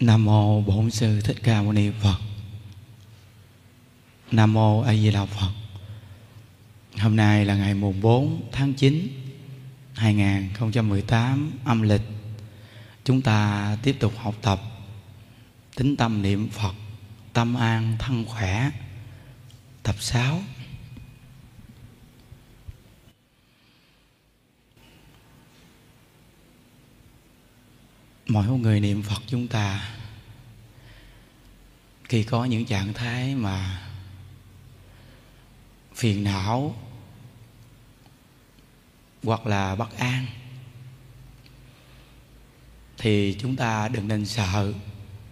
Nam 0.00 0.24
mô 0.24 0.60
Bổn 0.60 0.90
sư 0.90 1.20
Thích 1.20 1.36
Ca 1.42 1.62
Mâu 1.62 1.72
Ni 1.72 1.90
Phật. 2.02 2.16
Nam 4.30 4.52
mô 4.52 4.80
A 4.80 4.94
Di 4.94 5.10
Đà 5.10 5.24
Phật. 5.24 5.50
Hôm 6.98 7.16
nay 7.16 7.44
là 7.44 7.54
ngày 7.54 7.74
mùng 7.74 8.00
4 8.00 8.42
tháng 8.52 8.74
9 8.74 9.08
2018 9.94 11.52
âm 11.64 11.82
lịch. 11.82 12.02
Chúng 13.04 13.22
ta 13.22 13.76
tiếp 13.82 13.96
tục 14.00 14.12
học 14.16 14.34
tập 14.42 14.60
tính 15.76 15.96
tâm 15.96 16.22
niệm 16.22 16.48
Phật, 16.48 16.74
tâm 17.32 17.54
an 17.54 17.96
thân 17.98 18.24
khỏe. 18.24 18.70
Tập 19.82 19.96
6. 19.98 20.42
Mỗi 28.30 28.46
một 28.46 28.56
người 28.56 28.80
niệm 28.80 29.02
phật 29.02 29.22
chúng 29.26 29.48
ta, 29.48 29.90
khi 32.04 32.24
có 32.24 32.44
những 32.44 32.66
trạng 32.66 32.92
thái 32.92 33.34
mà 33.34 33.82
phiền 35.94 36.24
não 36.24 36.76
hoặc 39.22 39.46
là 39.46 39.74
bất 39.74 39.98
an, 39.98 40.26
thì 42.98 43.36
chúng 43.40 43.56
ta 43.56 43.88
đừng 43.88 44.08
nên 44.08 44.26
sợ, 44.26 44.72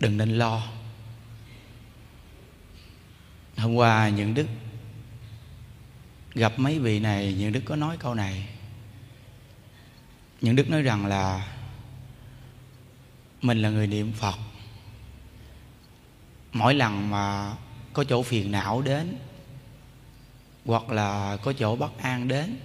đừng 0.00 0.16
nên 0.16 0.38
lo. 0.38 0.68
Hôm 3.56 3.74
qua 3.74 4.08
những 4.08 4.34
đức 4.34 4.46
gặp 6.34 6.58
mấy 6.58 6.78
vị 6.78 7.00
này 7.00 7.34
những 7.34 7.52
đức 7.52 7.62
có 7.64 7.76
nói 7.76 7.96
câu 7.96 8.14
này. 8.14 8.48
Những 10.40 10.56
đức 10.56 10.70
nói 10.70 10.82
rằng 10.82 11.06
là 11.06 11.57
mình 13.42 13.62
là 13.62 13.70
người 13.70 13.86
niệm 13.86 14.12
phật. 14.12 14.38
Mỗi 16.52 16.74
lần 16.74 17.10
mà 17.10 17.56
có 17.92 18.04
chỗ 18.04 18.22
phiền 18.22 18.52
não 18.52 18.82
đến, 18.82 19.16
hoặc 20.64 20.90
là 20.90 21.36
có 21.42 21.52
chỗ 21.52 21.76
bất 21.76 21.98
an 21.98 22.28
đến, 22.28 22.56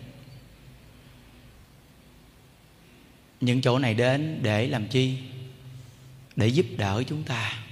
những 3.42 3.62
chỗ 3.62 3.80
này 3.80 3.94
đến 3.94 4.40
để 4.42 4.68
làm 4.68 4.88
chi? 4.88 5.18
Để 6.36 6.48
giúp 6.48 6.66
đỡ 6.78 7.04
chúng 7.08 7.24
ta. 7.24 7.64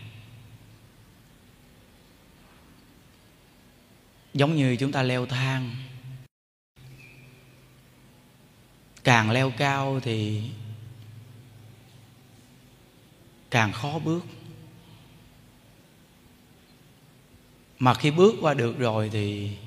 Giống 4.33 4.55
như 4.55 4.75
chúng 4.75 4.91
ta 4.91 5.03
leo 5.03 5.25
thang. 5.25 5.75
Càng 9.03 9.31
leo 9.31 9.51
cao 9.57 9.99
thì 10.03 10.49
càng 13.51 13.71
khó 13.71 13.99
bước. 13.99 14.25
Mà 17.79 17.93
khi 17.93 18.11
bước 18.11 18.35
qua 18.41 18.53
được 18.53 18.77
rồi 18.77 19.09
thì 19.13 19.57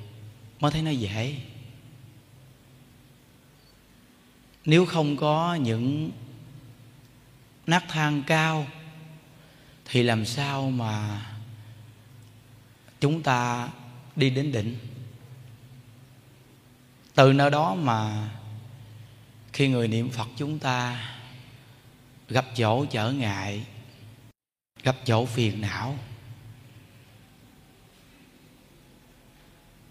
mới 0.61 0.71
thấy 0.71 0.83
nó 0.83 0.91
dễ. 0.91 1.37
Nếu 4.65 4.87
không 4.87 5.17
có 5.17 5.55
những 5.55 6.11
nát 7.67 7.85
thang 7.89 8.23
cao, 8.27 8.67
thì 9.85 10.03
làm 10.03 10.25
sao 10.25 10.71
mà 10.71 11.27
chúng 13.01 13.23
ta 13.23 13.69
đi 14.17 14.31
đến 14.31 14.53
đỉnh? 14.53 14.77
Từ 17.15 17.33
nơi 17.33 17.51
đó 17.51 17.75
mà 17.75 18.31
khi 19.53 19.69
người 19.69 19.89
niệm 19.89 20.11
phật 20.11 20.29
chúng 20.37 20.59
ta 20.59 21.11
gặp 22.29 22.47
chỗ 22.57 22.85
trở 22.85 23.13
ngại 23.13 23.65
gặp 24.85 24.97
chỗ 25.05 25.27
phiền 25.27 25.61
não. 25.61 25.99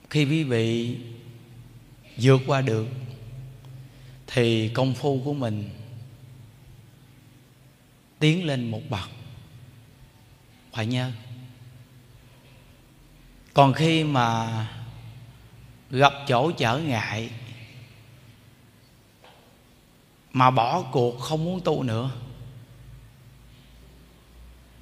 Khi 0.10 0.26
quý 0.26 0.44
vị 0.44 0.98
vượt 2.18 2.42
qua 2.48 2.62
được, 2.62 2.88
thì 4.28 4.70
công 4.70 4.94
phu 4.94 5.22
của 5.26 5.34
mình 5.34 5.70
tiến 8.20 8.46
lên 8.46 8.72
một 8.72 8.82
bậc. 8.90 9.10
Phải 10.72 10.86
nhớ. 10.86 11.12
Còn 13.54 13.74
khi 13.74 14.04
mà 14.04 14.68
gặp 15.90 16.14
chỗ 16.28 16.52
trở 16.52 16.78
ngại, 16.78 17.30
mà 20.34 20.52
bỏ 20.52 20.82
cuộc 20.82 21.20
không 21.20 21.46
muốn 21.46 21.62
tu 21.64 21.84
nữa 21.84 22.12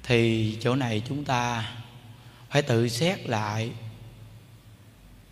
thì 0.02 0.58
chỗ 0.60 0.74
này 0.74 1.02
chúng 1.08 1.24
ta 1.24 1.72
phải 2.50 2.62
tự 2.62 2.88
xét 2.88 3.26
lại 3.26 3.72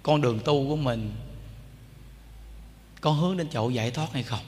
con 0.02 0.20
đường 0.20 0.40
tu 0.44 0.68
của 0.68 0.76
mình 0.76 1.12
có 3.00 3.10
hướng 3.10 3.36
đến 3.36 3.48
chỗ 3.52 3.70
giải 3.70 3.90
thoát 3.90 4.12
hay 4.12 4.22
không. 4.22 4.44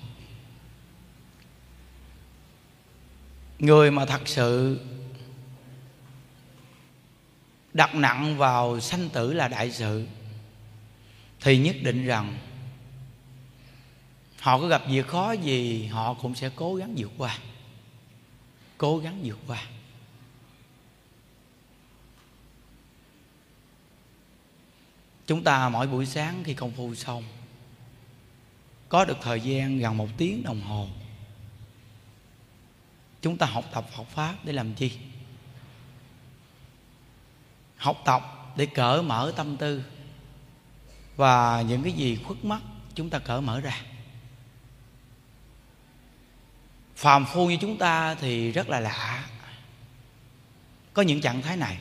Người 3.58 3.90
mà 3.90 4.04
thật 4.04 4.28
sự 4.28 4.80
đặt 7.72 7.94
nặng 7.94 8.38
vào 8.38 8.80
sanh 8.80 9.08
tử 9.08 9.32
là 9.32 9.48
đại 9.48 9.70
sự, 9.70 10.06
thì 11.40 11.58
nhất 11.58 11.76
định 11.82 12.06
rằng 12.06 12.38
họ 14.40 14.60
có 14.60 14.66
gặp 14.66 14.82
việc 14.88 15.06
khó 15.06 15.32
gì, 15.32 15.86
họ 15.86 16.14
cũng 16.14 16.34
sẽ 16.34 16.50
cố 16.56 16.74
gắng 16.74 16.94
vượt 16.96 17.10
qua, 17.18 17.38
cố 18.78 18.98
gắng 18.98 19.20
vượt 19.24 19.38
qua. 19.46 19.66
Chúng 25.32 25.44
ta 25.44 25.68
mỗi 25.68 25.86
buổi 25.86 26.06
sáng 26.06 26.44
khi 26.44 26.54
công 26.54 26.72
phu 26.72 26.94
xong, 26.94 27.24
có 28.88 29.04
được 29.04 29.16
thời 29.22 29.40
gian 29.40 29.78
gần 29.78 29.96
một 29.96 30.08
tiếng 30.16 30.42
đồng 30.42 30.60
hồ, 30.60 30.88
chúng 33.22 33.38
ta 33.38 33.46
học 33.46 33.64
tập 33.72 33.86
Phật 33.96 34.04
pháp 34.04 34.34
để 34.44 34.52
làm 34.52 34.74
chi? 34.74 34.98
Học 37.76 38.02
tập 38.04 38.52
để 38.56 38.66
cởi 38.66 39.02
mở 39.02 39.32
tâm 39.36 39.56
tư 39.56 39.84
và 41.16 41.62
những 41.62 41.82
cái 41.82 41.92
gì 41.92 42.18
khuất 42.24 42.44
mắt 42.44 42.60
chúng 42.94 43.10
ta 43.10 43.18
cởi 43.18 43.40
mở 43.40 43.60
ra. 43.60 43.82
Phàm 46.96 47.24
phu 47.26 47.50
như 47.50 47.56
chúng 47.60 47.78
ta 47.78 48.14
thì 48.14 48.52
rất 48.52 48.68
là 48.68 48.80
lạ. 48.80 49.28
Có 50.92 51.02
những 51.02 51.20
trạng 51.20 51.42
thái 51.42 51.56
này. 51.56 51.78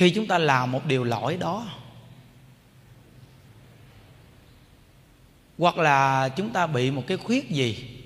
Khi 0.00 0.10
chúng 0.10 0.26
ta 0.26 0.38
làm 0.38 0.72
một 0.72 0.86
điều 0.86 1.04
lỗi 1.04 1.36
đó, 1.36 1.66
hoặc 5.58 5.78
là 5.78 6.28
chúng 6.28 6.50
ta 6.50 6.66
bị 6.66 6.90
một 6.90 7.04
cái 7.06 7.16
khuyết 7.16 7.50
gì, 7.50 8.02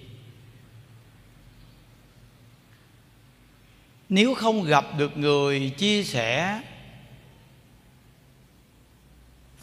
nếu 4.08 4.34
không 4.34 4.64
gặp 4.64 4.84
được 4.98 5.16
người 5.16 5.70
chia 5.70 6.04
sẻ, 6.04 6.60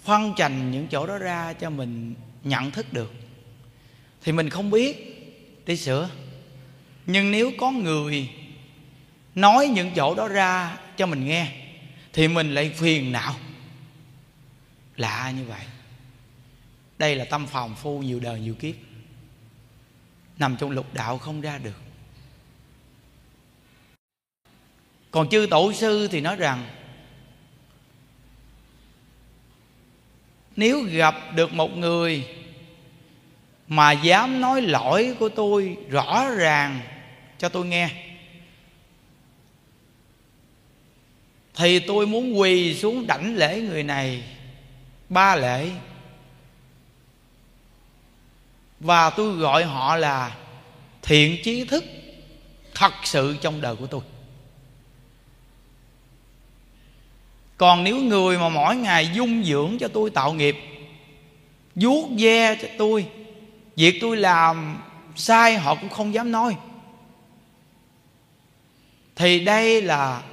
phân 0.04 0.34
trành 0.38 0.72
những 0.72 0.88
chỗ 0.88 1.08
đó 1.08 1.18
ra 1.18 1.54
cho 1.54 1.70
mình 1.70 2.16
nhận 2.44 2.72
thức 2.72 2.94
được, 2.94 3.14
thì 4.24 4.32
mình 4.32 4.50
không 4.50 4.72
biết 4.72 4.96
để 5.66 5.76
sửa. 5.76 6.10
Nhưng 7.06 7.32
nếu 7.32 7.52
có 7.60 7.72
người 7.72 8.30
nói 9.36 9.68
những 9.68 9.92
chỗ 9.96 10.16
đó 10.16 10.28
ra 10.28 10.78
cho 10.98 11.06
mình 11.06 11.26
nghe 11.26 11.61
thì 12.14 12.28
mình 12.28 12.54
lại 12.54 12.70
phiền 12.70 13.12
não. 13.12 13.36
Lạ 14.98 15.34
như 15.38 15.44
vậy? 15.46 15.66
Đây 16.98 17.16
là 17.16 17.26
tâm 17.26 17.48
phòng 17.48 17.76
phu 17.76 18.00
nhiều 18.00 18.20
đời 18.20 18.40
nhiều 18.40 18.56
kiếp. 18.56 18.76
Nằm 20.38 20.58
trong 20.60 20.72
lục 20.72 20.94
đạo 20.94 21.18
không 21.18 21.42
ra 21.42 21.58
được. 21.58 21.82
Còn 25.12 25.30
chư 25.30 25.48
tổ 25.50 25.74
sư 25.74 26.08
thì 26.12 26.22
nói 26.22 26.36
rằng, 26.36 26.68
nếu 30.56 30.82
gặp 30.82 31.16
được 31.36 31.54
một 31.54 31.78
người 31.78 32.28
mà 33.68 33.92
dám 33.92 34.42
nói 34.42 34.62
lỗi 34.62 35.16
của 35.20 35.30
tôi 35.30 35.78
rõ 35.90 36.30
ràng 36.30 36.82
cho 37.38 37.50
tôi 37.50 37.66
nghe 37.66 38.11
thì 41.56 41.80
tôi 41.80 42.08
muốn 42.08 42.40
quỳ 42.40 42.76
xuống 42.76 43.08
đảnh 43.08 43.36
lễ 43.36 43.62
người 43.62 43.84
này. 43.84 44.24
Ba 45.10 45.36
lễ. 45.36 45.70
Và 48.80 49.10
tôi 49.10 49.36
gọi 49.36 49.64
họ 49.64 49.96
là 49.96 50.38
thiện 51.02 51.38
trí 51.44 51.66
thức, 51.66 51.84
thật 52.76 52.94
sự 53.04 53.38
trong 53.42 53.62
đời 53.62 53.76
của 53.76 53.88
tôi. 53.88 54.02
Còn 57.58 57.84
nếu 57.84 57.98
người 57.98 58.38
mà 58.38 58.50
mỗi 58.50 58.76
ngày 58.76 59.10
dung 59.14 59.44
dưỡng 59.44 59.78
cho 59.80 59.88
tôi 59.88 60.10
tạo 60.10 60.34
nghiệp, 60.34 60.56
vuốt 61.76 62.10
ve 62.18 62.56
cho 62.62 62.68
tôi, 62.78 63.06
việc 63.76 63.98
tôi 64.02 64.18
làm 64.18 64.78
sai 65.16 65.58
họ 65.58 65.76
cũng 65.76 65.90
không 65.90 66.14
dám 66.14 66.32
nói, 66.32 66.56
thì 69.16 69.40
đây 69.40 69.82
là 69.82 70.24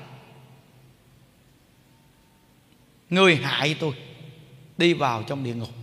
người 3.11 3.37
hại 3.37 3.77
tôi. 3.81 3.95
Đi 4.79 4.95
vào 4.95 5.23
trong 5.23 5.45
địa 5.45 5.55
ngục. 5.55 5.75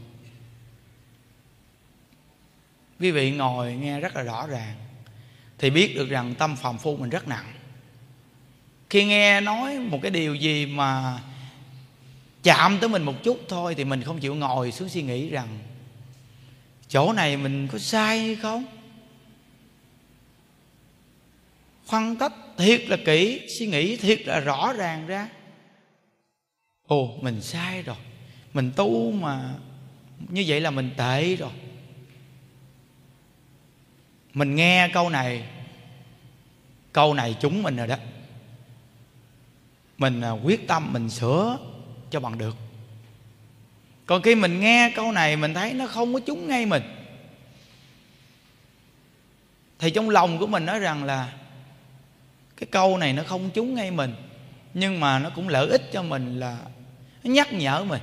Quý 3.00 3.12
vị 3.12 3.32
ngồi 3.32 3.74
nghe 3.74 4.00
rất 4.00 4.16
là 4.16 4.22
rõ 4.22 4.48
ràng. 4.48 4.76
Thì 5.58 5.70
biết 5.70 5.96
được 5.96 6.10
rằng 6.10 6.36
tâm 6.36 6.56
phàm 6.56 6.78
phu 6.78 6.98
mình 6.98 7.10
rất 7.10 7.28
nặng. 7.28 7.54
Khi 8.90 9.06
nghe 9.06 9.42
nói 9.42 9.80
một 9.80 10.00
cái 10.02 10.12
điều 10.12 10.36
gì 10.36 10.66
mà 10.66 11.20
chạm 12.44 12.78
tới 12.80 12.90
mình 12.90 13.04
một 13.04 13.24
chút 13.24 13.42
thôi 13.50 13.76
thì 13.76 13.84
mình 13.84 14.04
không 14.04 14.20
chịu 14.20 14.36
ngồi 14.36 14.72
xuống 14.72 14.90
suy 14.90 15.02
nghĩ 15.02 15.30
rằng, 15.30 15.60
chỗ 16.88 17.14
này 17.14 17.38
mình 17.38 17.68
có 17.72 17.78
sai 17.78 18.20
hay 18.20 18.36
không? 18.36 18.66
Phân 21.86 22.16
tích 22.16 22.34
thiệt 22.58 22.82
là 22.88 22.98
kỹ, 23.06 23.42
suy 23.60 23.68
nghĩ 23.68 23.98
thiệt 23.98 24.22
là 24.28 24.40
rõ 24.40 24.74
ràng 24.74 25.08
ra 25.08 25.30
ồ, 26.88 27.18
mình 27.22 27.42
sai 27.42 27.82
rồi. 27.82 27.96
Mình 28.54 28.72
tu 28.76 29.12
mà 29.12 29.54
như 30.30 30.44
vậy 30.48 30.62
là 30.62 30.72
mình 30.72 30.92
tệ 30.98 31.36
rồi. 31.36 31.52
Mình 34.34 34.56
nghe 34.56 34.90
câu 34.94 35.10
này 35.10 35.50
câu 36.94 37.14
này 37.14 37.36
chúng 37.40 37.64
mình 37.64 37.76
rồi 37.76 37.88
đó. 37.88 37.96
Mình 39.98 40.22
à, 40.22 40.32
quyết 40.32 40.68
tâm 40.68 40.94
mình 40.94 41.10
sửa 41.10 41.58
cho 42.12 42.20
bằng 42.20 42.38
được. 42.38 42.56
Còn 44.06 44.22
khi 44.22 44.36
mình 44.36 44.60
nghe 44.60 44.92
câu 44.96 45.12
này, 45.12 45.36
mình 45.36 45.54
thấy 45.54 45.74
nó 45.74 45.88
không 45.88 46.14
có 46.14 46.20
trúng 46.26 46.48
ngay 46.48 46.66
mình. 46.66 46.84
Thì 49.80 49.92
trong 49.92 50.10
lòng 50.10 50.40
của 50.40 50.48
mình 50.48 50.66
nói 50.66 50.80
rằng 50.80 51.04
là 51.04 51.34
cái 52.58 52.68
câu 52.72 52.98
này 52.98 53.14
nó 53.14 53.24
không 53.24 53.50
trúng 53.54 53.76
ngay 53.76 53.92
mình, 53.92 54.16
nhưng 54.74 55.00
mà 55.00 55.20
nó 55.20 55.30
cũng 55.30 55.50
lợi 55.50 55.68
ích 55.70 55.90
cho 55.94 56.04
mình 56.04 56.40
là 56.40 56.58
nó 57.26 57.32
nhắc 57.32 57.54
nhở 57.54 57.84
mình. 57.84 58.02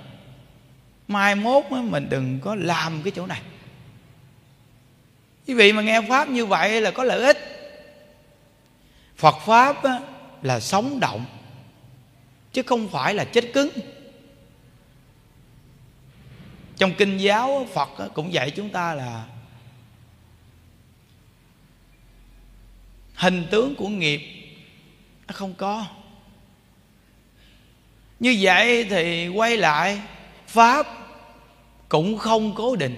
Mai 1.09 1.35
mốt 1.35 1.65
mình 1.71 2.09
đừng 2.11 2.41
có 2.41 2.55
làm 2.55 3.03
cái 3.03 3.13
chỗ 3.17 3.27
này. 3.27 3.43
Quý 5.47 5.55
vị 5.55 5.73
mà 5.73 5.83
nghe 5.83 6.01
pháp 6.09 6.29
như 6.29 6.47
vậy 6.47 6.81
là 6.81 6.91
có 6.91 7.05
lợi 7.05 7.23
ích. 7.23 7.39
Phật 9.17 9.37
pháp 9.47 9.77
là 10.43 10.61
sống 10.61 11.01
động, 11.01 11.25
chứ 12.53 12.63
không 12.63 12.89
phải 12.89 13.15
là 13.15 13.25
chết 13.25 13.45
cứng. 13.55 13.69
Trong 16.77 16.95
kinh 16.99 17.19
giáo 17.19 17.67
phật 17.75 17.89
cũng 18.15 18.33
dạy 18.33 18.51
chúng 18.51 18.71
ta 18.71 18.95
là 18.95 19.27
hình 23.15 23.47
tướng 23.51 23.75
của 23.75 23.89
nghiệp 23.89 24.21
nó 25.27 25.33
không 25.33 25.55
có 25.55 25.87
như 28.23 28.37
vậy 28.41 28.87
thì 28.91 29.29
quay 29.29 29.57
lại, 29.57 30.01
pháp 30.47 30.87
cũng 31.89 32.19
không 32.19 32.55
cố 32.55 32.77
định. 32.77 32.97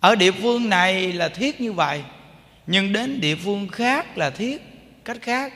Ở 0.00 0.14
địa 0.14 0.32
phương 0.32 0.68
này 0.68 1.12
là 1.12 1.28
thiết 1.28 1.60
như 1.60 1.72
vậy, 1.72 2.02
nhưng 2.66 2.92
đến 2.92 3.20
địa 3.20 3.34
phương 3.34 3.68
khác 3.68 4.18
là 4.18 4.30
thiết 4.30 4.62
cách 5.04 5.16
khác. 5.22 5.52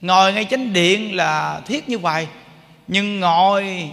Ngồi 0.00 0.32
ngay 0.32 0.44
chánh 0.44 0.72
điện 0.72 1.16
là 1.16 1.60
thiết 1.66 1.88
như 1.88 1.98
vậy, 1.98 2.28
nhưng 2.88 3.20
ngồi 3.20 3.90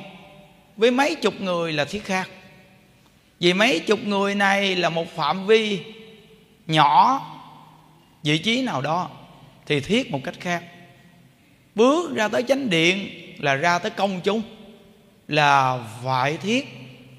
với 0.78 0.92
mấy 0.92 1.16
chục 1.16 1.42
người 1.42 1.74
là 1.74 1.86
thiết 1.86 2.04
khác. 2.06 2.30
Vì 3.40 3.54
mấy 3.54 3.80
chục 3.80 4.00
người 4.04 4.36
này 4.36 4.76
là 4.76 4.90
một 4.90 5.16
phạm 5.16 5.48
vi 5.48 5.80
nhỏ 6.68 7.22
vị 8.24 8.38
trí 8.38 8.62
nào 8.62 8.82
đó 8.82 9.10
thì 9.66 9.80
thiết 9.80 10.12
một 10.12 10.20
cách 10.24 10.36
khác. 10.40 10.64
Bước 11.76 12.16
ra 12.16 12.28
tới 12.28 12.44
chánh 12.44 12.70
điện 12.70 13.10
là 13.38 13.56
ra 13.56 13.80
tới 13.80 13.92
công 13.92 14.22
chúng, 14.24 14.42
là 15.28 15.80
phải 16.04 16.38
thiết, 16.38 16.68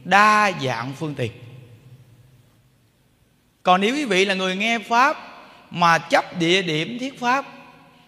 đa 0.04 0.52
dạng 0.62 0.92
phương 0.98 1.14
tiện. 1.14 1.32
Còn 3.62 3.80
nếu 3.80 3.94
quý 3.94 4.04
vị 4.04 4.24
là 4.24 4.34
người 4.34 4.56
nghe 4.56 4.78
pháp 4.78 5.16
mà 5.70 5.98
chấp 5.98 6.38
địa 6.38 6.62
điểm 6.62 6.98
thiết 6.98 7.20
pháp, 7.20 7.46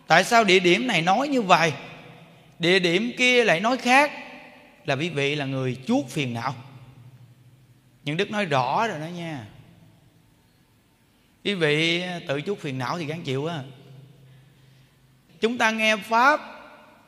tại 0.06 0.24
sao 0.24 0.44
địa 0.44 0.58
điểm 0.58 0.86
này 0.86 1.02
nói 1.02 1.28
như 1.28 1.42
vậy? 1.42 1.72
Địa 2.58 2.78
điểm 2.78 3.12
kia 3.18 3.44
lại 3.44 3.60
nói 3.60 3.76
khác, 3.76 4.12
là 4.84 4.96
quý 4.96 5.08
vị 5.08 5.34
là 5.34 5.44
người 5.44 5.76
chuốt 5.86 6.08
phiền 6.08 6.34
não. 6.34 6.54
Những 8.04 8.16
đức 8.16 8.30
nói 8.30 8.44
rõ 8.44 8.86
rồi 8.86 8.98
đó 9.00 9.06
nha 9.06 9.46
quý 11.44 11.54
vị, 11.54 12.02
tự 12.28 12.40
chút 12.40 12.58
phiền 12.58 12.78
não 12.78 12.98
thì 12.98 13.04
gắng 13.04 13.22
chịu 13.22 13.46
á. 13.46 13.62
Chúng 15.40 15.58
ta 15.58 15.70
nghe 15.70 15.96
pháp 15.96 16.40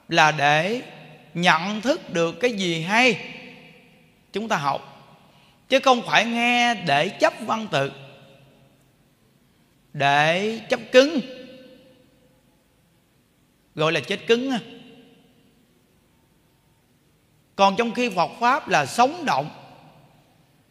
là 0.08 0.32
để 0.32 0.82
nhận 1.34 1.80
thức 1.80 2.12
được 2.12 2.40
cái 2.40 2.52
gì 2.52 2.82
hay. 2.82 3.34
Chúng 4.32 4.48
ta 4.48 4.56
học, 4.56 4.92
chứ 5.68 5.78
không 5.80 6.02
phải 6.06 6.24
nghe 6.24 6.74
để 6.74 7.08
chấp 7.08 7.32
văn 7.40 7.66
tự, 7.70 7.92
để 9.92 10.60
chấp 10.68 10.80
cứng. 10.92 11.20
Gọi 13.74 13.92
là 13.92 14.00
chết 14.00 14.26
cứng 14.26 14.50
còn 17.56 17.76
trong 17.76 17.92
khi 17.92 18.08
Phật 18.08 18.30
pháp 18.40 18.68
là 18.68 18.86
sống 18.86 19.24
động, 19.24 19.50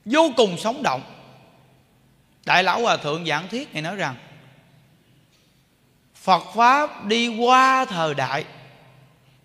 vô 0.05 0.31
cùng 0.37 0.57
sống 0.57 0.83
động 0.83 1.14
đại 2.45 2.63
lão 2.63 2.81
hòa 2.81 2.97
thượng 2.97 3.25
giảng 3.25 3.47
thiết 3.47 3.73
này 3.73 3.81
nói 3.81 3.95
rằng, 3.95 4.15
Phật 6.15 6.43
pháp 6.55 7.05
đi 7.05 7.27
qua 7.27 7.85
thời 7.85 8.13
đại, 8.13 8.45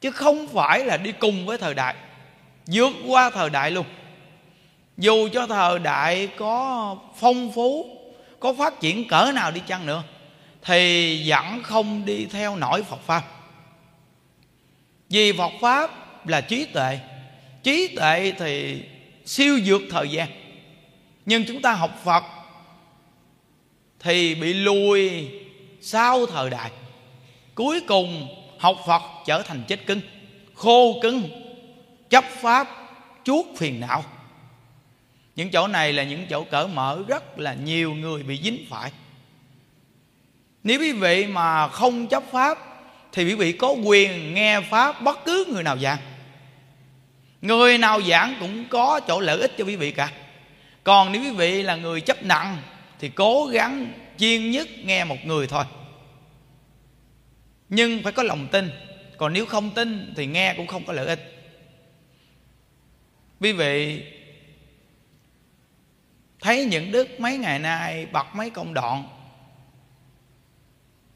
chứ 0.01 0.11
không 0.11 0.49
phải 0.49 0.85
là 0.85 0.97
đi 0.97 1.13
cùng 1.13 1.47
với 1.47 1.59
thời 1.59 1.75
đại, 1.75 1.95
vượt 2.67 2.93
qua 3.07 3.31
thời 3.31 3.51
đại 3.51 3.71
luôn. 3.71 3.87
Dù 4.97 5.29
cho 5.33 5.47
thời 5.47 5.79
đại 5.79 6.29
có 6.37 6.97
phong 7.17 7.53
phú, 7.53 7.97
có 8.41 8.55
phát 8.55 8.81
triển 8.81 9.09
cỡ 9.09 9.33
nào 9.35 9.51
đi 9.51 9.61
chăng 9.67 9.87
nữa, 9.87 10.03
thì 10.63 11.23
vẫn 11.31 11.63
không 11.63 12.05
đi 12.05 12.27
theo 12.27 12.57
nổi 12.57 12.83
phật 12.83 13.01
pháp. 13.07 13.23
Vì 15.09 15.33
phật 15.33 15.53
pháp 15.61 15.91
là 16.29 16.41
trí 16.41 16.65
tuệ 16.65 16.99
trí 17.63 17.97
tuệ 17.97 18.33
thì 18.39 18.83
siêu 19.27 19.61
vượt 19.65 19.83
thời 19.91 20.09
gian. 20.09 20.29
Nhưng 21.27 21.45
chúng 21.45 21.63
ta 21.63 21.73
học 21.73 22.01
phật 22.05 22.25
thì 24.01 24.35
bị 24.35 24.55
lùi 24.55 25.29
sau 25.81 26.27
thời 26.27 26.51
đại. 26.51 26.71
Cuối 27.55 27.81
cùng, 27.81 28.29
học 28.59 28.77
phật 28.87 29.03
trở 29.27 29.43
thành 29.43 29.63
chết 29.69 29.87
cứng 29.87 30.01
khô 30.55 31.01
cứng, 31.03 31.29
chấp 32.11 32.25
pháp 32.25 32.69
chuốt 33.25 33.47
phiền 33.57 33.81
não. 33.81 34.05
Những 35.37 35.51
chỗ 35.51 35.67
này 35.67 35.93
là 35.93 36.03
những 36.03 36.27
chỗ 36.31 36.45
cỡ 36.45 36.67
mở 36.67 37.03
rất 37.09 37.39
là 37.39 37.55
nhiều 37.55 37.95
người 37.95 38.23
bị 38.23 38.41
dính 38.43 38.67
phải. 38.71 38.91
Nếu 40.65 40.81
quý 40.81 40.93
vị 40.93 41.27
mà 41.27 41.69
không 41.69 42.07
chấp 42.07 42.23
pháp, 42.33 42.59
thì 43.13 43.25
quý 43.25 43.35
vị 43.35 43.53
có 43.53 43.69
quyền 43.69 44.35
nghe 44.35 44.61
pháp 44.61 45.03
bất 45.03 45.25
cứ 45.25 45.45
người 45.53 45.63
nào 45.63 45.79
giảng. 45.79 45.99
Người 47.43 47.79
nào 47.79 48.03
giảng 48.03 48.37
cũng 48.41 48.65
có 48.69 49.01
chỗ 49.09 49.21
lợi 49.21 49.41
ích 49.41 49.53
cho 49.59 49.65
quý 49.65 49.77
vị 49.77 49.91
cả. 49.91 50.11
Còn 50.85 51.13
nếu 51.13 51.23
quý 51.23 51.31
vị 51.31 51.63
là 51.63 51.77
người 51.77 52.01
chấp 52.01 52.23
nặng 52.23 52.59
thì 53.01 53.09
cố 53.09 53.47
gắng 53.47 53.93
chuyên 54.19 54.51
nhất 54.51 54.69
nghe 54.85 55.05
một 55.05 55.17
người 55.25 55.47
thôi. 55.47 55.65
Nhưng 57.69 58.03
phải 58.03 58.13
có 58.13 58.23
lòng 58.23 58.49
tin. 58.53 58.71
Còn 59.17 59.33
nếu 59.33 59.47
không 59.47 59.71
tin 59.71 60.15
thì 60.17 60.27
nghe 60.27 60.55
cũng 60.57 60.67
không 60.67 60.85
có 60.85 60.93
lợi 60.93 61.07
ích. 61.07 61.37
Quý 63.41 63.53
vị, 63.53 64.05
thấy 66.41 66.65
những 66.65 66.93
đức 66.93 67.21
mấy 67.21 67.39
ngày 67.39 67.59
nay 67.59 68.07
bật 68.07 68.27
mấy 68.35 68.51
công 68.51 68.75
đoạn, 68.75 69.05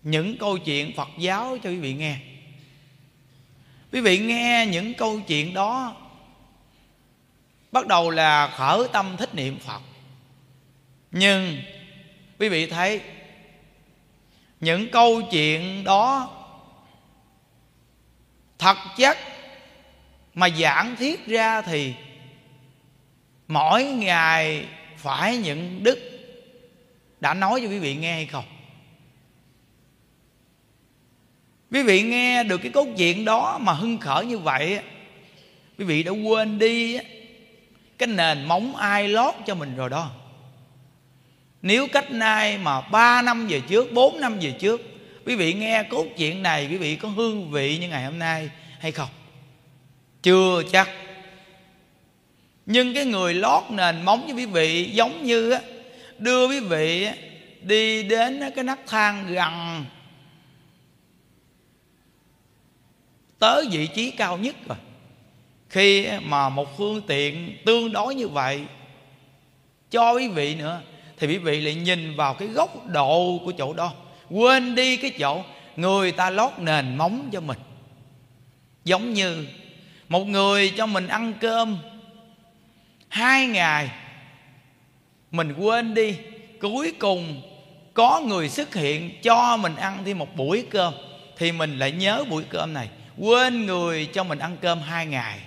những 0.03 0.39
câu 0.39 0.59
chuyện 0.59 0.93
phật 0.97 1.09
giáo 1.19 1.59
cho 1.63 1.71
quý 1.71 1.77
vị 1.77 1.95
nghe. 1.95 2.19
Quý 3.93 4.01
vị 4.01 4.19
nghe 4.19 4.67
những 4.71 4.95
câu 4.95 5.21
chuyện 5.27 5.55
đó, 5.55 5.97
bắt 7.73 7.87
đầu 7.87 8.11
là 8.11 8.49
khởi 8.57 8.89
tâm 8.93 9.17
thích 9.17 9.35
niệm 9.35 9.59
phật 9.59 9.81
nhưng, 11.17 11.63
quý 12.39 12.49
vị 12.49 12.67
thấy, 12.67 13.01
những 14.61 14.91
câu 14.91 15.23
chuyện 15.31 15.85
đó 15.85 16.31
thật 18.59 18.77
chất 18.97 19.19
mà 20.35 20.49
giảng 20.49 20.97
thiết 20.97 21.27
ra 21.27 21.63
thì 21.63 21.95
mỗi 23.49 23.85
ngày 23.85 24.67
phải 24.97 25.37
những 25.37 25.83
đức 25.83 25.99
đã 27.21 27.35
nói 27.35 27.61
cho 27.61 27.69
quý 27.69 27.79
vị 27.79 27.97
nghe 27.97 28.13
hay 28.13 28.27
không? 28.27 28.45
Quý 31.71 31.83
vị 31.83 32.03
nghe 32.03 32.45
được 32.45 32.59
cái 32.59 32.73
cốt 32.73 32.87
chuyện 32.97 33.25
đó 33.25 33.59
mà 33.59 33.73
hưng 33.73 33.99
khởi 33.99 34.27
như 34.27 34.39
vậy 34.39 34.79
quý 35.79 35.85
vị 35.85 36.03
đã 36.03 36.13
quên 36.13 36.59
đi 36.59 36.99
cái 37.99 38.07
nền 38.07 38.45
móng 38.45 38.77
ai 38.77 39.09
lót 39.09 39.35
cho 39.47 39.55
mình 39.55 39.77
rồi 39.77 39.91
đó 39.91 40.11
nếu 41.65 41.87
cách 41.93 42.11
nay 42.11 42.59
mà 42.59 42.81
3 42.81 43.23
năm 43.23 43.47
về 43.47 43.61
trước 43.61 43.93
4 43.93 44.21
năm 44.21 44.39
về 44.39 44.51
trước 44.51 44.81
quý 45.27 45.37
vị 45.37 45.53
nghe 45.53 45.83
cốt 45.83 46.07
chuyện 46.17 46.43
này 46.43 46.69
quý 46.71 46.77
vị 46.77 46.97
có 46.97 47.09
hương 47.09 47.51
vị 47.51 47.79
như 47.79 47.89
ngày 47.89 48.05
hôm 48.05 48.19
nay 48.19 48.51
hay 48.79 48.93
không? 48.93 49.09
Chưa 50.23 50.63
chắc. 50.73 50.89
Nhưng 52.67 52.95
cái 52.95 53.05
người 53.05 53.35
lót 53.35 53.63
nền 53.71 54.03
móng 54.03 54.25
với 54.27 54.35
quý 54.35 54.47
vị 54.47 54.91
giống 54.93 55.25
như 55.25 55.51
á, 55.51 55.61
đưa 56.19 56.49
quý 56.49 56.61
vị 56.61 57.09
đi 57.63 58.03
đến 58.03 58.41
cái 58.55 58.65
nắp 58.65 58.79
thang 58.87 59.27
gần 59.29 59.85
tới 63.39 63.69
vị 63.71 63.87
trí 63.87 64.11
cao 64.11 64.39
nhất 64.39 64.57
rồi. 64.69 64.79
Khi 65.69 66.09
mà 66.23 66.49
một 66.49 66.77
phương 66.77 67.03
tiện 67.07 67.57
tương 67.65 67.93
đối 67.93 68.15
như 68.15 68.29
vậy 68.29 68.65
cho 69.91 70.13
quý 70.13 70.29
vị 70.29 70.55
nữa 70.55 70.83
thì 71.27 71.33
quý 71.33 71.39
vị 71.39 71.61
lại 71.61 71.75
nhìn 71.75 72.17
vào 72.17 72.35
cái 72.35 72.49
góc 72.49 72.87
độ 72.87 73.39
của 73.45 73.53
chỗ 73.59 73.73
đó. 73.73 73.93
Quên 74.31 74.75
đi 74.75 74.97
cái 74.97 75.11
chỗ 75.19 75.43
người 75.77 76.13
ta 76.13 76.31
lót 76.31 76.53
nền 76.59 76.97
móng 76.97 77.29
cho 77.33 77.41
mình. 77.41 77.59
Giống 78.85 79.13
như 79.13 79.47
một 80.09 80.25
người 80.25 80.73
cho 80.77 80.87
mình 80.87 81.09
ăn 81.09 81.33
cơm 81.41 81.79
hai 83.09 83.47
ngày, 83.47 83.91
mình 85.31 85.55
quên 85.59 85.95
đi, 85.95 86.17
cuối 86.61 86.93
cùng 86.99 87.43
có 87.95 88.21
người 88.21 88.49
xuất 88.49 88.75
hiện 88.75 89.11
cho 89.23 89.57
mình 89.57 89.77
ăn 89.77 89.99
thêm 90.05 90.19
một 90.19 90.37
buổi 90.37 90.67
cơm, 90.71 90.95
thì 91.39 91.53
mình 91.53 91.79
lại 91.79 91.93
nhớ 91.93 92.25
buổi 92.31 92.45
cơm 92.51 92.73
này. 92.73 92.89
Quên 93.19 93.67
người 93.67 94.07
cho 94.07 94.25
mình 94.25 94.39
ăn 94.39 94.57
cơm 94.61 94.81
hai 94.81 95.07
ngày. 95.07 95.39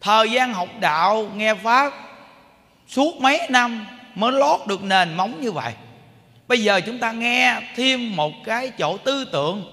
Thời 0.00 0.30
gian 0.30 0.54
học 0.54 0.68
đạo 0.80 1.30
nghe 1.34 1.54
pháp 1.54 1.92
suốt 2.88 3.20
mấy 3.20 3.40
năm 3.50 3.86
mới 4.14 4.32
lót 4.32 4.60
được 4.66 4.82
nền 4.82 5.14
móng 5.14 5.40
như 5.40 5.52
vậy. 5.52 5.74
Bây 6.48 6.62
giờ 6.62 6.80
chúng 6.80 6.98
ta 6.98 7.12
nghe 7.12 7.60
thêm 7.76 8.16
một 8.16 8.32
cái 8.44 8.70
chỗ 8.78 8.96
tư 8.96 9.24
tưởng 9.32 9.64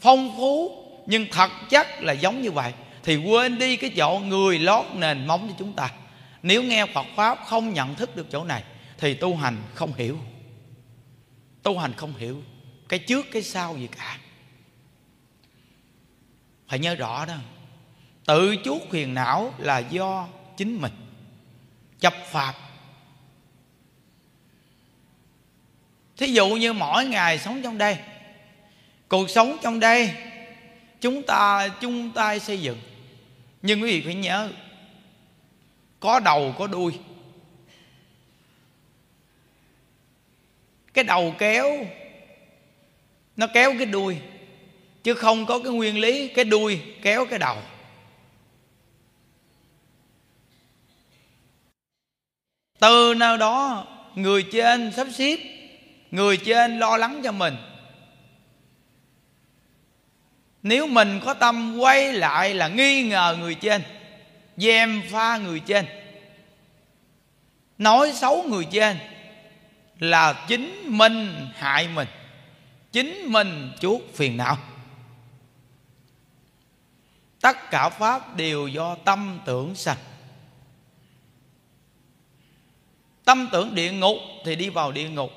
phong 0.00 0.36
phú, 0.36 0.82
nhưng 1.06 1.26
thật 1.30 1.50
chất 1.70 1.86
là 2.00 2.12
giống 2.12 2.42
như 2.42 2.50
vậy, 2.50 2.72
thì 3.02 3.16
quên 3.16 3.58
đi 3.58 3.76
cái 3.76 3.90
chỗ 3.96 4.18
người 4.18 4.58
lót 4.58 4.84
nền 4.94 5.26
móng 5.26 5.48
cho 5.48 5.54
chúng 5.58 5.72
ta. 5.72 5.90
Nếu 6.42 6.62
nghe 6.62 6.86
Phật 6.86 7.06
pháp 7.16 7.38
không 7.46 7.72
nhận 7.74 7.94
thức 7.94 8.16
được 8.16 8.26
chỗ 8.30 8.44
này, 8.44 8.62
thì 8.98 9.14
tu 9.14 9.36
hành 9.36 9.56
không 9.74 9.92
hiểu. 9.96 10.18
Tu 11.62 11.78
hành 11.78 11.92
không 11.96 12.14
hiểu 12.18 12.42
cái 12.88 12.98
trước, 12.98 13.26
cái 13.32 13.42
sau 13.42 13.76
gì 13.76 13.88
cả. 13.98 14.18
Phải 16.68 16.78
nhớ 16.78 16.94
rõ 16.94 17.26
đó. 17.26 17.34
Tự 18.26 18.56
chuốc 18.64 18.82
phiền 18.90 19.14
não 19.14 19.54
là 19.58 19.78
do 19.78 20.26
chính 20.56 20.80
mình 20.80 20.92
chấp 22.06 22.14
pháp. 22.26 22.54
Thí 26.16 26.26
dụ 26.26 26.48
như 26.48 26.72
mỗi 26.72 27.04
ngày 27.04 27.38
sống 27.38 27.62
trong 27.62 27.78
đây, 27.78 27.96
cuộc 29.08 29.30
sống 29.30 29.56
trong 29.62 29.80
đây, 29.80 30.10
chúng 31.00 31.22
ta, 31.22 31.68
chung 31.68 32.10
tay 32.14 32.40
xây 32.40 32.60
dựng. 32.60 32.78
Nhưng 33.62 33.82
quý 33.82 33.90
vị 33.90 34.02
phải 34.04 34.14
nhớ, 34.14 34.50
có 36.00 36.20
đầu, 36.20 36.54
có 36.58 36.66
đuôi. 36.66 36.92
Cái 40.94 41.04
đầu 41.04 41.34
kéo, 41.38 41.86
nó 43.36 43.46
kéo 43.46 43.74
cái 43.78 43.86
đuôi, 43.86 44.16
chứ 45.02 45.14
không 45.14 45.46
có 45.46 45.58
cái 45.58 45.72
nguyên 45.72 45.98
lý 45.98 46.28
cái 46.28 46.44
đuôi 46.44 46.82
kéo 47.02 47.26
cái 47.26 47.38
đầu. 47.38 47.56
Từ 52.78 53.14
nào 53.14 53.36
đó, 53.36 53.86
người 54.14 54.42
trên 54.52 54.92
sắp 54.92 55.06
xếp, 55.12 55.38
người 56.10 56.36
trên 56.36 56.78
lo 56.78 56.96
lắng 56.96 57.20
cho 57.24 57.32
mình. 57.32 57.56
Nếu 60.62 60.86
mình 60.86 61.20
có 61.24 61.34
tâm 61.34 61.78
quay 61.78 62.12
lại 62.12 62.54
là 62.54 62.68
nghi 62.68 63.02
ngờ 63.02 63.36
người 63.40 63.54
trên, 63.54 63.82
dèm 64.56 65.02
pha 65.10 65.36
người 65.36 65.60
trên, 65.60 65.86
nói 67.78 68.12
xấu 68.12 68.42
người 68.42 68.66
trên, 68.70 68.96
là 69.98 70.44
chính 70.48 70.82
mình 70.86 71.48
hại 71.54 71.88
mình, 71.88 72.08
chính 72.92 73.32
mình 73.32 73.72
chuốc 73.80 74.02
phiền 74.14 74.36
não. 74.36 74.58
Tất 77.40 77.70
cả 77.70 77.88
pháp 77.88 78.36
đều 78.36 78.68
do 78.68 78.94
tâm 78.94 79.38
tưởng 79.44 79.74
sanh. 79.74 79.96
Tâm 83.26 83.48
tưởng 83.52 83.74
địa 83.74 83.92
ngục 83.92 84.16
thì 84.44 84.56
đi 84.56 84.68
vào 84.68 84.92
địa 84.92 85.08
ngục. 85.08 85.32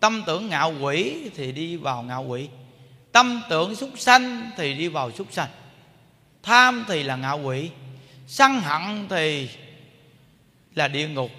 Tâm 0.00 0.22
tưởng 0.26 0.48
ngạo 0.48 0.74
quỷ 0.80 1.30
thì 1.34 1.52
đi 1.52 1.76
vào 1.76 2.02
ngạo 2.02 2.24
quỷ. 2.24 2.48
Tâm 3.12 3.42
tưởng 3.48 3.74
súc 3.74 3.90
sanh 3.96 4.50
thì 4.56 4.74
đi 4.74 4.88
vào 4.88 5.12
súc 5.12 5.32
sanh. 5.32 5.48
Tham 6.42 6.84
thì 6.88 7.02
là 7.02 7.16
ngạo 7.16 7.38
quỷ. 7.38 7.70
Sân 8.26 8.60
hận 8.60 9.08
thì 9.08 9.50
là 10.74 10.88
địa 10.88 11.08
ngục. 11.08 11.30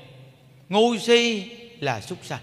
Ngu 0.69 0.97
si 0.97 1.51
là 1.79 2.01
súc 2.01 2.25
sanh. 2.25 2.41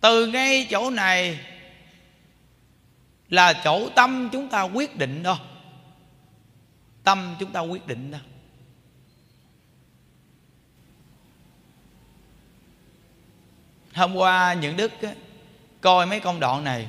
Từ 0.00 0.26
ngay 0.26 0.66
chỗ 0.70 0.90
này 0.90 1.38
là 3.28 3.52
chỗ 3.64 3.88
tâm 3.88 4.28
chúng 4.32 4.48
ta 4.48 4.62
quyết 4.62 4.96
định 4.96 5.22
đó. 5.22 5.38
Tâm 7.04 7.36
chúng 7.38 7.52
ta 7.52 7.60
quyết 7.60 7.86
định 7.86 8.10
đó. 8.10 8.18
Hôm 13.96 14.14
qua 14.14 14.54
những 14.54 14.76
đức 14.76 15.02
á, 15.02 15.14
coi 15.80 16.06
mấy 16.06 16.20
công 16.20 16.40
đoạn 16.40 16.64
này. 16.64 16.88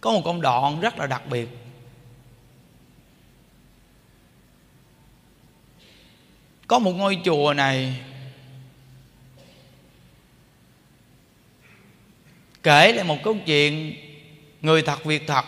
Có 0.00 0.12
một 0.12 0.22
công 0.24 0.40
đoạn 0.40 0.80
rất 0.80 0.98
là 0.98 1.06
đặc 1.06 1.22
biệt. 1.30 1.48
Có 6.66 6.78
một 6.78 6.92
ngôi 6.92 7.20
chùa 7.24 7.54
này 7.54 8.00
kể 12.62 12.92
lại 12.92 13.04
một 13.04 13.18
câu 13.24 13.36
chuyện 13.46 13.94
người 14.62 14.82
thật 14.82 15.04
việc 15.04 15.22
thật 15.26 15.44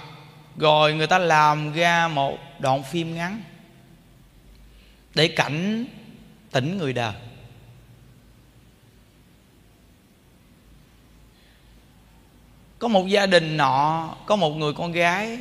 rồi 0.56 0.94
người 0.94 1.06
ta 1.06 1.18
làm 1.18 1.72
ra 1.72 2.08
một 2.08 2.38
đoạn 2.58 2.82
phim 2.82 3.14
ngắn 3.14 3.42
để 5.14 5.28
cảnh 5.28 5.86
tỉnh 6.50 6.78
người 6.78 6.92
đời. 6.92 7.14
Có 12.80 12.88
một 12.88 13.06
gia 13.06 13.26
đình 13.26 13.56
nọ, 13.56 14.08
có 14.26 14.36
một 14.36 14.50
người 14.50 14.72
con 14.72 14.92
gái. 14.92 15.38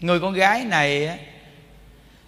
Người 0.00 0.20
con 0.20 0.32
gái 0.32 0.64
này 0.64 1.18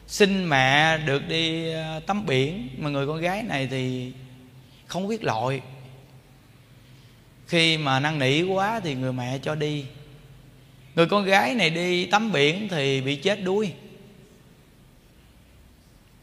xin 0.06 0.49
mẹ 0.49 0.99
được 0.99 1.28
đi 1.28 1.72
ờ, 1.72 2.00
tắm 2.06 2.26
biển, 2.26 2.68
mà 2.78 2.90
người 2.90 3.06
con 3.06 3.20
gái 3.20 3.42
này 3.42 3.68
thì 3.70 4.12
không 4.87 5.08
biết 5.08 5.25
lội. 5.25 5.62
Khi 7.46 7.76
mà 7.78 8.00
năn 8.00 8.18
nỉ 8.18 8.42
quá 8.42 8.80
thì 8.84 8.94
người 8.94 9.12
mẹ 9.12 9.38
cho 9.42 9.54
đi. 9.54 9.84
Người 10.94 11.06
con 11.06 11.25
gái 11.25 11.54
này 11.54 11.70
đi 11.70 12.06
tắm 12.06 12.32
biển 12.32 12.68
thì 12.68 13.00
bị 13.00 13.16
chết 13.16 13.42
đuối. 13.42 13.72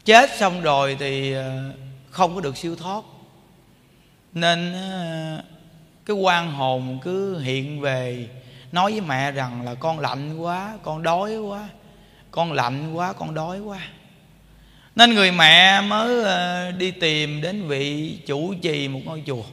Chết 0.04 0.30
xong 0.38 0.60
rồi 0.60 0.96
thì 1.00 1.32
ờ, 1.32 1.72
không 2.10 2.34
có 2.34 2.40
được 2.40 2.56
siêu 2.56 2.76
thoát. 2.76 3.04
Nên 4.32 4.72
ờ, 4.72 5.42
cái 6.10 6.16
quan 6.16 6.52
hồn 6.52 6.98
cứ 7.02 7.38
hiện 7.38 7.80
về, 7.80 8.28
nói 8.72 8.92
với 8.92 9.00
mẹ 9.00 9.32
rằng 9.32 9.64
là 9.64 9.74
con 9.74 10.00
lạnh 10.00 10.36
quá, 10.38 10.78
con 10.82 11.02
đói 11.02 11.36
quá, 11.36 11.68
con 12.30 12.52
lạnh 12.52 12.94
quá, 12.94 13.12
con 13.12 13.34
đói 13.34 13.60
quá. 13.60 13.88
Nên 14.96 15.14
người 15.14 15.32
mẹ 15.32 15.80
mới 15.80 16.22
ờ, 16.22 16.70
đi 16.70 16.90
tìm 16.90 17.40
đến 17.40 17.68
vị 17.68 18.18
chủ 18.26 18.54
trì 18.54 18.88
một 18.88 19.00
ngôi 19.04 19.22
chùa. 19.26 19.44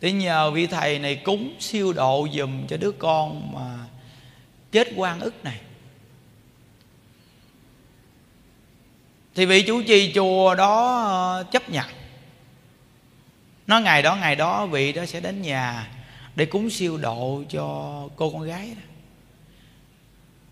Để 0.00 0.12
nhờ 0.12 0.50
vị 0.50 0.66
thầy 0.66 0.98
này 0.98 1.16
cúng 1.16 1.54
siêu 1.60 1.92
độ 1.92 2.28
dùm 2.32 2.66
cho 2.66 2.76
đứa 2.76 2.92
con 2.92 3.52
mà 3.54 3.78
chết 4.72 4.88
quan 4.96 5.20
ức 5.20 5.44
này. 5.44 5.60
Thì 9.34 9.46
vị 9.46 9.62
chủ 9.62 9.82
trì 9.82 10.12
chùa 10.14 10.54
đó 10.54 11.02
ờ, 11.02 11.44
chấp 11.50 11.70
nhận 11.70 11.86
nói 13.66 13.82
ngày 13.82 14.02
đó 14.02 14.16
ngày 14.16 14.36
đó 14.36 14.66
vị 14.66 14.92
đó 14.92 15.06
sẽ 15.06 15.20
đến 15.20 15.42
nhà 15.42 15.88
để 16.36 16.46
cúng 16.46 16.70
siêu 16.70 16.98
độ 16.98 17.42
cho 17.48 17.94
cô 18.16 18.30
con 18.30 18.42
gái 18.42 18.68
đó. 18.74 18.82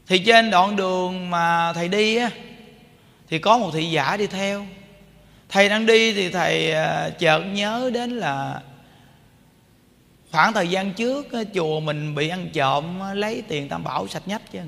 Thì 0.06 0.18
trên 0.18 0.50
đoạn 0.50 0.76
đường 0.76 1.30
mà 1.30 1.72
thầy 1.72 1.88
đi 1.88 2.16
á, 2.16 2.30
thì 3.28 3.38
có 3.38 3.58
một 3.58 3.70
thị 3.72 3.90
giả 3.90 4.16
đi 4.16 4.26
theo. 4.26 4.66
Thầy 5.48 5.68
đang 5.68 5.86
đi 5.86 6.12
thì 6.12 6.30
thầy 6.30 6.72
à, 6.72 7.10
chợt 7.18 7.40
nhớ 7.40 7.90
đến 7.94 8.10
là 8.10 8.62
khoảng 10.30 10.52
thời 10.52 10.68
gian 10.68 10.92
trước 10.92 11.26
chùa 11.54 11.80
mình 11.80 12.14
bị 12.14 12.28
ăn 12.28 12.48
trộm 12.52 13.00
lấy 13.14 13.42
tiền 13.48 13.68
tam 13.68 13.84
bảo 13.84 14.08
sạch 14.08 14.28
nhách 14.28 14.52
chứ. 14.52 14.60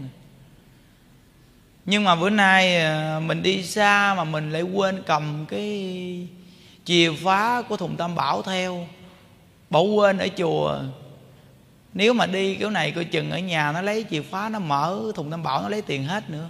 Nhưng 1.84 2.04
mà 2.04 2.16
bữa 2.16 2.30
nay 2.30 2.76
à, 2.76 3.20
mình 3.20 3.42
đi 3.42 3.62
xa 3.62 4.14
mà 4.16 4.24
mình 4.24 4.50
lại 4.50 4.62
quên 4.62 5.02
cầm 5.06 5.46
cái 5.48 6.28
chìa 6.84 7.12
khóa 7.22 7.62
của 7.68 7.76
thùng 7.76 7.96
tam 7.96 8.14
bảo 8.14 8.42
theo. 8.42 8.86
Bỏ 9.70 9.80
quên 9.80 10.18
ở 10.18 10.28
chùa. 10.36 10.78
Nếu 11.94 12.12
mà 12.12 12.26
đi 12.26 12.54
kiểu 12.54 12.70
này, 12.70 12.90
coi 12.90 13.04
chừng 13.04 13.30
ở 13.30 13.38
nhà 13.38 13.72
nó 13.72 13.82
lấy 13.82 14.04
chìa 14.10 14.22
khóa, 14.30 14.48
nó 14.48 14.58
mở 14.58 15.12
thùng 15.14 15.30
tam 15.30 15.42
bảo, 15.42 15.62
nó 15.62 15.68
lấy 15.68 15.82
tiền 15.82 16.04
hết 16.04 16.30
nữa. 16.30 16.46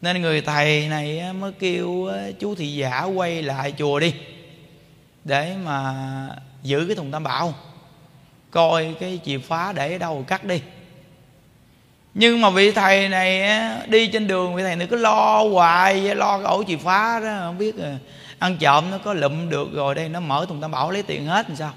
Nên 0.00 0.22
người 0.22 0.40
thầy 0.40 0.88
này 0.88 1.32
mới 1.32 1.52
kêu 1.52 2.08
chú 2.38 2.54
thị 2.54 2.74
giả 2.74 3.04
quay 3.04 3.42
lại 3.42 3.74
chùa 3.78 4.00
đi, 4.00 4.14
để 5.24 5.56
mà 5.64 5.94
giữ 6.62 6.84
cái 6.86 6.96
thùng 6.96 7.10
tam 7.10 7.22
bảo, 7.22 7.54
coi 8.50 8.94
cái 9.00 9.20
chìa 9.24 9.38
khóa 9.48 9.72
để 9.72 9.92
ở 9.92 9.98
đâu 9.98 10.24
cắt 10.28 10.44
đi. 10.44 10.60
Nhưng 12.14 12.40
mà 12.40 12.50
vị 12.50 12.72
thầy 12.72 13.08
này 13.08 13.60
đi 13.88 14.06
trên 14.06 14.26
đường, 14.26 14.54
vị 14.54 14.62
thầy 14.62 14.76
này 14.76 14.86
cứ 14.86 14.96
lo 14.96 15.44
hoài, 15.52 16.14
lo 16.14 16.38
cái 16.38 16.46
ổ 16.46 16.64
chìa 16.66 16.76
khóa 16.76 17.20
đó, 17.20 17.36
không 17.40 17.58
biết 17.58 17.78
à, 17.78 17.98
ăn 18.38 18.56
trộm 18.56 18.90
nó 18.90 18.98
có 18.98 19.14
lụm 19.14 19.48
được 19.48 19.72
rồi 19.72 19.94
đây 19.94 20.08
nó 20.08 20.20
mở 20.20 20.46
thùng 20.48 20.60
tam 20.60 20.70
bảo 20.70 20.90
lấy 20.90 21.02
tiền 21.02 21.26
hết 21.26 21.48
làm 21.48 21.56
sao? 21.56 21.72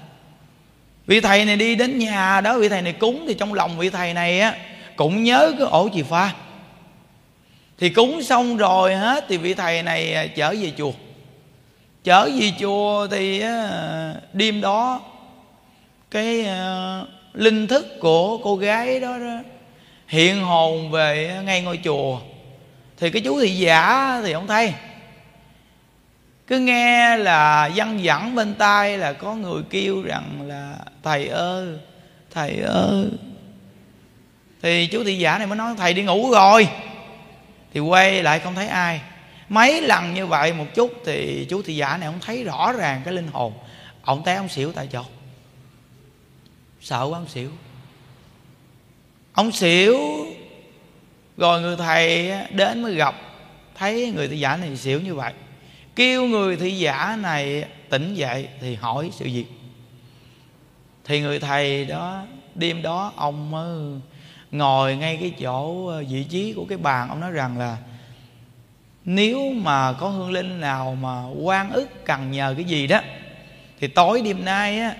Vị 1.06 1.20
thầy 1.20 1.44
này 1.44 1.56
đi 1.56 1.74
đến 1.74 1.98
nhà 1.98 2.40
đó 2.40 2.58
vị 2.58 2.68
thầy 2.68 2.82
này 2.82 2.92
cúng 2.92 3.24
thì 3.28 3.34
trong 3.34 3.54
lòng 3.54 3.78
vị 3.78 3.90
thầy 3.90 4.14
này 4.14 4.40
á 4.40 4.54
cũng 4.96 5.22
nhớ 5.22 5.52
cái 5.58 5.66
ổ 5.66 5.88
chìa 5.94 6.02
khóa. 6.02 6.34
Thì 7.78 7.88
cúng 7.88 8.22
xong 8.22 8.56
rồi 8.56 8.94
hết 8.94 9.24
thì 9.28 9.36
vị 9.36 9.54
thầy 9.54 9.82
này 9.82 10.14
à, 10.14 10.26
trở 10.36 10.54
về 10.60 10.72
chùa. 10.78 10.92
Trở 12.04 12.28
về 12.38 12.52
chùa 12.60 13.06
thì 13.06 13.40
à, 13.40 14.14
đêm 14.32 14.60
đó 14.60 15.00
cái 16.10 16.44
à, 16.44 17.00
linh 17.32 17.66
thức 17.66 17.86
của 18.00 18.38
cô 18.38 18.56
gái 18.56 19.00
đó, 19.00 19.18
đó 19.18 19.38
hiện 20.08 20.42
hồn 20.42 20.90
về 20.90 21.40
ngay 21.44 21.62
ngôi 21.62 21.80
chùa. 21.84 22.18
Thì 22.96 23.10
cái 23.10 23.22
chú 23.22 23.40
thị 23.40 23.50
giả 23.50 24.20
thì 24.24 24.32
ông 24.32 24.46
thấy 24.46 24.72
cứ 26.52 26.58
nghe 26.58 27.16
là 27.16 27.70
văng 27.76 28.00
vẳng 28.02 28.34
bên 28.34 28.54
tai 28.54 28.98
là 28.98 29.12
có 29.12 29.34
người 29.34 29.62
kêu 29.70 30.02
rằng 30.02 30.48
là, 30.48 30.76
thầy 31.02 31.28
ơi 31.28 31.78
thầy 32.30 32.60
ơi. 32.60 33.08
Thì 34.62 34.86
chú 34.86 35.04
thị 35.04 35.18
giả 35.18 35.38
này 35.38 35.46
mới 35.46 35.56
nói, 35.56 35.74
thầy 35.78 35.94
đi 35.94 36.02
ngủ 36.02 36.30
rồi. 36.30 36.68
Thì 37.72 37.80
quay 37.80 38.22
lại 38.22 38.40
không 38.40 38.54
thấy 38.54 38.68
ai. 38.68 39.00
Mấy 39.48 39.82
lần 39.82 40.14
như 40.14 40.26
vậy 40.26 40.52
một 40.52 40.64
chút 40.74 40.92
thì 41.06 41.46
chú 41.50 41.62
thị 41.62 41.76
giả 41.76 41.96
này 41.96 42.06
ông 42.06 42.20
thấy 42.20 42.44
rõ 42.44 42.72
ràng 42.72 43.02
cái 43.04 43.14
linh 43.14 43.28
hồn. 43.32 43.52
Ông 44.02 44.24
té 44.24 44.34
ông 44.34 44.48
xỉu 44.48 44.72
tại 44.72 44.88
chỗ. 44.92 45.04
Sợ 46.80 47.06
quá 47.10 47.18
ông 47.18 47.28
xỉu. 47.28 47.50
Ông 49.32 49.52
xỉu, 49.52 49.98
rồi 51.36 51.60
người 51.60 51.76
thầy 51.76 52.32
đến 52.50 52.82
mới 52.82 52.94
gặp 52.94 53.14
thấy 53.74 54.12
người 54.16 54.28
thị 54.28 54.40
giả 54.40 54.56
này 54.56 54.76
xỉu 54.76 55.00
như 55.00 55.14
vậy 55.14 55.32
kêu 55.96 56.26
người 56.26 56.56
thị 56.56 56.78
giả 56.78 57.18
này, 57.20 57.64
tỉnh 57.88 58.14
dậy 58.14 58.48
thì 58.60 58.74
hỏi 58.74 59.10
sự 59.12 59.24
việc. 59.24 59.46
Thì 61.04 61.20
người 61.20 61.40
thầy 61.40 61.84
đó, 61.84 62.22
đêm 62.54 62.82
đó 62.82 63.12
ông 63.16 63.50
mới 63.50 64.00
ngồi 64.50 64.96
ngay 64.96 65.18
cái 65.20 65.32
chỗ 65.40 65.86
ờ, 65.86 66.04
vị 66.08 66.24
trí 66.24 66.52
của 66.52 66.64
cái 66.68 66.78
bàn, 66.78 67.08
ông 67.08 67.20
nói 67.20 67.32
rằng 67.32 67.58
là, 67.58 67.76
nếu 69.04 69.52
mà 69.52 69.92
có 69.92 70.08
hương 70.08 70.30
linh 70.30 70.60
nào 70.60 70.94
mà 71.00 71.24
quan 71.26 71.70
ức 71.70 72.04
cần 72.04 72.30
nhờ 72.30 72.54
cái 72.56 72.64
gì 72.64 72.86
đó, 72.86 73.00
thì 73.80 73.88
tối 73.88 74.22
đêm 74.24 74.44
nay 74.44 74.78
á, 74.78 74.94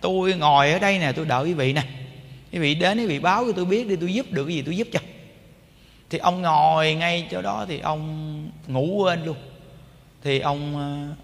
tôi 0.00 0.34
ngồi 0.34 0.72
ở 0.72 0.78
đây 0.78 0.98
nè, 0.98 1.12
tôi 1.12 1.24
đợi 1.24 1.44
quý 1.44 1.52
vị 1.52 1.72
nè. 1.72 1.82
Quý 2.52 2.58
vị 2.58 2.74
đến, 2.74 2.98
quý 2.98 3.06
vị 3.06 3.18
báo 3.18 3.44
cho 3.46 3.52
tôi 3.52 3.64
biết 3.64 3.88
đi, 3.88 3.96
tôi 3.96 4.14
giúp 4.14 4.26
được 4.30 4.44
cái 4.44 4.54
gì 4.54 4.62
tôi 4.62 4.76
giúp 4.76 4.88
cho. 4.92 4.98
Thì 6.10 6.18
ông 6.18 6.42
ngồi 6.42 6.94
ngay 6.94 7.26
chỗ 7.30 7.42
đó 7.42 7.66
thì 7.68 7.80
ông 7.80 8.50
ngủ 8.66 8.86
quên 8.86 9.24
luôn 9.24 9.36
thì 10.22 10.38
ông 10.38 10.76
ờ, 10.76 11.14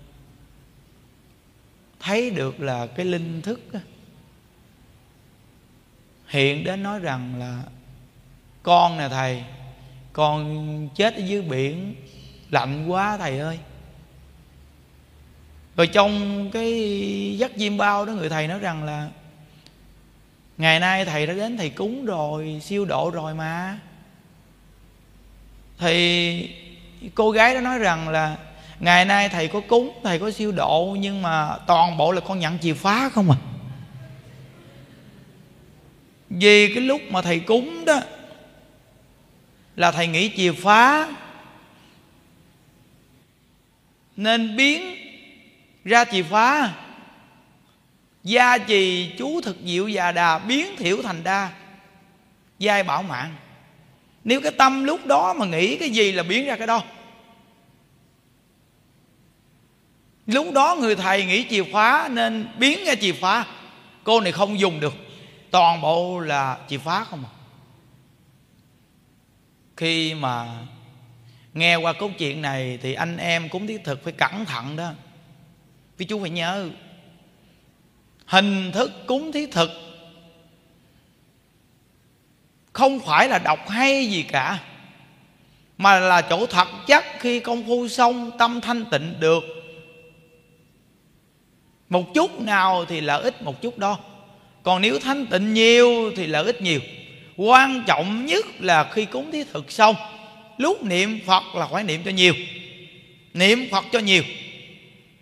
thấy 2.01 2.31
được 2.31 2.61
là 2.61 2.87
cái 2.87 3.07
linh 3.07 3.43
thức 3.43 3.61
hiện 6.29 6.65
đến 6.65 6.83
nói 6.83 6.99
rằng 6.99 7.39
là, 7.39 7.63
con 8.63 8.99
nè 8.99 9.09
thầy, 9.09 9.45
con 10.13 10.89
chết 10.95 11.15
ở 11.15 11.21
dưới 11.21 11.43
biển, 11.43 11.95
lạnh 12.51 12.87
quá 12.91 13.19
thầy 13.19 13.39
ơi. 13.39 13.59
Rồi 15.77 15.87
trong 15.87 16.51
cái 16.51 17.37
dắt 17.39 17.51
diêm 17.57 17.77
bao 17.77 18.05
đó 18.05 18.13
người 18.13 18.29
thầy 18.29 18.49
nói 18.49 18.59
rằng 18.59 18.85
là, 18.85 19.11
ngày 20.59 20.81
nay 20.81 21.05
thầy 21.05 21.27
đã 21.27 21.35
đến 21.35 21.57
thầy 21.57 21.71
cúng 21.71 22.05
rồi, 22.05 22.61
siêu 22.63 22.85
độ 22.85 23.11
rồi 23.11 23.35
mà. 23.35 23.79
Thì 25.79 26.51
cô 27.15 27.31
gái 27.31 27.55
đó 27.55 27.61
nói 27.61 27.79
rằng 27.79 28.09
là 28.09 28.37
ngày 28.81 29.05
nay 29.05 29.29
thầy 29.29 29.49
có 29.49 29.61
cúng, 29.61 30.01
thầy 30.05 30.19
có 30.19 30.31
siêu 30.31 30.53
độ, 30.53 30.97
nhưng 31.01 31.23
mà 31.23 31.57
toàn 31.67 31.97
bộ 31.97 32.13
là 32.13 32.21
con 32.21 32.39
nhận 32.39 32.59
chìa 32.59 32.75
phá 32.75 33.09
không 33.09 33.31
à? 33.31 33.37
Vì 36.31 36.75
cái 36.75 36.83
lúc 36.83 37.01
mà 37.11 37.23
thầy 37.23 37.41
cúng 37.41 37.85
đó, 37.85 38.01
là 39.77 39.91
thầy 39.91 40.07
nghĩ 40.07 40.31
chìa 40.37 40.53
phá 40.53 41.09
nên 44.17 44.57
biến 44.57 44.97
ra 45.85 46.05
chìa 46.05 46.23
phá 46.23 46.75
gia 48.25 48.59
trì 48.59 49.13
chú 49.19 49.41
thực 49.41 49.57
diệu 49.65 49.89
già 49.89 50.13
đà 50.13 50.39
biến 50.39 50.77
thiểu 50.77 51.03
thành 51.03 51.25
đa, 51.25 51.51
giai 52.59 52.83
bảo 52.83 53.03
mạng. 53.03 53.35
Nếu 54.25 54.41
cái 54.41 54.53
tâm 54.53 54.85
lúc 54.85 55.07
đó 55.07 55.33
mà 55.33 55.47
nghĩ 55.47 55.77
cái 55.77 55.91
gì 55.91 56.13
là 56.13 56.23
biến 56.23 56.47
ra 56.47 56.57
cái 56.57 56.67
đó? 56.67 56.83
Lúc 60.29 60.53
đó 60.53 60.77
người 60.81 60.97
thầy 60.97 61.27
nghĩ 61.27 61.47
chìa 61.51 61.63
khóa 61.73 62.09
nên 62.13 62.49
biến 62.59 62.85
ra 62.85 62.95
chìa 62.95 63.13
khóa. 63.21 63.47
Cô 64.05 64.21
này 64.21 64.33
không 64.33 64.59
dùng 64.59 64.81
được. 64.81 64.95
Toàn 65.51 65.81
bộ 65.81 66.21
là 66.21 66.59
chìa 66.69 66.79
khóa 66.79 67.05
không 67.05 67.25
à. 67.25 67.33
Khi 69.77 70.15
mà 70.15 70.47
nghe 71.55 71.77
qua 71.77 71.93
câu 71.93 72.11
chuyện 72.19 72.43
này 72.43 72.79
thì 72.83 72.95
anh 72.95 73.17
em 73.17 73.49
cũng 73.49 73.67
thiết 73.67 73.85
thực 73.85 74.05
phải 74.05 74.13
cẩn 74.13 74.45
thận 74.45 74.77
đó. 74.77 74.91
Vì 75.97 76.07
chú 76.07 76.21
phải 76.21 76.31
nhớ, 76.31 76.69
hình 78.27 78.73
thức 78.73 78.93
cúng 79.07 79.33
thí 79.33 79.47
thực 79.47 79.71
không 82.73 83.01
phải 83.01 83.29
là 83.29 83.39
đọc 83.39 83.69
hay 83.69 84.07
gì 84.07 84.23
cả, 84.23 84.59
mà 85.79 86.01
là 86.01 86.23
chỗ 86.23 86.47
thật 86.47 86.69
chắc 86.87 87.05
khi 87.21 87.41
công 87.41 87.67
phu 87.67 87.89
xong 87.89 88.31
tâm 88.39 88.61
thanh 88.61 88.85
tịnh 88.85 89.21
được 89.21 89.58
một 91.89 92.15
chút 92.15 92.41
nào 92.41 92.85
thì 92.85 93.01
lợi 93.01 93.23
ích 93.23 93.43
một 93.43 93.63
chút 93.63 93.79
đó. 93.79 93.99
Còn 94.63 94.83
nếu 94.83 94.99
thanh 94.99 95.27
tịnh 95.27 95.55
nhiều 95.55 96.13
thì 96.17 96.27
lợi 96.27 96.45
ích 96.45 96.63
nhiều. 96.63 96.81
Quan 97.37 97.85
trọng 97.87 98.27
nhất 98.27 98.47
là 98.59 98.91
khi 98.93 99.05
cúng 99.05 99.31
thí 99.33 99.45
thực 99.53 99.73
xong, 99.73 99.95
lúc 100.59 100.85
niệm 100.85 101.21
phật 101.27 101.43
là 101.55 101.67
phải 101.73 101.85
niệm 101.85 102.03
cho 102.05 102.11
nhiều. 102.11 102.35
Niệm 103.35 103.69
phật 103.71 103.85
cho 103.93 103.99
nhiều. 103.99 104.23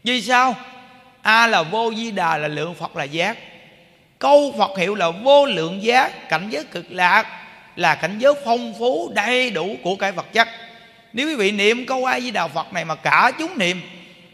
Vì 0.05 0.23
sao? 0.23 0.55
A 1.23 1.47
là 1.47 1.63
vô 1.63 1.93
di 1.97 2.11
đà 2.11 2.37
là 2.37 2.49
lượng 2.49 2.75
phật 2.75 2.97
là 2.97 3.05
giác. 3.05 3.39
Câu 4.19 4.55
phật 4.59 4.79
hiệu 4.79 4.95
là 4.95 5.11
vô 5.11 5.47
lượng 5.47 5.83
giác, 5.83 6.29
cảnh 6.29 6.49
giới 6.51 6.65
cực 6.65 6.87
lạc, 6.93 7.27
là 7.77 7.95
cảnh 7.95 8.19
giới 8.19 8.35
phong 8.45 8.75
phú 8.79 9.13
đầy 9.15 9.51
đủ 9.51 9.77
của 9.83 9.97
cái 9.97 10.13
vật 10.13 10.33
chất. 10.33 10.49
Nếu 11.13 11.29
quý 11.29 11.35
vị 11.35 11.51
niệm 11.51 11.87
câu 11.87 12.05
a 12.05 12.21
di 12.21 12.31
đà 12.31 12.49
phật 12.49 12.73
này 12.73 12.85
mà 12.85 12.95
cả 12.95 13.33
chúng 13.39 13.59
niệm 13.59 13.81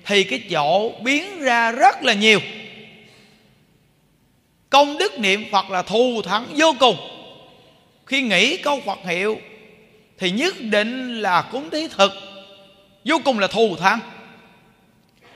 thì 0.06 0.24
cái 0.24 0.42
chỗ 0.50 0.92
biến 1.02 1.40
ra 1.40 1.72
rất 1.72 2.02
là 2.02 2.12
nhiều. 2.12 2.40
Công 4.70 4.98
đức 4.98 5.18
niệm 5.18 5.44
phật 5.52 5.70
là 5.70 5.82
thù 5.82 6.22
thắng 6.22 6.46
vô 6.56 6.74
cùng. 6.80 6.96
Khi 8.06 8.22
nghĩ 8.22 8.56
câu 8.56 8.80
phật 8.86 8.98
hiệu 9.04 9.38
thì 10.18 10.30
nhất 10.30 10.54
định 10.60 11.20
là 11.20 11.42
cúng 11.42 11.70
thí 11.70 11.88
thực 11.88 12.12
vô 13.04 13.16
cùng 13.24 13.38
là 13.38 13.46
thù 13.46 13.76
thắng. 13.76 14.00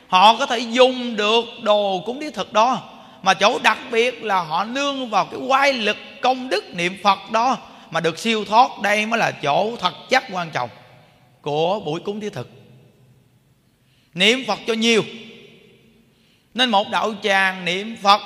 Họ 0.08 0.36
có 0.38 0.46
thể 0.46 0.58
dùng 0.58 1.16
được 1.16 1.44
đồ 1.62 2.02
cúng 2.06 2.20
thí 2.20 2.30
thực 2.30 2.52
đó, 2.52 2.82
mà 3.22 3.34
chỗ 3.34 3.58
đặc 3.62 3.78
biệt 3.90 4.24
là 4.24 4.42
họ 4.42 4.64
nương 4.64 5.10
vào 5.10 5.24
cái 5.24 5.40
quay 5.40 5.72
lực 5.72 5.96
công 6.22 6.48
đức 6.48 6.64
niệm 6.74 6.96
phật 7.02 7.18
đó 7.32 7.58
mà 7.90 8.00
được 8.00 8.18
siêu 8.18 8.44
thoát, 8.44 8.70
đây 8.82 9.06
mới 9.06 9.18
là 9.18 9.30
chỗ 9.30 9.76
thật 9.76 9.92
chất 10.10 10.24
quan 10.32 10.50
trọng 10.50 10.70
của 11.42 11.80
buổi 11.80 12.00
cúng 12.00 12.20
thí 12.20 12.30
thực 12.30 12.65
niệm 14.16 14.44
phật 14.46 14.58
cho 14.66 14.74
nhiều. 14.74 15.04
Nên 16.54 16.70
một 16.70 16.90
đạo 16.90 17.14
tràng 17.22 17.64
niệm 17.64 17.96
phật 18.02 18.20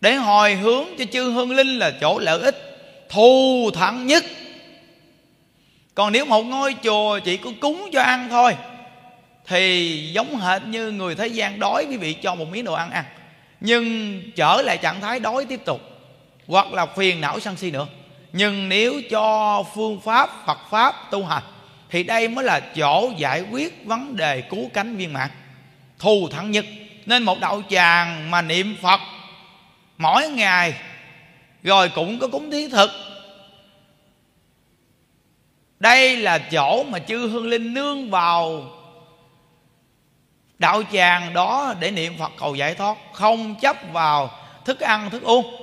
để 0.00 0.14
hồi 0.14 0.54
hướng 0.54 0.84
cho 0.98 1.04
chư 1.12 1.30
hương 1.30 1.50
linh 1.50 1.78
là 1.78 1.92
chỗ 2.00 2.18
lợi 2.18 2.40
ích, 2.40 2.56
thù 3.08 3.70
thắng 3.74 4.06
nhất. 4.06 4.24
Còn 5.94 6.12
nếu 6.12 6.24
một 6.24 6.42
ngôi 6.42 6.74
chùa 6.82 7.18
chỉ 7.24 7.36
có 7.36 7.50
cúng 7.60 7.90
cho 7.92 8.02
ăn 8.02 8.28
thôi, 8.30 8.56
thì 9.46 9.98
giống 10.12 10.36
hệt 10.36 10.62
như 10.66 10.90
người 10.90 11.14
thế 11.14 11.26
gian 11.26 11.58
đói 11.58 11.86
quý 11.90 11.96
vị 11.96 12.12
cho 12.12 12.34
một 12.34 12.48
miếng 12.50 12.64
đồ 12.64 12.72
ăn 12.72 12.90
ăn, 12.90 13.04
nhưng 13.60 14.22
trở 14.36 14.62
lại 14.62 14.78
trạng 14.78 15.00
thái 15.00 15.20
đói 15.20 15.44
tiếp 15.44 15.60
tục, 15.64 15.80
hoặc 16.46 16.72
là 16.72 16.86
phiền 16.86 17.20
não 17.20 17.40
sân 17.40 17.56
si 17.56 17.70
nữa. 17.70 17.86
Nhưng 18.32 18.68
nếu 18.68 19.00
cho 19.10 19.62
phương 19.74 20.00
pháp, 20.00 20.46
phật 20.46 20.58
pháp 20.70 20.94
tu 21.10 21.24
hành 21.24 21.42
thì 21.90 22.02
đây 22.02 22.28
mới 22.28 22.44
là 22.44 22.60
chỗ 22.60 23.12
giải 23.16 23.42
quyết 23.50 23.84
vấn 23.84 24.16
đề 24.16 24.40
cứu 24.40 24.70
cánh 24.74 24.96
viên 24.96 25.12
mãn. 25.12 25.30
Thù 25.98 26.28
thắng 26.28 26.50
nhất. 26.50 26.64
Nên 27.06 27.22
một 27.22 27.40
đạo 27.40 27.62
tràng 27.70 28.30
mà 28.30 28.42
niệm 28.42 28.76
phật, 28.82 29.00
mỗi 29.98 30.28
ngày 30.28 30.74
rồi 31.62 31.88
cũng 31.88 32.18
có 32.18 32.28
cúng 32.28 32.50
thí 32.50 32.68
thực. 32.68 32.90
Đây 35.80 36.16
là 36.16 36.38
chỗ 36.38 36.84
mà 36.84 36.98
chư 36.98 37.28
hương 37.28 37.46
linh 37.46 37.74
nương 37.74 38.10
vào 38.10 38.70
đạo 40.58 40.82
tràng 40.92 41.34
đó 41.34 41.74
để 41.80 41.90
niệm 41.90 42.18
phật 42.18 42.32
cầu 42.38 42.54
giải 42.54 42.74
thoát, 42.74 42.96
không 43.12 43.54
chấp 43.60 43.76
vào 43.92 44.30
thức 44.64 44.80
ăn, 44.80 45.10
thức 45.10 45.22
uống. 45.22 45.56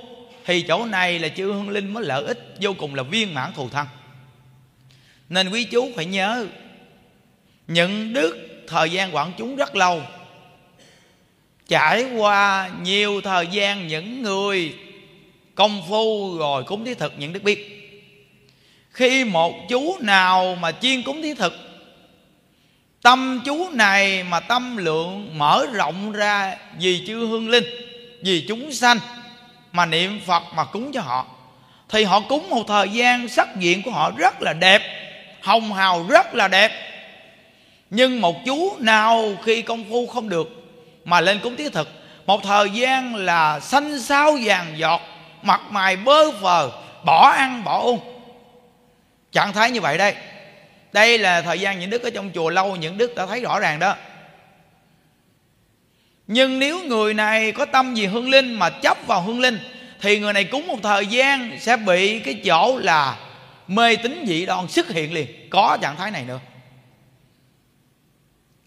Thì 0.44 0.62
chỗ 0.62 0.84
này 0.84 1.18
là 1.18 1.28
chư 1.28 1.52
hương 1.52 1.70
linh 1.70 1.94
mới 1.94 2.04
lợi 2.04 2.24
ích, 2.24 2.54
vô 2.60 2.72
cùng 2.78 2.94
là 2.94 3.02
viên 3.02 3.34
mãn 3.34 3.52
thù 3.52 3.68
thăng 3.68 3.86
nên 5.32 5.48
quý 5.48 5.64
chú 5.64 5.90
phải 5.96 6.04
nhớ 6.04 6.46
những 7.66 8.12
đức 8.12 8.64
thời 8.68 8.90
gian 8.90 9.14
quản 9.14 9.32
chúng 9.38 9.56
rất 9.56 9.76
lâu. 9.76 10.02
Trải 11.68 12.04
qua 12.16 12.70
nhiều 12.82 13.20
thời 13.20 13.46
gian 13.46 13.86
những 13.86 14.22
người 14.22 14.74
công 15.54 15.82
phu 15.88 16.38
rồi 16.38 16.64
cúng 16.64 16.84
thí 16.84 16.94
thực 16.94 17.12
những 17.18 17.32
đức 17.32 17.42
biết. 17.42 17.68
Khi 18.90 19.24
một 19.24 19.54
chú 19.68 19.96
nào 20.00 20.56
mà 20.60 20.72
chuyên 20.72 21.02
cúng 21.02 21.22
thí 21.22 21.34
thực, 21.34 21.52
tâm 23.02 23.40
chú 23.44 23.70
này 23.70 24.24
mà 24.24 24.40
tâm 24.40 24.76
lượng 24.76 25.38
mở 25.38 25.66
rộng 25.72 26.12
ra 26.12 26.56
vì 26.78 27.06
chư 27.06 27.16
hương 27.26 27.48
linh, 27.48 27.64
vì 28.22 28.44
chúng 28.48 28.72
sanh 28.72 28.98
mà 29.72 29.86
niệm 29.86 30.20
phật 30.26 30.42
mà 30.54 30.64
cúng 30.64 30.92
cho 30.92 31.00
họ, 31.00 31.26
thì 31.88 32.04
họ 32.04 32.20
cúng 32.20 32.50
một 32.50 32.64
thời 32.68 32.88
gian 32.88 33.28
sắc 33.28 33.56
diện 33.58 33.82
của 33.82 33.90
họ 33.90 34.10
rất 34.16 34.42
là 34.42 34.52
đẹp 34.52 34.82
hồng 35.42 35.72
hào 35.72 36.06
rất 36.08 36.34
là 36.34 36.48
đẹp. 36.48 36.72
Nhưng 37.90 38.20
một 38.20 38.36
chú 38.46 38.76
nào 38.78 39.32
khi 39.44 39.62
công 39.62 39.84
phu 39.90 40.06
không 40.06 40.28
được 40.28 40.48
mà 41.04 41.20
lên 41.20 41.38
cúng 41.38 41.56
thí 41.56 41.68
thực, 41.68 41.88
một 42.26 42.42
thời 42.42 42.70
gian 42.70 43.14
là 43.14 43.60
xanh 43.60 44.00
xao 44.00 44.38
vàng 44.44 44.66
giọt, 44.76 45.00
mặt 45.42 45.60
mày 45.70 45.96
bơ 45.96 46.30
phờ 46.42 46.70
bỏ 47.04 47.30
ăn 47.36 47.64
bỏ 47.64 47.78
uống. 47.78 48.00
Trạng 49.32 49.52
thái 49.52 49.70
như 49.70 49.80
vậy 49.80 49.98
đây. 49.98 50.14
Đây 50.92 51.18
là 51.18 51.42
thời 51.42 51.60
gian 51.60 51.80
những 51.80 51.90
đức 51.90 52.02
ở 52.02 52.10
trong 52.10 52.30
chùa 52.34 52.50
lâu, 52.50 52.76
những 52.76 52.98
đức 52.98 53.14
đã 53.14 53.26
thấy 53.26 53.40
rõ 53.40 53.60
ràng 53.60 53.78
đó. 53.78 53.94
Nhưng 56.26 56.58
nếu 56.58 56.84
người 56.84 57.14
này 57.14 57.52
có 57.52 57.64
tâm 57.64 57.94
gì 57.94 58.06
hương 58.06 58.30
linh 58.30 58.54
mà 58.54 58.70
chấp 58.70 58.98
vào 59.06 59.22
hương 59.22 59.40
linh, 59.40 59.58
thì 60.00 60.18
người 60.18 60.32
này 60.32 60.44
cúng 60.44 60.66
một 60.66 60.78
thời 60.82 61.06
gian 61.06 61.58
sẽ 61.60 61.76
bị 61.76 62.18
cái 62.18 62.34
chỗ 62.44 62.78
là 62.78 63.16
mê 63.68 63.96
tín 63.96 64.24
dị 64.26 64.46
đoan 64.46 64.68
xuất 64.68 64.88
hiện 64.88 65.12
liền. 65.12 65.50
Có 65.50 65.78
trạng 65.80 65.96
thái 65.96 66.10
này 66.10 66.24
nữa. 66.24 66.40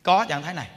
Có 0.03 0.25
trạng 0.29 0.43
thái 0.43 0.53
này. 0.53 0.67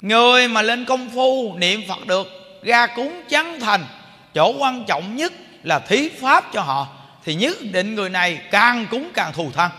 Người 0.00 0.48
mà 0.48 0.62
lên 0.62 0.84
công 0.84 1.10
phu, 1.10 1.54
niệm 1.58 1.80
phật 1.88 2.06
được, 2.06 2.26
ra 2.62 2.86
cúng 2.86 3.22
chắn 3.28 3.60
thành, 3.60 3.86
chỗ 4.34 4.54
quan 4.58 4.84
trọng 4.84 5.16
nhất 5.16 5.32
là 5.62 5.78
thí 5.78 6.08
pháp 6.08 6.44
cho 6.52 6.62
họ, 6.62 6.88
thì 7.24 7.34
nhất 7.34 7.56
định 7.72 7.94
người 7.94 8.10
này 8.10 8.40
càng 8.50 8.86
cúng 8.90 9.10
càng 9.14 9.32
thù 9.32 9.50
thăng 9.52 9.70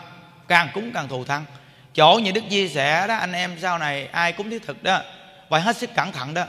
càng 0.47 0.69
cúng 0.73 0.91
càng 0.93 1.07
thù 1.07 1.23
thăng 1.23 1.45
chỗ 1.93 2.19
như 2.23 2.31
đức 2.31 2.43
chia 2.49 2.67
sẻ 2.67 3.07
đó, 3.07 3.15
anh 3.15 3.31
em 3.31 3.57
sau 3.61 3.77
này 3.77 4.07
ai 4.11 4.31
cúng 4.31 4.49
thiết 4.49 4.63
thực 4.67 4.83
đó, 4.83 5.01
phải 5.49 5.61
hết 5.61 5.77
sức 5.77 5.89
cẩn 5.95 6.11
thận 6.11 6.33
đó. 6.33 6.45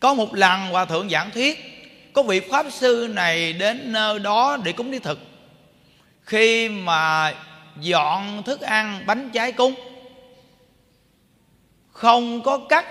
Có 0.00 0.14
một 0.14 0.34
lần 0.34 0.70
hòa 0.70 0.84
thượng 0.84 1.10
giảng 1.10 1.30
thuyết 1.30 1.73
có 2.14 2.22
vị 2.22 2.40
pháp 2.40 2.66
sư 2.70 3.08
này 3.14 3.52
đến 3.52 3.92
nơi 3.92 4.18
đó 4.18 4.58
để 4.64 4.72
cúng 4.72 4.90
đi 4.90 4.98
thực. 4.98 5.18
Khi 6.22 6.68
mà 6.68 7.32
dọn 7.80 8.42
thức 8.42 8.60
ăn, 8.60 9.02
bánh 9.06 9.30
trái 9.30 9.52
cúng, 9.52 9.74
không 11.90 12.42
có 12.42 12.58
cắt 12.68 12.84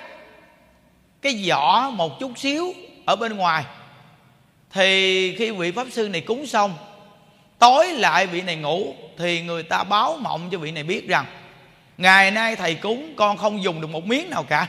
cái 1.21 1.43
vỏ 1.47 1.89
một 1.89 2.19
chút 2.19 2.31
xíu 2.37 2.73
ở 3.05 3.15
bên 3.15 3.37
ngoài, 3.37 3.63
thì 4.71 5.35
khi 5.35 5.51
vị 5.51 5.71
pháp 5.71 5.87
sư 5.91 6.09
này 6.09 6.21
cúng 6.21 6.45
xong, 6.45 6.73
tối 7.59 7.87
lại 7.87 8.27
vị 8.27 8.41
này 8.41 8.55
ngủ, 8.55 8.95
thì 9.17 9.41
người 9.41 9.63
ta 9.63 9.83
báo 9.83 10.17
mộng 10.21 10.49
cho 10.51 10.57
vị 10.57 10.71
này 10.71 10.83
biết 10.83 11.07
rằng, 11.07 11.25
ngày 11.97 12.31
nay 12.31 12.55
thầy 12.55 12.75
cúng, 12.75 13.13
con 13.15 13.37
không 13.37 13.63
dùng 13.63 13.81
được 13.81 13.89
một 13.89 14.05
miếng 14.05 14.29
nào 14.29 14.43
cả. 14.43 14.67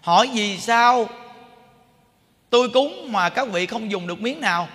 Hỏi 0.00 0.30
vì 0.34 0.58
sao 0.58 1.08
tôi 2.50 2.68
cúng 2.68 3.12
mà 3.12 3.28
các 3.28 3.48
vị 3.48 3.66
không 3.66 3.90
dùng 3.90 4.06
được 4.06 4.20
miếng 4.20 4.40
nào. 4.40 4.68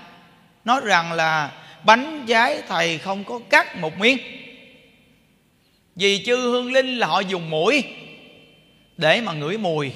Nói 0.65 0.81
rằng 0.84 1.13
là 1.13 1.51
bánh 1.84 2.25
trái 2.27 2.62
thầy 2.67 2.97
không 2.97 3.23
có 3.23 3.39
cắt 3.49 3.77
một 3.77 3.97
miếng. 3.97 4.17
Vì 5.95 6.23
chư 6.25 6.36
hương 6.36 6.73
linh 6.73 6.97
là 6.97 7.07
họ 7.07 7.19
dùng 7.19 7.49
mũi 7.49 7.84
để 8.97 9.21
mà 9.21 9.34
ngửi 9.34 9.57
mùi. 9.57 9.91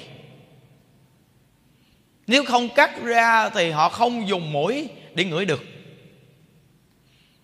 Nếu 2.26 2.44
không 2.44 2.68
cắt 2.68 3.02
ra 3.02 3.48
thì 3.48 3.70
họ 3.70 3.88
không 3.88 4.28
dùng 4.28 4.52
mũi 4.52 4.88
để 5.14 5.24
ngửi 5.24 5.44
được. 5.44 5.64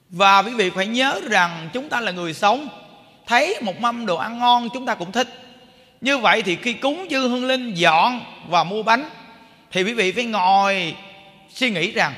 Và 0.09 0.43
quý 0.43 0.53
vị 0.55 0.71
phải 0.71 0.87
nhớ 0.87 1.21
rằng 1.31 1.69
chúng 1.73 1.89
ta 1.89 2.01
là 2.01 2.13
người 2.13 2.35
sống, 2.35 2.69
thấy 3.27 3.57
một 3.63 3.81
mâm 3.81 4.07
đồ 4.07 4.17
ăn 4.17 4.39
ngon 4.39 4.69
chúng 4.75 4.87
ta 4.87 4.95
cũng 4.95 5.13
thích. 5.13 5.29
Như 6.01 6.19
vậy 6.19 6.43
thì 6.43 6.57
khi 6.57 6.73
cúng 6.73 7.07
chư 7.11 7.29
hương 7.29 7.45
linh 7.45 7.75
dọn 7.75 8.21
và 8.49 8.65
mua 8.65 8.83
bánh 8.83 9.11
thì 9.73 9.83
quý 9.83 9.93
vị 9.93 10.13
phải 10.13 10.25
ngồi 10.25 10.97
suy 11.55 11.71
nghĩ 11.71 11.93
rằng 11.93 12.15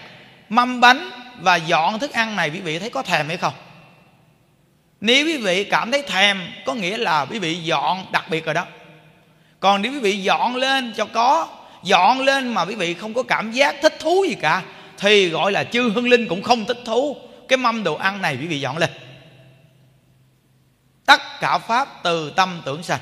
mâm 0.48 0.80
bánh 0.80 1.10
và 1.40 1.56
dọn 1.56 1.98
thức 1.98 2.12
ăn 2.12 2.36
này 2.36 2.50
quý 2.50 2.60
vị 2.60 2.78
thấy 2.78 2.90
có 2.90 3.02
thèm 3.02 3.28
hay 3.28 3.36
không? 3.36 3.52
Nếu 5.00 5.26
quý 5.26 5.36
vị 5.36 5.64
cảm 5.64 5.90
thấy 5.90 6.02
thèm, 6.02 6.40
có 6.66 6.74
nghĩa 6.74 6.96
là 6.96 7.24
quý 7.24 7.38
vị 7.38 7.54
dọn 7.54 8.06
đặc 8.12 8.24
biệt 8.30 8.44
rồi 8.44 8.54
đó. 8.54 8.66
Còn 9.60 9.82
nếu 9.82 9.92
quý 9.92 9.98
vị 9.98 10.22
dọn 10.22 10.56
lên 10.56 10.92
cho 10.96 11.04
có, 11.04 11.48
dọn 11.82 12.20
lên 12.20 12.54
mà 12.54 12.64
quý 12.64 12.74
vị 12.74 12.94
không 12.94 13.14
có 13.14 13.22
cảm 13.22 13.52
giác 13.52 13.76
thích 13.82 13.96
thú 14.00 14.24
gì 14.28 14.34
cả, 14.40 14.62
thì 14.98 15.28
gọi 15.28 15.52
là 15.52 15.64
chư 15.64 15.90
hương 15.90 16.08
linh 16.08 16.28
cũng 16.28 16.42
không 16.42 16.64
thích 16.64 16.78
thú. 16.84 17.16
Cái 17.48 17.56
mâm 17.56 17.84
đồ 17.84 17.94
ăn 17.94 18.22
này 18.22 18.36
quý 18.40 18.46
vị 18.46 18.60
dọn 18.60 18.78
lên. 18.78 18.90
Tất 21.06 21.20
cả 21.40 21.58
pháp 21.58 22.02
từ 22.02 22.30
tâm 22.30 22.62
tưởng 22.64 22.82
sạch. 22.82 23.00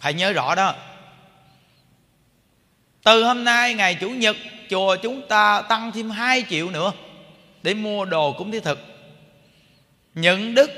phải 0.00 0.14
nhớ 0.14 0.32
rõ 0.32 0.54
đó 0.54 0.74
từ 3.06 3.24
hôm 3.24 3.44
nay 3.44 3.74
ngày 3.74 3.94
chủ 3.94 4.10
nhật, 4.10 4.36
chùa 4.70 4.96
chúng 4.96 5.22
ta 5.28 5.62
tăng 5.68 5.92
thêm 5.92 6.10
2 6.10 6.44
triệu 6.50 6.70
nữa 6.70 6.92
để 7.62 7.74
mua 7.74 8.04
đồ 8.04 8.32
cúng 8.32 8.50
thiết 8.50 8.64
thực. 8.64 8.78
Những 10.14 10.54
đức 10.54 10.70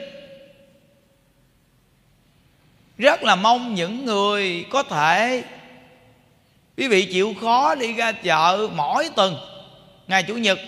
rất 2.99 3.23
là 3.23 3.37
mong 3.37 3.75
những 3.75 4.05
người 4.05 4.65
có 4.71 4.83
thể, 4.83 5.43
quý 6.77 6.89
vị 6.89 7.09
chịu 7.13 7.35
khó 7.41 7.75
đi 7.75 7.93
ra 7.93 8.13
chợ 8.13 8.69
mỗi 8.75 9.09
tuần 9.17 9.37
ngày 10.09 10.23
chủ 10.23 10.35
nhật, 10.35 10.59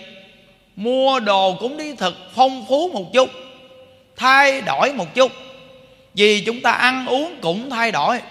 mua 0.75 1.19
đồ 1.19 1.57
cúng 1.59 1.77
thiết 1.77 1.97
thực 1.97 2.15
phong 2.35 2.65
phú 2.69 2.89
một 2.93 3.13
chút, 3.13 3.29
thay 4.15 4.61
đổi 4.61 4.93
một 4.93 5.15
chút. 5.15 5.31
Vì 6.13 6.43
chúng 6.45 6.61
ta 6.61 6.71
ăn 6.71 7.05
uống 7.05 7.35
cũng 7.41 7.69
thay 7.69 7.91
đổi 7.91 8.21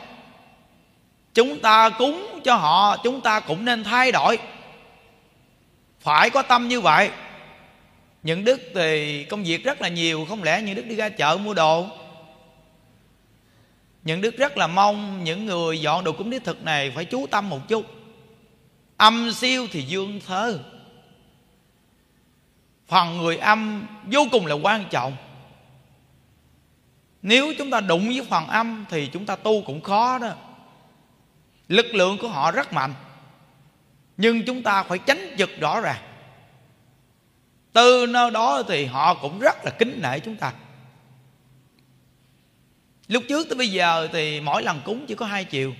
chúng 1.40 1.60
ta 1.60 1.90
cúng 1.90 2.40
cho 2.44 2.54
họ, 2.54 2.96
chúng 2.96 3.20
ta 3.20 3.40
cũng 3.40 3.64
nên 3.64 3.84
thay 3.84 4.12
đổi. 4.12 4.38
Phải 6.00 6.30
có 6.30 6.42
tâm 6.42 6.68
như 6.68 6.80
vậy. 6.80 7.10
Những 8.22 8.44
đức 8.44 8.60
thì 8.74 9.24
công 9.24 9.44
việc 9.44 9.64
rất 9.64 9.80
là 9.80 9.88
nhiều, 9.88 10.26
không 10.28 10.42
lẽ 10.42 10.62
những 10.62 10.74
đức 10.74 10.86
đi 10.86 10.96
ra 10.96 11.08
chợ 11.08 11.38
mua 11.44 11.54
đồ? 11.54 11.86
Những 14.02 14.20
đức 14.20 14.36
rất 14.36 14.56
là 14.56 14.66
mong 14.66 15.24
những 15.24 15.46
người 15.46 15.80
dọn 15.80 16.04
đồ 16.04 16.12
cúng 16.12 16.30
thiết 16.30 16.44
thực 16.44 16.64
này 16.64 16.90
phải 16.94 17.04
chú 17.04 17.26
tâm 17.26 17.48
một 17.48 17.68
chút. 17.68 17.86
Âm 18.96 19.32
siêu 19.32 19.66
thì 19.72 19.82
dương 19.82 20.20
thơ. 20.26 20.58
Phần 22.88 23.18
người 23.18 23.36
âm 23.36 23.86
vô 24.12 24.26
cùng 24.32 24.46
là 24.46 24.54
quan 24.54 24.84
trọng. 24.90 25.16
Nếu 27.22 27.52
chúng 27.58 27.70
ta 27.70 27.80
đụng 27.80 28.06
với 28.08 28.26
phần 28.30 28.46
âm 28.46 28.84
thì 28.90 29.06
chúng 29.06 29.26
ta 29.26 29.36
tu 29.36 29.62
cũng 29.62 29.80
khó 29.80 30.18
đó 30.18 30.32
lực 31.70 31.94
lượng 31.94 32.18
của 32.18 32.28
họ 32.28 32.50
rất 32.50 32.72
mạnh. 32.72 32.94
Nhưng 34.16 34.42
chúng 34.42 34.62
ta 34.62 34.82
phải 34.82 34.98
tránh 34.98 35.34
giật 35.36 35.50
rõ 35.60 35.80
ràng. 35.80 36.02
Từ 37.72 38.06
nơi 38.06 38.30
đó 38.30 38.62
thì 38.68 38.84
họ 38.84 39.14
cũng 39.14 39.38
rất 39.38 39.64
là 39.64 39.70
kính 39.70 40.00
nể 40.02 40.18
chúng 40.18 40.36
ta. 40.36 40.52
Lúc 43.08 43.22
trước 43.28 43.48
tới 43.48 43.58
bây 43.58 43.68
giờ 43.68 44.08
thì 44.12 44.40
mỗi 44.40 44.62
lần 44.62 44.80
cúng 44.84 45.04
chỉ 45.08 45.14
có 45.14 45.26
hai 45.26 45.46
triệu 45.50 45.72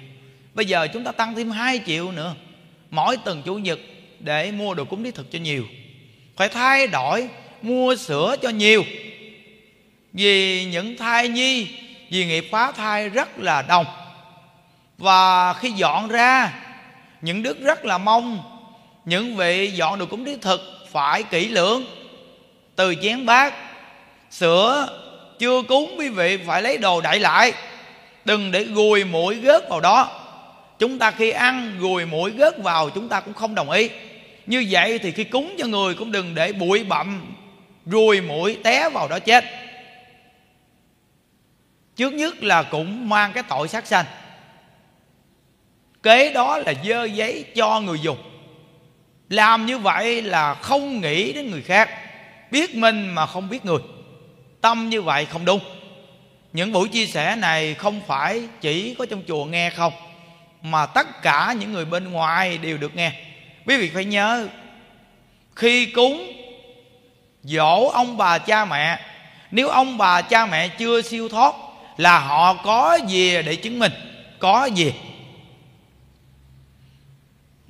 bây 0.54 0.66
giờ 0.66 0.88
chúng 0.92 1.04
ta 1.04 1.12
tăng 1.12 1.34
thêm 1.34 1.50
hai 1.50 1.80
triệu 1.86 2.12
nữa. 2.12 2.34
Mỗi 2.90 3.16
tuần 3.16 3.42
chủ 3.42 3.54
nhật 3.54 3.78
để 4.20 4.52
mua 4.52 4.74
đồ 4.74 4.84
cúng 4.84 5.02
đi 5.02 5.10
thực 5.10 5.30
cho 5.30 5.38
nhiều. 5.38 5.64
Phải 6.36 6.48
thay 6.48 6.86
đổi 6.86 7.28
mua 7.62 7.96
sữa 7.96 8.36
cho 8.42 8.48
nhiều. 8.48 8.84
Vì 10.12 10.64
những 10.64 10.96
thai 10.96 11.28
nhi, 11.28 11.68
vì 12.10 12.26
nghiệp 12.26 12.48
phá 12.50 12.72
thai 12.72 13.08
rất 13.08 13.38
là 13.38 13.62
đông 13.62 13.86
và 15.00 15.52
khi 15.52 15.70
dọn 15.70 16.08
ra, 16.08 16.52
những 17.20 17.42
đức 17.42 17.60
rất 17.60 17.84
là 17.84 17.98
mong, 17.98 18.42
những 19.04 19.36
vị 19.36 19.70
dọn 19.74 19.98
đồ 19.98 20.06
cúng 20.06 20.24
thiết 20.24 20.42
thực 20.42 20.60
phải 20.92 21.22
kỹ 21.22 21.48
lưỡng, 21.48 21.84
từ 22.76 22.94
chén 23.02 23.26
bát, 23.26 23.54
sữa 24.30 24.88
chưa 25.38 25.62
cúng 25.62 25.94
quý 25.98 26.08
vị 26.08 26.38
phải 26.46 26.62
lấy 26.62 26.78
đồ 26.78 27.00
đậy 27.00 27.18
lại. 27.18 27.52
Đừng 28.24 28.52
để 28.52 28.64
gùi 28.64 29.04
mũi 29.04 29.34
gớt 29.34 29.68
vào 29.68 29.80
đó. 29.80 30.08
Chúng 30.78 30.98
ta 30.98 31.10
khi 31.10 31.30
ăn, 31.30 31.76
gùi 31.78 32.06
mũi 32.06 32.30
gớt 32.30 32.58
vào, 32.58 32.90
chúng 32.90 33.08
ta 33.08 33.20
cũng 33.20 33.34
không 33.34 33.54
đồng 33.54 33.70
ý. 33.70 33.90
Như 34.46 34.66
vậy 34.70 34.98
thì 34.98 35.12
khi 35.12 35.24
cúng 35.24 35.54
cho 35.58 35.66
người 35.66 35.94
cũng 35.94 36.12
đừng 36.12 36.34
để 36.34 36.52
bụi 36.52 36.84
bặm 36.84 37.34
ruồi 37.86 38.20
mũi 38.20 38.58
té 38.64 38.90
vào 38.90 39.08
đó 39.08 39.18
chết. 39.18 39.44
Trước 41.96 42.12
nhất 42.12 42.42
là 42.42 42.62
cũng 42.62 43.08
mang 43.08 43.32
cái 43.32 43.42
tội 43.48 43.68
sát 43.68 43.86
sanh 43.86 44.04
kế 46.02 46.32
đó 46.32 46.58
là 46.58 46.74
dơ 46.84 47.04
giấy 47.04 47.44
cho 47.54 47.80
người 47.80 47.98
dùng. 48.00 48.18
Làm 49.28 49.66
như 49.66 49.78
vậy 49.78 50.22
là 50.22 50.54
không 50.54 51.00
nghĩ 51.00 51.32
đến 51.32 51.50
người 51.50 51.62
khác. 51.62 51.90
Biết 52.50 52.74
mình 52.74 53.14
mà 53.14 53.26
không 53.26 53.48
biết 53.48 53.64
người. 53.64 53.80
Tâm 54.60 54.88
như 54.88 55.02
vậy 55.02 55.24
không 55.24 55.44
đúng. 55.44 55.60
Những 56.52 56.72
buổi 56.72 56.88
chia 56.88 57.06
sẻ 57.06 57.36
này 57.36 57.74
không 57.74 58.00
phải 58.06 58.42
chỉ 58.60 58.94
có 58.98 59.06
trong 59.06 59.22
chùa 59.28 59.44
nghe 59.44 59.70
không, 59.70 59.92
mà 60.62 60.86
tất 60.86 61.22
cả 61.22 61.54
những 61.60 61.72
người 61.72 61.84
bên 61.84 62.12
ngoài 62.12 62.58
đều 62.58 62.78
được 62.78 62.96
nghe. 62.96 63.12
Quý 63.66 63.76
vị 63.76 63.90
phải 63.94 64.04
nhớ, 64.04 64.48
khi 65.56 65.86
cúng, 65.86 66.32
dỗ 67.42 67.88
ông 67.88 68.16
bà 68.16 68.38
cha 68.38 68.64
mẹ, 68.64 68.98
nếu 69.50 69.68
ông 69.68 69.98
bà 69.98 70.22
cha 70.22 70.46
mẹ 70.46 70.68
chưa 70.68 71.02
siêu 71.02 71.28
thoát 71.28 71.54
là 71.96 72.18
họ 72.18 72.54
có 72.54 72.98
gì 73.08 73.42
để 73.42 73.56
chứng 73.56 73.78
minh. 73.78 73.92
Có 74.38 74.64
gì 74.64 74.92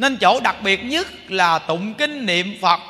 nên 0.00 0.16
chỗ 0.16 0.40
đặc 0.40 0.56
biệt 0.62 0.84
nhất 0.84 1.06
là 1.28 1.58
tụng 1.58 1.94
kinh 1.94 2.26
niệm 2.26 2.58
phật. 2.60 2.80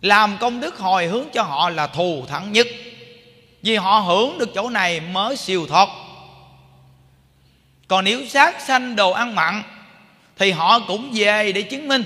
Làm 0.00 0.36
công 0.40 0.60
đức 0.60 0.78
hồi 0.78 1.06
hướng 1.06 1.26
cho 1.32 1.42
họ 1.42 1.70
là 1.70 1.86
thù 1.86 2.26
thắng 2.28 2.52
nhất. 2.52 2.66
Vì 3.62 3.76
họ 3.76 3.98
hưởng 3.98 4.38
được 4.38 4.54
chỗ 4.54 4.70
này 4.70 5.00
mới 5.00 5.36
siêu 5.36 5.66
thoát. 5.66 5.88
Còn 7.88 8.04
nếu 8.04 8.26
sát 8.28 8.60
sanh 8.60 8.96
đồ 8.96 9.10
ăn 9.10 9.34
mặn, 9.34 9.62
thì 10.36 10.50
họ 10.50 10.80
cũng 10.80 11.10
về 11.14 11.52
để 11.52 11.62
chứng 11.62 11.88
minh. 11.88 12.04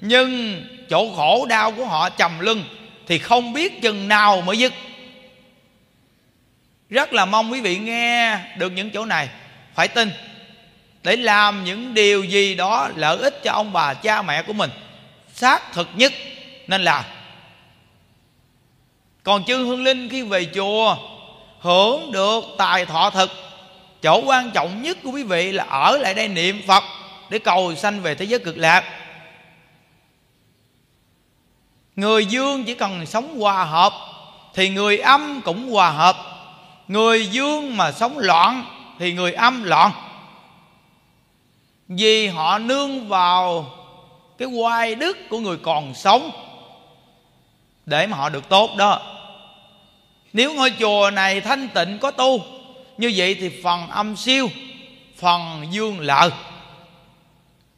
Nhưng 0.00 0.62
chỗ 0.90 1.14
khổ 1.16 1.46
đau 1.48 1.72
của 1.72 1.84
họ 1.84 2.10
trầm 2.10 2.38
lưng 2.40 2.64
thì 3.06 3.18
không 3.18 3.52
biết 3.52 3.82
chừng 3.82 4.08
nào 4.08 4.40
mới 4.40 4.58
dứt. 4.58 4.72
Rất 6.90 7.12
là 7.12 7.24
mong 7.24 7.52
quý 7.52 7.60
vị 7.60 7.78
nghe 7.78 8.38
được 8.56 8.70
những 8.70 8.90
chỗ 8.90 9.04
này. 9.04 9.28
Phải 9.74 9.88
tin 9.88 10.10
để 11.08 11.16
làm 11.16 11.64
những 11.64 11.94
điều 11.94 12.24
gì 12.24 12.54
đó 12.54 12.88
lợi 12.96 13.18
ích 13.18 13.40
cho 13.42 13.52
ông 13.52 13.72
bà 13.72 13.94
cha 13.94 14.22
mẹ 14.22 14.42
của 14.42 14.52
mình. 14.52 14.70
Xác 15.34 15.72
thực 15.72 15.88
nhất 15.94 16.12
nên 16.66 16.82
làm 16.82 17.04
còn 19.22 19.44
chư 19.44 19.64
hương 19.64 19.84
linh 19.84 20.08
khi 20.08 20.22
về 20.22 20.46
chùa, 20.54 20.96
hưởng 21.60 22.12
được 22.12 22.44
tài 22.58 22.86
thọ 22.86 23.10
thực 23.10 23.30
chỗ 24.02 24.22
quan 24.26 24.50
trọng 24.50 24.82
nhất 24.82 24.98
của 25.02 25.10
quý 25.10 25.22
vị 25.22 25.52
là 25.52 25.64
ở 25.64 25.98
lại 25.98 26.14
đây 26.14 26.28
niệm 26.28 26.62
phật 26.66 26.84
để 27.30 27.38
cầu 27.38 27.74
sanh 27.74 28.00
về 28.00 28.14
thế 28.14 28.24
giới 28.24 28.38
cực 28.38 28.58
lạc. 28.58 28.84
Người 31.96 32.26
dương 32.26 32.64
chỉ 32.64 32.74
cần 32.74 33.06
sống 33.06 33.40
hòa 33.40 33.64
hợp 33.64 33.92
thì 34.54 34.68
người 34.68 34.98
âm 34.98 35.40
cũng 35.44 35.70
hòa 35.70 35.90
hợp. 35.90 36.16
Người 36.88 37.26
dương 37.26 37.76
mà 37.76 37.92
sống 37.92 38.18
loạn 38.18 38.64
thì 38.98 39.12
người 39.12 39.32
âm 39.32 39.62
loạn 39.62 39.92
vì 41.88 42.26
họ 42.26 42.58
nương 42.58 43.08
vào 43.08 43.66
cái 44.38 44.48
oai 44.48 44.94
đức 44.94 45.16
của 45.30 45.38
người 45.38 45.56
còn 45.56 45.94
sống 45.94 46.30
để 47.86 48.06
mà 48.06 48.16
họ 48.16 48.28
được 48.28 48.48
tốt 48.48 48.70
đó. 48.76 49.02
Nếu 50.32 50.54
ngôi 50.54 50.72
chùa 50.78 51.10
này 51.10 51.40
thanh 51.40 51.68
tịnh 51.68 51.98
có 51.98 52.10
tu, 52.10 52.44
như 52.98 53.12
vậy 53.16 53.36
thì 53.40 53.60
phần 53.62 53.88
âm 53.88 54.16
siêu, 54.16 54.50
phần 55.16 55.66
dương 55.70 56.00
lợi 56.00 56.30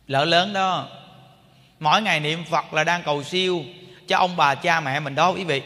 lợi 0.06 0.26
lớn 0.26 0.52
đó. 0.52 0.86
Mỗi 1.80 2.02
ngày 2.02 2.20
niệm 2.20 2.44
phật 2.50 2.74
là 2.74 2.84
đang 2.84 3.02
cầu 3.02 3.22
siêu 3.22 3.64
cho 4.08 4.18
ông 4.18 4.36
bà 4.36 4.54
cha 4.54 4.80
mẹ 4.80 5.00
mình 5.00 5.14
đó, 5.14 5.30
quý 5.30 5.44
vị. 5.44 5.62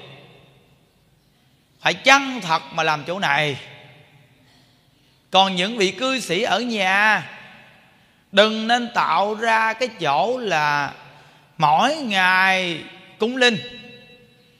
Phải 1.80 1.94
chân 1.94 2.40
thật 2.40 2.62
mà 2.72 2.82
làm 2.82 3.04
chỗ 3.06 3.18
này? 3.18 3.56
Còn 5.30 5.56
những 5.56 5.76
vị 5.76 5.90
cư 5.90 6.20
sĩ 6.20 6.42
ở 6.42 6.60
nhà 6.60 7.30
đừng 8.34 8.66
nên 8.66 8.88
tạo 8.94 9.34
ra 9.34 9.72
cái 9.72 9.88
chỗ 10.00 10.38
là 10.38 10.92
mỗi 11.58 11.96
ngày 11.96 12.78
cúng 13.18 13.36
linh. 13.36 13.58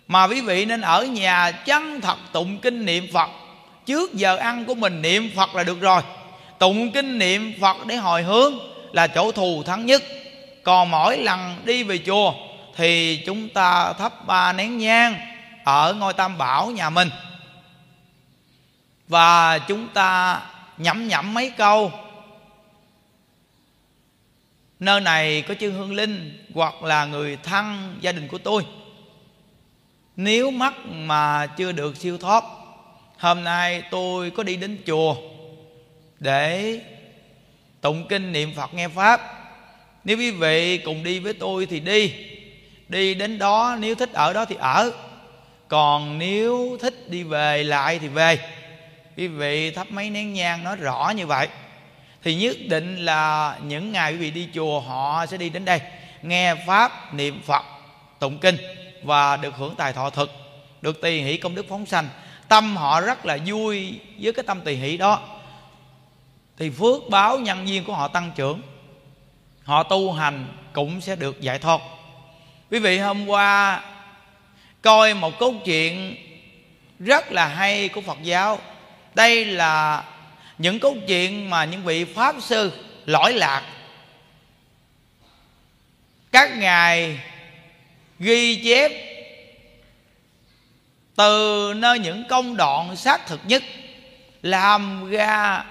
Mà 0.09 0.25
quý 0.25 0.41
vị 0.41 0.65
nên 0.65 0.81
ở 0.81 1.05
nhà 1.05 1.51
chân 1.51 2.01
thật 2.01 2.17
tụng 2.33 2.59
kinh 2.59 2.85
niệm 2.85 3.07
phật. 3.13 3.31
Trước 3.87 4.15
giờ 4.15 4.37
ăn 4.37 4.65
của 4.65 4.75
mình 4.75 5.03
niệm 5.03 5.31
phật 5.37 5.55
là 5.55 5.65
được 5.65 5.81
rồi. 5.81 6.03
Tụng 6.59 6.91
kinh 6.91 7.19
niệm 7.19 7.53
phật 7.61 7.77
để 7.87 7.97
hồi 7.97 8.23
hướng 8.23 8.55
là 8.93 9.07
chỗ 9.07 9.33
thù 9.33 9.63
thắng 9.63 9.87
nhất. 9.87 10.03
Còn 10.63 10.91
mỗi 10.91 11.19
lần 11.19 11.57
đi 11.65 11.83
về 11.83 11.99
chùa 12.07 12.35
thì 12.77 13.23
chúng 13.27 13.49
ta 13.49 13.93
thắp 13.93 14.27
ba 14.27 14.53
nén 14.53 14.79
nhang 14.79 15.17
ở 15.65 15.95
ngôi 15.95 16.13
tam 16.13 16.39
bảo 16.39 16.71
nhà 16.71 16.91
mình. 16.91 17.11
Và 19.09 19.59
chúng 19.59 19.89
ta 19.89 20.41
nhẩm 20.79 21.09
nhẩm 21.09 21.35
mấy 21.35 21.51
câu 21.51 21.93
nơi 24.81 25.01
này 25.01 25.43
có 25.43 25.55
chư 25.55 25.71
hương 25.71 25.93
linh 25.93 26.45
hoặc 26.55 26.83
là 26.83 27.05
người 27.05 27.39
thân 27.43 27.97
gia 28.01 28.13
đình 28.13 28.29
của 28.29 28.39
tôi. 28.39 28.67
Nếu 30.17 30.51
mắt 30.51 30.75
mà 30.87 31.47
chưa 31.47 31.73
được 31.73 31.97
siêu 31.97 32.19
thoát, 32.19 32.45
hôm 33.19 33.45
nay 33.45 33.83
tôi 33.91 34.31
có 34.31 34.43
đi 34.43 34.57
đến 34.57 34.79
chùa 34.87 35.17
để 36.21 36.81
tụng 37.81 38.07
kinh 38.09 38.33
niệm 38.33 38.55
phật 38.57 38.75
nghe 38.75 38.89
pháp. 38.89 39.21
Nếu 40.05 40.19
quý 40.19 40.31
vị 40.31 40.79
cùng 40.79 41.05
đi 41.05 41.19
với 41.19 41.33
tôi 41.33 41.67
thì 41.67 41.81
đi. 41.81 42.15
Đi 42.89 43.15
đến 43.15 43.39
đó 43.39 43.77
nếu 43.81 43.95
thích 43.95 44.13
ở 44.13 44.33
đó 44.33 44.45
thì 44.45 44.57
ở. 44.59 44.93
Còn 45.69 46.19
nếu 46.19 46.79
thích 46.81 47.11
đi 47.11 47.23
về 47.23 47.65
lại 47.65 47.99
thì 47.99 48.09
về. 48.09 48.39
Quý 49.17 49.29
vị 49.29 49.71
thắp 49.71 49.91
mấy 49.91 50.11
nén 50.11 50.33
nhang 50.33 50.65
nói 50.65 50.77
rõ 50.77 51.13
như 51.17 51.27
vậy 51.27 51.49
thì 52.25 52.35
nhất 52.35 52.57
định 52.69 52.97
là 52.97 53.57
những 53.63 53.93
ngày 53.93 54.13
quý 54.13 54.19
vị 54.19 54.31
đi 54.31 54.49
chùa, 54.55 54.81
họ 54.81 55.27
sẽ 55.27 55.37
đi 55.37 55.49
đến 55.49 55.65
đây, 55.65 55.81
nghe 56.23 56.55
pháp, 56.67 57.15
niệm 57.15 57.41
phật, 57.47 57.63
tụng 58.19 58.39
kinh 58.39 58.57
và 59.03 59.37
được 59.37 59.55
hưởng 59.57 59.75
tài 59.77 59.93
thọ 59.93 60.11
thực, 60.11 60.31
được 60.83 61.03
tỳ 61.03 61.21
hỷ 61.21 61.37
công 61.37 61.55
đức 61.55 61.67
phóng 61.69 61.87
sanh. 61.87 62.09
Tâm 62.49 62.77
họ 62.77 63.01
rất 63.01 63.27
là 63.27 63.39
vui 63.47 64.01
với 64.21 64.33
cái 64.33 64.45
tâm 64.47 64.61
tỳ 64.61 64.75
hỷ 64.75 64.97
đó. 64.97 65.21
Thì 66.59 66.71
phước 66.71 67.03
báo 67.11 67.39
nhân 67.39 67.69
duyên 67.69 67.85
của 67.85 67.93
họ 67.93 68.09
tăng 68.09 68.31
trưởng, 68.37 68.63
họ 69.65 69.83
tu 69.83 70.13
hành 70.13 70.47
cũng 70.73 71.01
sẽ 71.01 71.17
được 71.17 71.41
giải 71.41 71.59
thoát. 71.59 71.81
Quý 72.71 72.79
vị, 72.79 72.99
hôm 72.99 73.27
qua 73.27 73.83
coi 74.83 75.15
một 75.15 75.39
câu 75.39 75.55
chuyện 75.65 76.17
rất 76.99 77.33
là 77.33 77.47
hay 77.47 77.89
của 77.89 78.01
phật 78.01 78.19
giáo. 78.23 78.59
Đây 79.15 79.45
là 79.45 80.05
những 80.59 80.81
câu 80.81 80.97
chuyện 81.07 81.51
mà 81.51 81.64
những 81.64 81.85
vị 81.85 82.05
pháp 82.05 82.35
sư 82.40 82.73
lỗi 83.07 83.33
lạc. 83.33 83.62
Các 86.33 86.59
ngài 86.59 87.21
ghi 88.19 88.62
chép 88.64 88.93
từ 91.17 91.73
nơi 91.77 91.99
những 91.99 92.25
công 92.29 92.57
đoạn 92.57 92.97
xác 92.97 93.27
thực 93.27 93.40
nhất, 93.45 93.62
làm 94.43 95.11
ra 95.11 95.64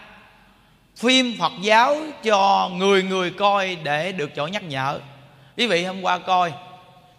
phim 0.98 1.36
phật 1.40 1.52
giáo 1.62 1.98
cho 2.24 2.70
người 2.74 3.04
người 3.04 3.32
coi 3.32 3.78
để 3.84 4.12
được 4.12 4.36
chỗ 4.36 4.48
nhắc 4.48 4.64
nhở. 4.64 5.00
Quý 5.58 5.68
vị 5.68 5.84
hôm 5.86 6.02
qua 6.02 6.20
coi, 6.20 6.54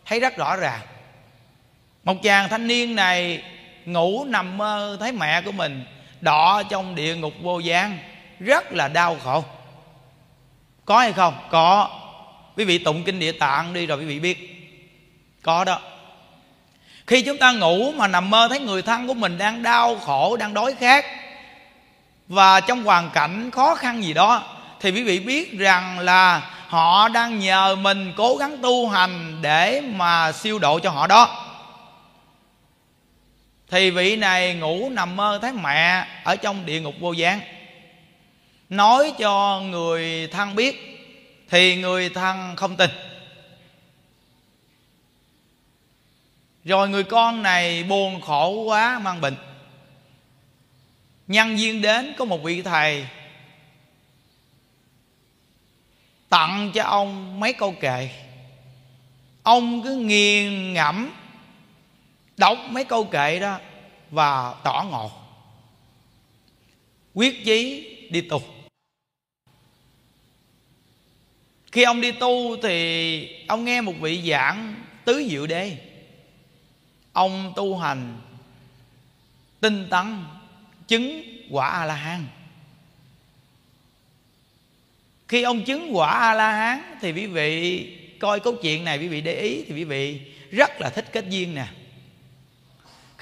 thấy 0.05 0.21
rất 0.21 0.37
rõ 0.37 0.57
ràng. 0.57 0.81
Một 2.05 2.23
chàng 2.23 2.49
thanh 2.49 2.67
niên 2.67 2.97
này 2.97 3.43
ngủ 3.85 4.25
nằm 4.25 4.57
mơ 4.57 4.97
thấy 5.01 5.13
mẹ 5.13 5.43
của 5.43 5.53
mình 5.53 5.85
đọ 6.25 6.63
trong 6.69 6.95
địa 6.95 7.17
ngục 7.17 7.33
vô 7.43 7.59
gian 7.59 7.99
rất 8.41 8.73
là 8.73 8.89
đau 8.89 9.17
khổ. 9.25 9.45
Có 10.85 10.99
hay 10.99 11.13
không? 11.13 11.35
Có. 11.51 11.89
Quý 12.57 12.65
vị 12.65 12.79
tụng 12.79 13.03
kinh 13.05 13.19
địa 13.19 13.33
tạng 13.33 13.73
đi 13.73 13.87
rồi 13.87 13.99
quý 13.99 14.05
vị 14.05 14.19
biết. 14.19 14.51
Có 15.43 15.65
đó. 15.65 15.81
Khi 17.07 17.23
chúng 17.23 17.39
ta 17.39 17.53
ngủ 17.53 17.93
mà 17.93 18.07
nằm 18.09 18.31
mơ 18.31 18.49
thấy 18.49 18.61
người 18.61 18.83
thân 18.83 19.07
của 19.07 19.15
mình 19.15 19.39
đang 19.39 19.63
đau 19.63 19.97
khổ, 19.97 20.37
đang 20.37 20.55
đói 20.55 20.75
khát, 20.81 21.05
và 22.29 22.61
trong 22.61 22.85
hoàn 22.85 23.11
cảnh 23.11 23.51
khó 23.51 23.75
khăn 23.75 24.05
gì 24.05 24.13
đó, 24.13 24.43
thì 24.81 24.91
quý 24.91 25.03
vị 25.03 25.21
biết 25.21 25.59
rằng 25.59 25.99
là 25.99 26.43
họ 26.69 27.09
đang 27.09 27.39
nhờ 27.39 27.77
mình 27.77 28.13
cố 28.17 28.37
gắng 28.37 28.59
tu 28.63 28.89
hành 28.89 29.39
để 29.43 29.83
mà 29.95 30.33
siêu 30.33 30.59
độ 30.59 30.79
cho 30.79 30.91
họ 30.91 31.07
đó 31.07 31.44
thì 33.69 33.91
vị 33.91 34.17
này 34.17 34.55
ngủ 34.55 34.91
nằm 34.91 35.17
mơ 35.17 35.39
thấy 35.43 35.53
mẹ 35.53 36.07
ở 36.25 36.37
trong 36.37 36.67
địa 36.67 36.81
ngục 36.81 36.95
vô 37.01 37.13
gián. 37.13 37.41
Nói 38.69 39.13
cho 39.19 39.61
người 39.61 40.29
thân 40.29 40.55
biết, 40.55 40.77
thì 41.49 41.77
người 41.77 42.09
thân 42.09 42.57
không 42.57 42.77
tin. 42.77 42.91
Rồi 46.65 46.89
người 46.89 47.05
con 47.05 47.43
này 47.43 47.83
buồn 47.85 48.21
khổ 48.21 48.51
quá 48.51 48.99
mang 48.99 49.21
bệnh. 49.21 49.37
Nhân 51.27 51.59
duyên 51.59 51.83
đến 51.83 52.15
có 52.19 52.25
một 52.25 52.43
vị 52.43 52.63
thầy 52.63 53.07
tặng 56.29 56.71
cho 56.75 56.85
ông 56.85 57.41
mấy 57.41 57.53
câu 57.53 57.75
kệ. 57.81 58.09
Ông 59.43 59.83
cứ 59.83 59.97
nghiền 59.97 60.73
ngẫm 60.73 61.11
đọc 62.37 62.59
mấy 62.69 62.85
câu 62.85 63.05
kệ 63.05 63.41
đó 63.41 63.59
và 64.11 64.55
tỏ 64.65 64.87
ngộ. 64.91 65.11
Quyết 67.15 67.45
chí 67.45 67.91
đi 68.11 68.21
tu. 68.21 68.43
Khi 71.73 71.83
ông 71.83 72.01
đi 72.01 72.13
tu 72.13 72.57
thì 72.63 73.45
ông 73.47 73.65
nghe 73.65 73.81
một 73.81 73.95
vị 74.01 74.31
giảng 74.31 74.85
tứ 75.05 75.27
diệu 75.31 75.47
đế. 75.47 75.77
Ông 77.13 77.53
tu 77.57 77.79
hành 77.79 78.21
tinh 79.61 79.87
tấn, 79.91 80.25
chứng 80.89 81.23
quả 81.51 81.69
a 81.69 81.85
la 81.85 81.95
hán 81.95 82.27
khi 85.29 85.43
ông 85.43 85.65
chứng 85.65 85.97
quả 85.97 86.11
a 86.11 86.35
la 86.35 86.53
hán 86.53 86.99
thì 87.01 87.13
quý 87.13 87.27
vị 87.27 87.87
coi 88.19 88.41
câu 88.41 88.57
chuyện 88.63 88.85
này, 88.85 88.99
quý 88.99 89.09
vị 89.09 89.21
để 89.21 89.41
ý 89.41 89.65
thì 89.69 89.75
quý 89.75 89.85
vị 89.85 90.21
rất 90.51 90.81
là 90.81 90.91
thích 90.91 91.05
kết 91.13 91.25
duyên 91.29 91.55
nè 91.55 91.67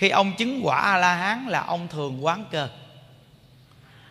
khi 0.03 0.09
ông 0.09 0.33
chứng 0.33 0.61
quả 0.63 0.79
a 0.79 0.99
la 0.99 1.15
hán 1.15 1.47
là 1.47 1.61
ông 1.61 1.89
thường 1.89 2.25
quán 2.25 2.45
cơ. 2.51 2.69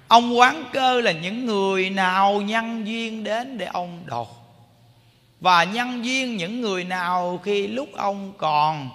Ông 0.08 0.38
quán 0.38 0.64
cơ 0.74 1.02
là 1.02 1.12
những 1.12 1.46
người 1.46 1.90
nào 1.90 2.42
nhân 2.42 2.88
duyên 2.88 3.24
đến 3.24 3.58
để 3.58 3.66
ông 3.66 4.04
độ. 4.06 4.28
Và 5.40 5.64
nhân 5.64 6.06
duyên 6.06 6.38
những 6.38 6.62
người 6.62 6.84
nào 6.84 7.40
khi 7.44 7.68
lúc 7.68 7.90
ông 7.96 8.34
còn 8.38 8.90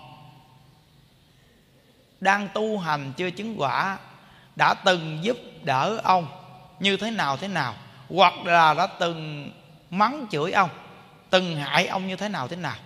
đang 2.21 2.49
tu 2.55 2.79
hành 2.79 3.13
chưa 3.17 3.31
chứng 3.31 3.61
quả 3.61 3.99
đã 4.57 4.75
từng 4.75 5.19
giúp 5.23 5.37
đỡ 5.63 6.01
ông 6.05 6.27
như 6.81 6.97
thế 6.97 7.11
nào 7.11 7.37
thế 7.37 7.49
nào, 7.49 7.75
hoặc 8.09 8.35
là 8.45 8.75
đã 8.75 8.87
từng 8.87 9.51
mắng 9.91 10.27
chửi 10.31 10.53
ông, 10.53 10.71
từng 11.31 11.57
hại 11.57 11.87
ông 11.87 12.07
như 12.07 12.17
thế 12.17 12.29
nào 12.29 12.49
thế 12.49 12.57
nào. 12.57 12.77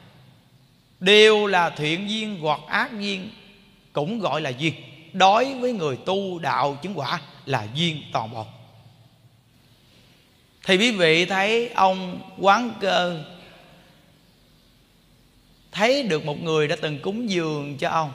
Đều 1.01 1.47
là 1.47 1.71
thiện 1.71 2.11
duyên 2.11 2.41
hoặc 2.41 2.61
ác 2.69 2.99
duyên 2.99 3.31
cũng 3.93 4.21
gọi 4.21 4.41
là 4.41 4.51
duyên. 4.51 4.75
Đối 5.13 5.55
với 5.55 5.73
người 5.73 5.97
tu 5.97 6.39
đạo 6.39 6.79
chứng 6.83 6.99
quả 6.99 7.21
là 7.47 7.67
duyên 7.75 8.03
toàn 8.13 8.31
bộ. 8.31 8.47
Thì 10.65 10.77
quý 10.77 10.91
vị 10.91 11.25
thấy 11.25 11.69
ông 11.69 12.21
quán 12.39 12.73
cơ 12.81 13.25
thấy 15.73 16.03
được 16.03 16.25
một 16.25 16.43
người 16.43 16.69
đã 16.69 16.77
từng 16.81 16.99
cúng 16.99 17.31
dường 17.31 17.77
cho 17.79 17.89
ông. 17.91 18.13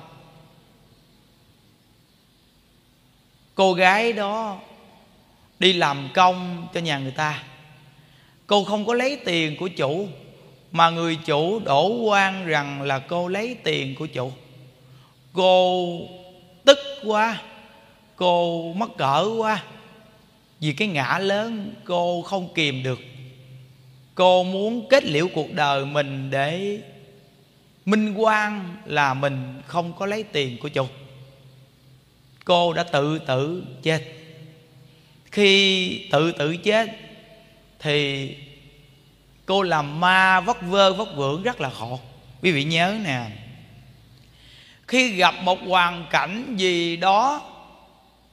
Cô 3.56 3.74
gái 3.74 4.14
đó 4.14 4.60
đi 5.60 5.74
làm 5.74 6.10
công 6.14 6.68
cho 6.74 6.80
nhà 6.80 7.00
người 7.00 7.12
ta. 7.12 7.44
Cô 8.48 8.64
không 8.64 8.86
có 8.86 8.94
lấy 8.94 9.20
tiền 9.26 9.58
của 9.58 9.68
chủ, 9.68 10.08
mà 10.72 10.90
người 10.90 11.16
chủ 11.26 11.60
đổ 11.60 11.88
quan 11.88 12.46
rằng 12.46 12.82
là 12.82 13.00
cô 13.00 13.28
lấy 13.28 13.56
tiền 13.64 13.96
của 13.96 14.06
chủ 14.06 14.32
cô 15.36 16.00
tức 16.65 16.78
quá 17.04 17.41
cô 18.15 18.74
mất 18.74 18.98
cỡ 18.98 19.30
quá. 19.38 19.63
Vì 20.60 20.74
cái 20.74 20.88
ngã 20.88 21.17
lớn 21.17 21.74
cô 21.86 22.21
không 22.21 22.54
kìm 22.54 22.84
được. 22.84 23.00
Cô 24.15 24.43
muốn 24.43 24.88
kết 24.89 25.04
liễu 25.06 25.28
cuộc 25.34 25.54
đời 25.54 25.86
mình 25.86 26.30
để 26.30 26.80
minh 27.86 28.13
quan 28.13 28.78
là 28.86 29.13
mình 29.13 29.62
không 29.65 29.93
có 29.93 30.06
lấy 30.06 30.24
tiền 30.24 30.58
của 30.58 30.69
chồng, 30.69 30.88
cô 32.45 32.74
đã 32.74 32.84
tự 32.84 33.19
tử 33.19 33.63
chết. 33.84 34.04
Khi 35.32 36.08
tự 36.12 36.32
tử 36.32 36.58
chết 36.58 36.89
thì 37.80 38.30
cô 39.45 39.62
làm 39.62 40.00
ma 40.00 40.39
vất 40.39 40.62
vơ 40.62 40.93
vất 40.93 41.15
vưởng 41.15 41.43
rất 41.43 41.62
là 41.62 41.69
khổ. 41.69 42.00
Quý 42.41 42.52
vị 42.52 42.63
nhớ 42.63 42.98
nè 43.04 43.28
khi 44.88 45.10
gặp 45.10 45.36
một 45.41 45.60
hoàn 45.67 46.06
cảnh 46.10 46.56
gì 46.58 46.98
đó 46.98 47.41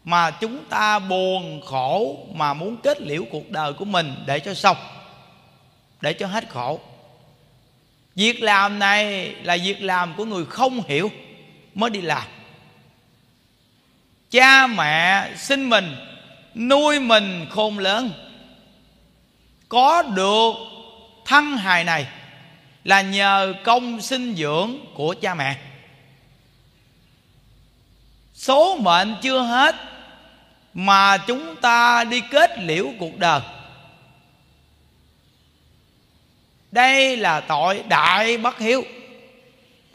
mà 0.05 0.31
chúng 0.31 0.65
ta 0.65 0.99
buồn 0.99 1.61
khổ 1.65 2.27
mà 2.35 2.55
muốn 2.55 2.77
kết 2.77 3.01
liễu 3.01 3.25
cuộc 3.31 3.51
đời 3.51 3.73
của 3.73 3.85
mình 3.85 4.15
để 4.27 4.41
cho 4.41 4.55
xong, 4.55 4.77
để 6.01 6.13
cho 6.13 6.27
hết 6.27 6.49
khổ. 6.49 6.81
Việc 8.15 8.43
làm 8.43 8.79
này 8.79 9.35
là 9.43 9.57
việc 9.57 9.83
làm 9.83 10.15
của 10.15 10.25
người 10.25 10.45
không 10.45 10.83
hiểu 10.89 11.11
mới 11.75 11.91
đi 11.91 12.01
làm. 12.01 12.23
Cha 14.31 14.67
mẹ 14.67 15.29
sinh 15.37 15.69
mình, 15.71 15.97
nuôi 16.55 17.01
mình 17.01 17.47
khôn 17.51 17.79
lớn. 17.79 18.13
Có 19.69 20.03
được 20.03 20.53
thân 21.25 21.57
hài 21.57 21.85
này 21.85 22.07
là 22.85 23.01
nhờ 23.03 23.55
công 23.65 24.01
sinh 24.01 24.35
dưỡng 24.35 24.79
của 24.95 25.15
cha 25.21 25.35
mẹ 25.35 25.57
số 28.43 28.77
mệnh 28.77 29.15
chưa 29.23 29.41
hết, 29.41 29.75
mà 30.75 31.19
chúng 31.19 31.57
ta 31.57 32.05
đi 32.05 32.23
kết 32.31 32.59
liễu 32.59 32.87
cuộc 32.99 33.19
đời. 33.19 33.41
Đây 36.71 37.17
là 37.17 37.41
tội 37.41 37.83
đại 37.89 38.37
bất 38.37 38.59
hiếu. 38.59 38.85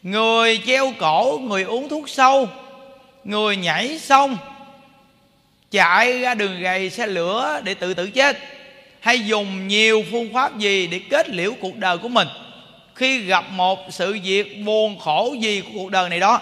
Người 0.03 0.61
treo 0.65 0.93
cổ, 0.99 1.37
người 1.37 1.63
uống 1.63 1.89
thuốc 1.89 2.09
sâu, 2.09 2.49
người 3.23 3.57
nhảy 3.57 3.99
sông, 3.99 4.37
chạy 5.71 6.19
ra 6.19 6.33
đường 6.33 6.61
gầy 6.61 6.89
xe 6.89 7.07
lửa 7.07 7.61
để 7.63 7.73
tự 7.73 7.93
tử 7.93 8.09
chết, 8.09 8.37
hay 8.99 9.25
dùng 9.25 9.67
nhiều 9.67 10.03
phương 10.11 10.33
pháp 10.33 10.57
gì 10.57 10.87
để 10.87 11.01
kết 11.09 11.29
liễu 11.29 11.53
cuộc 11.61 11.77
đời 11.77 11.97
của 11.97 12.09
mình 12.09 12.27
khi 12.95 13.19
gặp 13.19 13.45
một 13.51 13.79
sự 13.89 14.17
việc 14.23 14.65
buồn 14.65 14.99
khổ 14.99 15.35
gì 15.39 15.61
của 15.61 15.71
cuộc 15.73 15.91
đời 15.91 16.09
này 16.09 16.19
đó? 16.19 16.41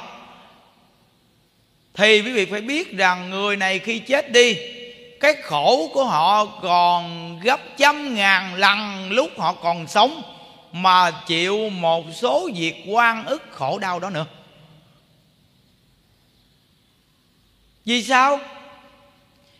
Thì 1.95 2.21
quý 2.21 2.31
vị 2.31 2.45
phải 2.45 2.62
biết 2.62 2.97
rằng 2.97 3.29
người 3.29 3.58
này 3.58 3.79
khi 3.79 3.99
chết 3.99 4.31
đi, 4.31 4.58
cái 5.19 5.36
khổ 5.43 5.89
của 5.93 6.05
họ 6.05 6.45
còn 6.45 7.39
gấp 7.39 7.60
trăm 7.77 8.15
ngàn 8.15 8.55
lần 8.55 9.12
lúc 9.12 9.29
họ 9.38 9.53
còn 9.53 9.88
sống, 9.88 10.21
mà 10.71 11.12
chịu 11.12 11.69
một 11.69 12.05
số 12.13 12.49
việc 12.55 12.84
quan 12.88 13.25
ức 13.25 13.43
khổ 13.51 13.79
đau 13.79 13.99
đó 13.99 14.10
nữa. 14.10 14.25
Vì 17.86 18.03
sao? 18.03 18.39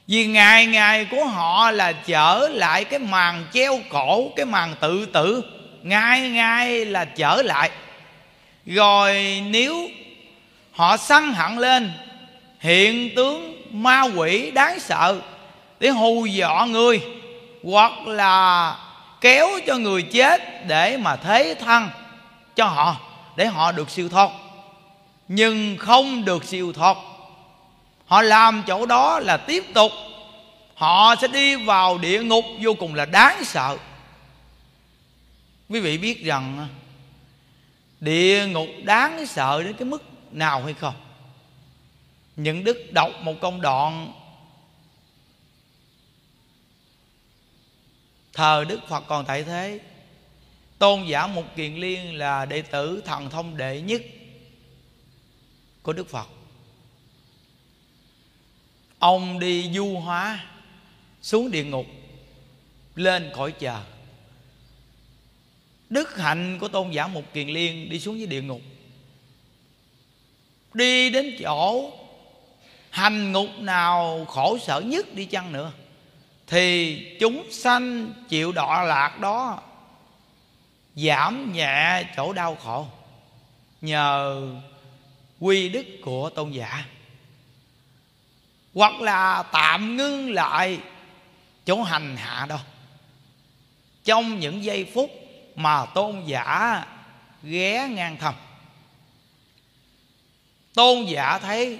Vì 0.08 0.28
ngày 0.28 0.65
ngày 0.65 1.06
của 1.12 1.26
họ 1.26 1.71
là 1.71 1.91
trở 1.91 2.50
lại 2.52 2.84
cái 2.84 3.00
màn 3.00 3.48
treo 3.54 3.80
cổ, 3.89 4.32
cái 4.36 4.45
màn 4.45 4.76
tự 4.82 5.06
tử, 5.06 5.41
ngày 5.84 6.30
ngày 6.30 6.86
là 6.86 7.06
trở 7.06 7.41
lại. 7.41 7.71
Rồi 8.65 9.41
nếu 9.50 9.89
họ 10.71 10.98
săn 10.98 11.34
hận 11.34 11.58
lên 11.58 11.91
hiện 12.65 13.15
tướng 13.15 13.62
ma 13.71 14.01
quỷ 14.01 14.51
đáng 14.51 14.80
sợ. 14.80 15.21
Để 15.80 15.89
hù 15.89 16.25
dọa 16.25 16.65
người, 16.65 17.01
hoặc 17.63 18.08
là 18.08 18.78
kéo 19.21 19.47
cho 19.67 19.75
người 19.75 20.01
chết 20.01 20.67
để 20.67 20.97
mà 20.97 21.15
thế 21.15 21.56
thân 21.60 21.89
cho 22.56 22.65
họ, 22.65 22.97
để 23.36 23.45
họ 23.45 23.71
được 23.71 23.89
siêu 23.89 24.10
thoát. 24.10 24.30
Nhưng 25.28 25.78
không 25.78 26.25
được 26.25 26.43
siêu 26.43 26.73
thoát. 26.73 26.97
Họ 28.06 28.21
làm 28.21 28.63
chỗ 28.67 28.86
đó 28.86 29.19
là 29.19 29.38
tiếp 29.38 29.63
tục. 29.73 29.91
Họ 30.76 31.16
sẽ 31.22 31.28
đi 31.28 31.55
vào 31.55 31.97
địa 31.97 32.24
ngục 32.24 32.45
vô 32.61 32.74
cùng 32.74 32.95
là 32.95 33.05
đáng 33.05 33.45
sợ. 33.45 33.78
Quý 35.70 35.80
vị 35.80 35.97
biết 35.97 36.24
rằng, 36.24 36.68
địa 37.99 38.47
ngục 38.47 38.68
đáng 38.84 39.28
sợ 39.28 39.63
đến 39.63 39.74
cái 39.74 39.86
mức 39.86 40.03
nào 40.32 40.63
hay 40.63 40.74
không? 40.74 40.93
Những 42.36 42.64
đức 42.64 42.92
đọc 42.92 43.12
một 43.22 43.36
công 43.42 43.62
đoạn. 43.62 44.14
Thờ 48.34 48.66
đức 48.68 48.80
phật 48.88 49.04
còn 49.08 49.26
tại 49.26 49.44
thế. 49.44 49.80
Tôn 50.80 51.06
giả 51.06 51.28
một 51.28 51.44
kiền 51.56 51.76
liên 51.76 52.18
là 52.18 52.46
đệ 52.46 52.62
tử 52.62 53.02
thần 53.06 53.30
thông 53.30 53.58
đệ 53.58 53.82
nhất 53.82 54.02
của 55.82 55.94
đức 55.94 56.10
phật. 56.10 56.28
Ông 59.00 59.40
đi 59.40 59.72
du 59.74 60.00
hóa 60.00 60.46
xuống 61.22 61.52
địa 61.52 61.64
ngục, 61.64 61.86
lên 62.96 63.32
cõi 63.36 63.52
chờ 63.52 63.84
đức 65.90 66.18
hạnh 66.18 66.58
của 66.62 66.68
tôn 66.68 66.92
giả 66.92 67.08
một 67.08 67.34
kiền 67.34 67.48
liên 67.48 67.90
đi 67.90 68.00
xuống 68.00 68.18
dưới 68.18 68.28
địa 68.28 68.42
ngục. 68.42 68.62
Đi 70.74 71.10
đến 71.10 71.36
chỗ 71.40 71.92
hành 72.96 73.32
ngục 73.32 73.50
nào 73.60 74.26
khổ 74.30 74.58
sở 74.62 74.82
nhất 74.82 75.14
đi 75.14 75.26
chăng 75.26 75.52
nữa, 75.52 75.72
thì 76.48 76.98
chúng 77.20 77.52
sanh 77.52 78.14
chịu 78.30 78.52
đọa 78.52 78.84
lạc 78.84 79.20
đó 79.20 79.62
giảm 80.96 81.54
nhẹ 81.54 82.04
chỗ 82.16 82.34
đau 82.34 82.56
khổ 82.56 82.88
nhờ 83.82 84.41
quy 85.39 85.70
đức 85.70 85.86
của 86.04 86.30
tôn 86.30 86.52
giả. 86.52 86.86
Hoặc 88.74 89.02
là 89.02 89.43
tạm 89.52 89.98
ngưng 89.98 90.34
lại 90.34 90.80
chỗ 91.66 91.84
hành 91.84 92.18
hạ 92.18 92.46
đó. 92.50 92.60
Trong 94.04 94.39
những 94.39 94.64
giây 94.64 94.91
phút 94.93 95.12
mà 95.56 95.86
tôn 95.86 96.24
giả 96.26 96.86
ghé 97.43 97.88
ngang 97.91 98.18
thầm, 98.18 98.34
tôn 100.74 101.06
giả 101.06 101.39
thấy 101.39 101.80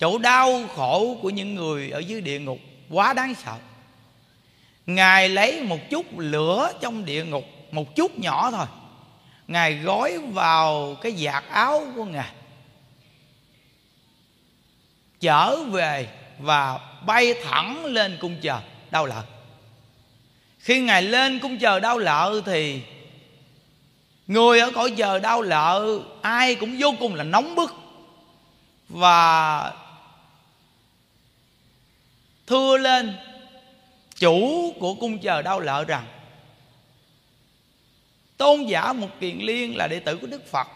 chỗ 0.00 0.18
đau 0.18 0.60
khổ 0.76 1.18
của 1.22 1.30
những 1.30 1.54
người 1.54 1.90
ở 1.90 1.98
dưới 1.98 2.20
địa 2.20 2.40
ngục 2.40 2.58
quá 2.90 3.12
đáng 3.12 3.34
sợ. 3.34 3.56
Ngài 4.86 5.28
lấy 5.28 5.62
một 5.62 5.78
chút 5.90 6.18
lửa 6.18 6.72
trong 6.80 7.04
địa 7.04 7.24
ngục, 7.24 7.44
một 7.70 7.96
chút 7.96 8.18
nhỏ 8.18 8.50
thôi. 8.50 8.66
Ngài 9.48 9.74
gói 9.74 10.18
vào 10.18 10.96
cái 11.00 11.12
giạt 11.12 11.44
áo 11.50 11.86
của 11.96 12.04
ngài. 12.04 12.30
Trở 15.20 15.56
về 15.62 16.08
và 16.38 16.80
bay 17.06 17.34
thẳng 17.44 17.84
lên 17.84 18.18
cung 18.20 18.36
chờ 18.40 18.60
đau 18.90 19.06
lợi 19.06 19.24
khi 20.68 20.80
ngài 20.80 21.02
lên 21.02 21.38
cung 21.38 21.58
chờ 21.58 21.80
đau 21.80 21.98
lợi 21.98 22.42
thì 22.46 22.82
người 24.26 24.60
ở 24.60 24.70
cõi 24.70 24.90
chờ 24.90 25.18
đau 25.18 25.42
lợi 25.42 26.00
ai 26.22 26.54
cũng 26.54 26.76
vô 26.78 26.94
cùng 27.00 27.14
là 27.14 27.24
nóng 27.24 27.54
bức. 27.54 27.74
Và 28.88 29.72
thưa 32.48 32.76
lên, 32.76 33.16
chủ 34.18 34.72
của 34.80 34.94
cung 34.94 35.18
chờ 35.18 35.42
đau 35.42 35.60
lợi 35.60 35.84
rằng, 35.84 36.06
tôn 38.36 38.64
giả 38.64 38.92
một 38.92 39.08
kiền 39.20 39.38
liên 39.38 39.76
là 39.76 39.88
đệ 39.88 40.00
tử 40.00 40.16
của 40.16 40.26
đức 40.26 40.50
phật, 40.50 40.66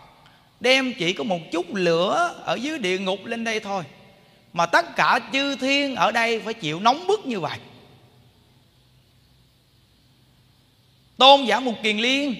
đem 0.60 0.92
chỉ 0.98 1.12
có 1.12 1.24
một 1.24 1.38
chút 1.52 1.74
lửa 1.74 2.42
ở 2.44 2.54
dưới 2.54 2.78
địa 2.78 2.98
ngục 2.98 3.24
lên 3.24 3.44
đây 3.44 3.60
thôi, 3.60 3.84
mà 4.52 4.66
tất 4.66 4.96
cả 4.96 5.18
chư 5.32 5.56
thiên 5.56 5.94
ở 5.94 6.12
đây 6.12 6.40
phải 6.40 6.54
chịu 6.54 6.80
nóng 6.80 7.06
bức 7.06 7.26
như 7.26 7.40
vậy. 7.40 7.58
Tôn 11.16 11.44
giả 11.44 11.60
một 11.60 11.74
kiền 11.82 11.98
liên, 11.98 12.34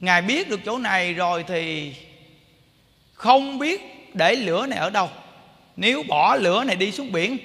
ngài 0.00 0.22
biết 0.22 0.48
được 0.48 0.60
chỗ 0.64 0.78
này 0.78 1.14
rồi 1.14 1.44
thì 1.48 1.94
không 3.12 3.58
biết 3.58 3.80
để 4.14 4.36
lửa 4.36 4.66
này 4.66 4.78
ở 4.78 4.90
đâu 4.90 5.10
nếu 5.78 6.02
bỏ 6.02 6.36
lửa 6.36 6.64
này 6.64 6.76
đi 6.76 6.92
xuống 6.92 7.12
biển, 7.12 7.38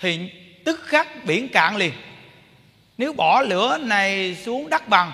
thì 0.00 0.30
tức 0.64 0.80
khắc 0.84 1.24
biển 1.24 1.48
cạn 1.48 1.76
liền. 1.76 1.92
Nếu 2.98 3.12
bỏ 3.12 3.42
lửa 3.42 3.78
này 3.78 4.36
xuống 4.44 4.70
đất 4.70 4.88
bằng, 4.88 5.12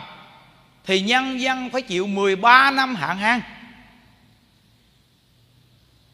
thì 0.84 1.00
nhân 1.00 1.40
dân 1.40 1.70
phải 1.70 1.82
chịu 1.82 2.06
13 2.06 2.70
năm 2.70 2.94
hạn 2.94 3.18
hán. 3.18 3.40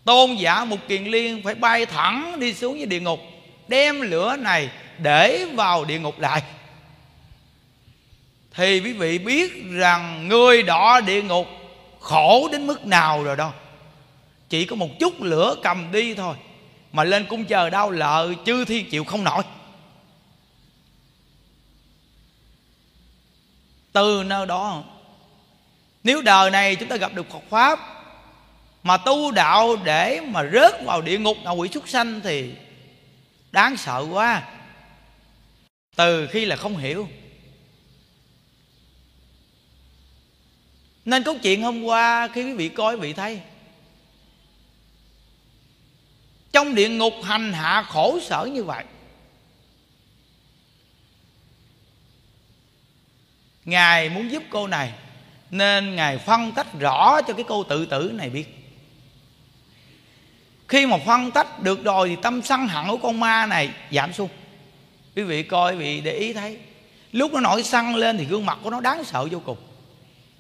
Tôn 0.05 0.35
giả 0.35 0.65
một 0.65 0.89
kiền 0.89 1.05
liên 1.05 1.43
phải 1.45 1.55
bay 1.55 1.87
thẳng 1.87 2.41
đi 2.41 2.55
xuống 2.55 2.77
với 2.77 2.87
địa 2.87 3.01
ngục, 3.01 3.21
đem 3.69 4.01
lửa 4.01 4.37
này 4.37 4.71
để 4.99 5.47
vào 5.55 5.85
địa 5.85 5.99
ngục 5.99 6.19
lại. 6.19 6.43
Thì 8.55 8.81
quý 8.81 8.93
vị 8.93 9.19
biết 9.19 9.65
rằng 9.71 10.29
người 10.29 10.63
đọa 10.63 11.01
địa 11.01 11.23
ngục 11.23 11.47
khổ 12.01 12.49
đến 12.53 12.67
mức 12.67 12.87
nào 12.87 13.25
rồi 13.25 13.37
đâu 13.37 13.53
chỉ 14.49 14.65
có 14.67 14.77
một 14.77 14.89
chút 15.01 15.23
lửa 15.23 15.57
cầm 15.63 15.93
đi 15.93 16.15
thôi. 16.15 16.37
Mà 16.93 17.05
lên 17.05 17.27
cung 17.29 17.45
chờ 17.45 17.71
đau 17.71 17.91
lợ, 17.91 18.35
chư 18.47 18.65
thiên 18.65 18.91
chịu 18.91 19.05
không 19.05 19.25
nổi. 19.25 19.43
Từ 23.93 24.23
nơi 24.27 24.47
đó 24.47 24.85
nếu 26.05 26.23
đời 26.23 26.51
này 26.51 26.77
chúng 26.77 26.89
ta 26.89 26.97
gặp 26.97 27.15
được 27.15 27.31
Phật 27.31 27.43
Pháp 27.51 27.81
Mà 28.83 28.97
tu 28.97 29.31
đạo 29.31 29.77
để 29.85 30.21
mà 30.21 30.45
rớt 30.53 30.85
vào 30.85 31.03
địa 31.03 31.19
ngục 31.19 31.37
ngạ 31.45 31.51
quỷ 31.51 31.69
súc 31.69 31.89
sanh 31.89 32.21
Thì 32.21 32.53
đáng 33.53 33.77
sợ 33.77 34.07
quá. 34.13 34.43
Từ 35.97 36.27
khi 36.27 36.45
là 36.45 36.57
không 36.57 36.77
hiểu. 36.77 37.09
Nên 41.05 41.23
câu 41.23 41.39
chuyện 41.43 41.63
hôm 41.63 41.85
qua 41.85 42.29
khi 42.29 42.45
quý 42.45 42.53
vị 42.53 42.69
coi 42.69 42.95
quý 42.95 43.01
vị 43.01 43.13
thấy. 43.13 43.41
Trong 46.57 46.75
địa 46.75 46.89
ngục 46.89 47.15
hành 47.23 47.53
hạ 47.53 47.83
khổ 47.89 48.19
sở 48.23 48.49
như 48.53 48.65
vậy, 48.65 48.85
Ngài 53.65 54.09
muốn 54.09 54.33
giúp 54.33 54.43
cô 54.51 54.67
này, 54.67 54.93
Nên 55.51 55.97
Ngài 55.97 56.19
phân 56.19 56.53
tách 56.53 56.81
rõ 56.81 57.21
cho 57.23 57.35
cái 57.35 57.45
cô 57.49 57.63
tự 57.63 57.87
tử 57.87 58.11
này 58.15 58.31
biết. 58.31 58.45
Khi 60.69 60.87
mà 60.87 60.97
phân 61.07 61.31
tách 61.31 61.63
được 61.63 61.85
rồi 61.85 62.09
Thì 62.09 62.17
tâm 62.23 62.43
sân 62.43 62.67
hận 62.67 62.89
của 62.89 62.97
con 62.97 63.21
ma 63.21 63.47
này 63.47 63.71
giảm 63.93 64.13
xuống. 64.13 64.31
Quý 65.17 65.23
vị 65.23 65.43
coi, 65.43 65.73
quý 65.73 65.79
vị 65.79 66.01
để 66.01 66.13
ý 66.13 66.33
thấy, 66.33 66.59
Lúc 67.13 67.33
nó 67.33 67.41
nổi 67.41 67.63
sân 67.63 67.97
lên 67.97 68.19
thì 68.19 68.25
gương 68.25 68.47
mặt 68.47 68.59
của 68.63 68.71
nó 68.71 68.81
đáng 68.81 69.05
sợ 69.05 69.29
vô 69.31 69.43
cùng. 69.45 69.59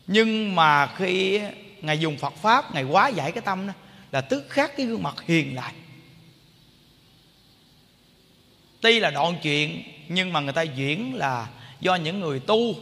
Nhưng 0.06 0.54
mà 0.54 0.86
khi 0.86 1.40
Ngài 1.80 1.98
dùng 1.98 2.16
Phật 2.16 2.34
Pháp, 2.42 2.74
Ngài 2.74 2.84
quá 2.84 3.08
giải 3.08 3.32
cái 3.32 3.42
tâm 3.42 3.66
đó, 3.66 3.72
Là 4.12 4.20
tức 4.20 4.46
khắc 4.48 4.76
cái 4.76 4.86
gương 4.86 5.02
mặt 5.02 5.14
hiền 5.26 5.54
lại 5.54 5.72
Tuy 8.86 9.00
là 9.00 9.10
đoạn 9.10 9.36
chuyện, 9.42 9.82
Nhưng 10.08 10.32
mà 10.32 10.40
người 10.40 10.52
ta 10.52 10.62
diễn 10.62 11.14
là 11.14 11.48
Do 11.80 11.94
những 11.94 12.20
người 12.20 12.40
tu 12.40 12.74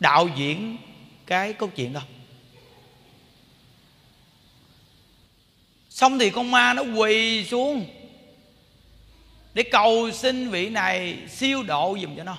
đạo 0.00 0.28
diễn 0.36 0.76
cái 1.26 1.52
câu 1.52 1.68
chuyện 1.76 1.92
đó. 1.92 2.00
Xong 5.90 6.18
thì 6.18 6.30
con 6.30 6.50
ma 6.50 6.74
nó 6.74 6.82
quỳ 6.82 7.44
xuống 7.44 7.86
để 9.54 9.62
cầu 9.62 10.10
xin 10.10 10.48
vị 10.50 10.68
này 10.68 11.18
siêu 11.28 11.62
độ 11.62 11.98
dùm 12.02 12.16
cho 12.16 12.24
nó. 12.24 12.36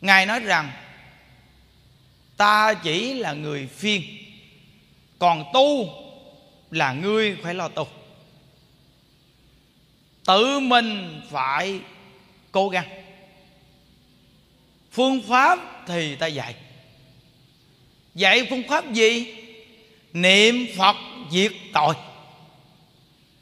Ngài 0.00 0.26
nói 0.26 0.40
rằng, 0.40 0.72
ta 2.36 2.74
chỉ 2.74 3.14
là 3.14 3.32
người 3.32 3.66
phiên, 3.66 4.02
còn 5.18 5.44
tu 5.52 5.88
là 6.70 6.92
ngươi 6.92 7.36
phải 7.42 7.54
lo 7.54 7.68
tu 7.68 7.86
tự 10.26 10.60
mình 10.60 11.20
phải 11.30 11.80
cố 12.52 12.68
gắng. 12.68 12.88
Phương 14.92 15.22
pháp 15.28 15.58
thì 15.86 16.16
ta 16.16 16.26
dạy. 16.26 16.54
Dạy 18.14 18.46
phương 18.50 18.62
pháp 18.68 18.92
gì? 18.92 19.34
Niệm 20.12 20.66
phật 20.78 20.96
diệt 21.30 21.52
tội. 21.72 21.94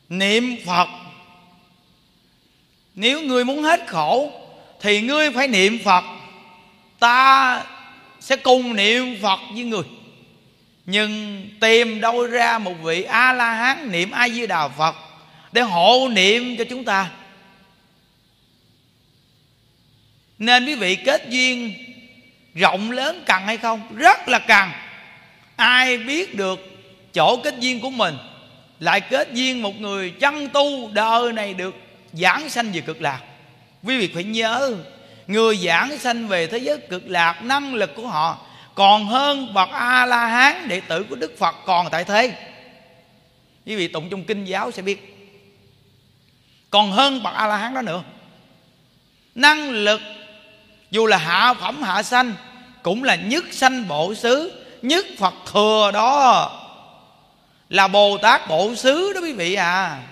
Niệm 0.08 0.56
phật. 0.66 0.88
Nếu 2.94 3.22
ngươi 3.22 3.44
muốn 3.44 3.62
hết 3.62 3.80
khổ 3.86 4.32
thì 4.80 5.00
ngươi 5.00 5.30
phải 5.30 5.48
niệm 5.48 5.78
phật. 5.84 6.04
Ta 6.98 7.64
sẽ 8.20 8.36
cùng 8.36 8.76
niệm 8.76 9.16
phật 9.22 9.40
với 9.54 9.64
người. 9.64 9.84
Nhưng 10.86 11.42
tìm 11.60 12.00
đâu 12.00 12.26
ra 12.26 12.58
một 12.58 12.74
vị 12.82 13.02
a 13.02 13.32
la 13.32 13.54
hán 13.54 13.92
niệm 13.92 14.10
a 14.10 14.28
di 14.28 14.46
đà 14.46 14.68
phật 14.68 14.96
để 15.52 15.62
hộ 15.62 16.08
niệm 16.12 16.56
cho 16.56 16.64
chúng 16.70 16.84
ta. 16.84 17.10
Nên 20.38 20.66
quý 20.66 20.74
vị 20.74 20.96
kết 20.96 21.28
duyên 21.28 21.74
rộng 22.54 22.90
lớn 22.90 23.22
cần 23.26 23.42
hay 23.42 23.56
không? 23.56 23.80
Rất 23.96 24.28
là 24.28 24.38
cần 24.38 24.70
ai 25.56 25.98
biết 25.98 26.34
được 26.34 26.60
chỗ 27.12 27.36
kết 27.44 27.54
duyên 27.58 27.80
của 27.80 27.90
mình, 27.90 28.16
lại 28.80 29.00
kết 29.00 29.28
duyên 29.32 29.62
một 29.62 29.80
người 29.80 30.10
chân 30.10 30.48
tu 30.48 30.90
đời 30.92 31.32
này 31.32 31.54
được 31.54 31.74
giảng 32.12 32.50
sanh 32.50 32.72
về 32.72 32.80
cực 32.80 33.02
lạc. 33.02 33.20
Quý 33.82 33.98
vị 33.98 34.10
phải 34.14 34.24
nhớ, 34.24 34.76
người 35.26 35.56
giảng 35.56 35.98
sanh 35.98 36.28
về 36.28 36.46
thế 36.46 36.58
giới 36.58 36.78
cực 36.78 37.08
lạc, 37.08 37.42
năng 37.42 37.74
lực 37.74 37.94
của 37.94 38.06
họ 38.06 38.46
còn 38.74 39.06
hơn 39.06 39.54
bậc 39.54 39.68
a 39.70 40.06
la 40.06 40.26
hán 40.26 40.68
đệ 40.68 40.80
tử 40.80 41.04
của 41.10 41.16
đức 41.16 41.38
phật 41.38 41.54
còn 41.66 41.86
tại 41.90 42.04
thế. 42.04 42.32
Quý 43.66 43.76
vị 43.76 43.88
tụng 43.88 44.08
trong 44.10 44.24
kinh 44.24 44.44
giáo 44.44 44.70
sẽ 44.70 44.82
biết 44.82 45.21
còn 46.72 46.92
hơn 46.92 47.22
bậc 47.22 47.34
a 47.34 47.46
la 47.46 47.56
hán 47.56 47.74
đó 47.74 47.82
nữa. 47.82 48.02
Năng 49.34 49.70
lực, 49.70 50.00
dù 50.90 51.06
là 51.06 51.16
hạ 51.16 51.54
phẩm, 51.54 51.82
hạ 51.82 52.02
sanh, 52.02 52.34
cũng 52.82 53.04
là 53.04 53.14
nhất 53.14 53.44
sanh 53.50 53.88
bộ 53.88 54.14
xứ, 54.14 54.64
nhất 54.82 55.06
phật 55.18 55.34
thừa 55.52 55.90
đó. 55.94 56.50
Là 57.68 57.88
bồ 57.88 58.18
tát 58.18 58.48
bộ 58.48 58.74
xứ 58.74 59.12
đó 59.12 59.20
quý 59.20 59.32
vị 59.32 59.54
à. 59.54 60.02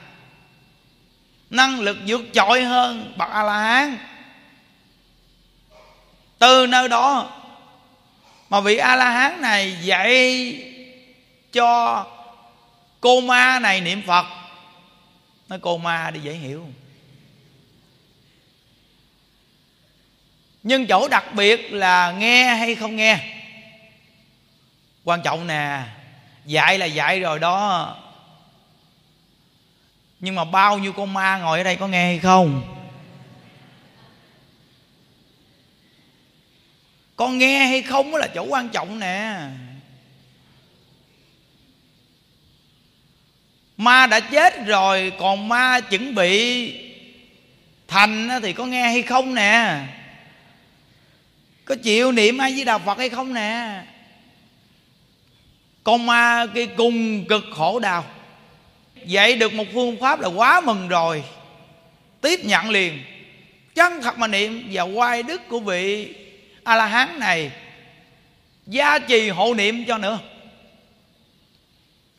Năng 1.50 1.80
lực 1.80 1.96
vượt 2.06 2.20
trội 2.32 2.64
hơn 2.64 3.14
bậc 3.16 3.30
a 3.30 3.42
la 3.42 3.58
hán 3.58 3.98
từ 6.38 6.66
nơi 6.66 6.88
đó 6.88 7.30
mà 8.50 8.61
vị 8.61 8.76
a 8.76 8.96
la 8.96 9.11
hán 9.11 9.40
này 9.40 9.76
dạy 9.82 10.54
cho 11.52 12.04
cô 13.00 13.20
ma 13.20 13.58
này 13.58 13.80
niệm 13.80 14.02
phật 14.06 14.26
nói 15.51 15.59
cô 15.62 15.78
ma 15.78 16.11
đi 16.11 16.20
dễ 16.20 16.32
hiểu. 16.32 16.66
Nhưng 20.62 20.86
chỗ 20.86 21.09
đặc 21.09 21.24
biệt 21.34 21.72
là 21.72 22.12
nghe 22.12 22.55
hay 22.55 22.74
không 22.74 22.96
nghe? 22.96 23.18
Quan 25.05 25.22
trọng 25.22 25.46
nè, 25.46 25.84
dạy 26.44 26.78
là 26.78 26.86
dạy 26.86 27.20
rồi 27.20 27.38
đó. 27.38 27.96
Nhưng 30.20 30.34
mà 30.34 30.44
bao 30.44 30.78
nhiêu 30.78 30.92
con 30.92 31.12
ma 31.12 31.38
ngồi 31.38 31.59
ở 31.59 31.64
đây 31.64 31.76
có 31.76 31.88
nghe 31.88 32.07
hay 32.07 32.18
không? 32.18 32.76
Con 37.16 37.38
nghe 37.38 37.66
hay 37.66 37.82
không 37.82 38.14
là 38.14 38.26
chỗ 38.34 38.42
quan 38.44 38.68
trọng 38.68 38.98
nè. 38.98 39.48
Ma 43.81 44.07
đã 44.07 44.20
chết 44.20 44.66
rồi, 44.66 45.12
còn 45.18 45.49
ma 45.49 45.81
chuẩn 45.81 46.14
bị 46.14 46.74
thành 47.89 48.28
thì 48.43 48.53
có 48.53 48.66
nghe 48.66 48.83
hay 48.83 49.03
không 49.03 49.35
nè? 49.35 49.81
Có 51.64 51.74
chịu 51.83 52.12
niệm 52.12 52.39
ai 52.39 52.53
với 52.53 52.64
đạo 52.64 52.78
phật 52.78 52.99
hay 52.99 53.09
không 53.09 53.35
nè? 53.35 53.83
Con 55.85 56.07
ma 56.07 56.47
cái 56.55 56.66
cùng 56.66 57.24
cực 57.24 57.45
khổ 57.55 57.78
đau. 57.78 58.05
Dạy 59.07 59.37
được 59.37 59.53
một 59.53 59.66
phương 59.74 60.01
pháp 60.01 60.20
là 60.20 60.28
quá 60.28 60.61
mừng 60.61 60.89
rồi. 60.89 61.24
Tiếp 62.20 62.41
nhận 62.45 62.70
liền. 62.70 62.99
Chân 63.74 64.03
thật 64.03 64.18
mà 64.18 64.26
niệm 64.26 64.68
và 64.72 64.83
quay 64.83 65.22
đức 65.22 65.49
của 65.49 65.61
vị 65.61 66.14
a 66.64 66.76
la 66.76 66.87
hán 66.87 67.18
này. 67.18 67.51
Gia 68.66 68.99
trì 68.99 69.28
hộ 69.28 69.55
niệm 69.55 69.85
cho 69.85 69.99
nữa 69.99 70.18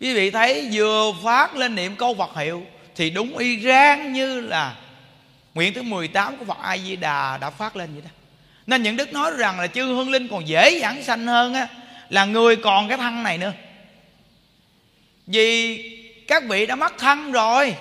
quý 0.01 0.13
vị 0.13 0.31
thấy 0.31 0.69
vừa 0.73 1.13
phát 1.23 1.55
lên 1.55 1.75
niệm 1.75 1.95
câu 1.95 2.15
Phật 2.15 2.37
hiệu 2.37 2.65
thì 2.95 3.09
đúng 3.09 3.37
y 3.37 3.61
rang 3.61 4.13
như 4.13 4.41
là 4.41 4.75
nguyện 5.53 5.73
thứ 5.73 5.81
18 5.81 6.37
của 6.37 6.45
Phật 6.45 6.57
A 6.61 6.77
Di 6.77 6.95
Đà 6.95 7.37
đã 7.37 7.49
phát 7.49 7.75
lên 7.75 7.93
vậy 7.93 8.01
đó. 8.01 8.09
Nên 8.67 8.83
những 8.83 8.97
đức 8.97 9.13
nói 9.13 9.31
rằng 9.37 9.59
là 9.59 9.67
chư 9.67 9.85
hương 9.85 10.09
linh 10.09 10.27
còn 10.27 10.47
dễ 10.47 10.79
giảng 10.81 11.03
sanh 11.03 11.27
hơn 11.27 11.53
á, 11.53 11.67
là 12.09 12.25
người 12.25 12.55
còn 12.55 12.89
cái 12.89 12.97
thân 12.97 13.23
này 13.23 13.37
nữa. 13.37 13.53
Vì 15.27 15.77
các 16.27 16.43
vị 16.49 16.65
đã 16.65 16.75
mất 16.75 16.93
thân 16.97 17.31
rồi. 17.31 17.75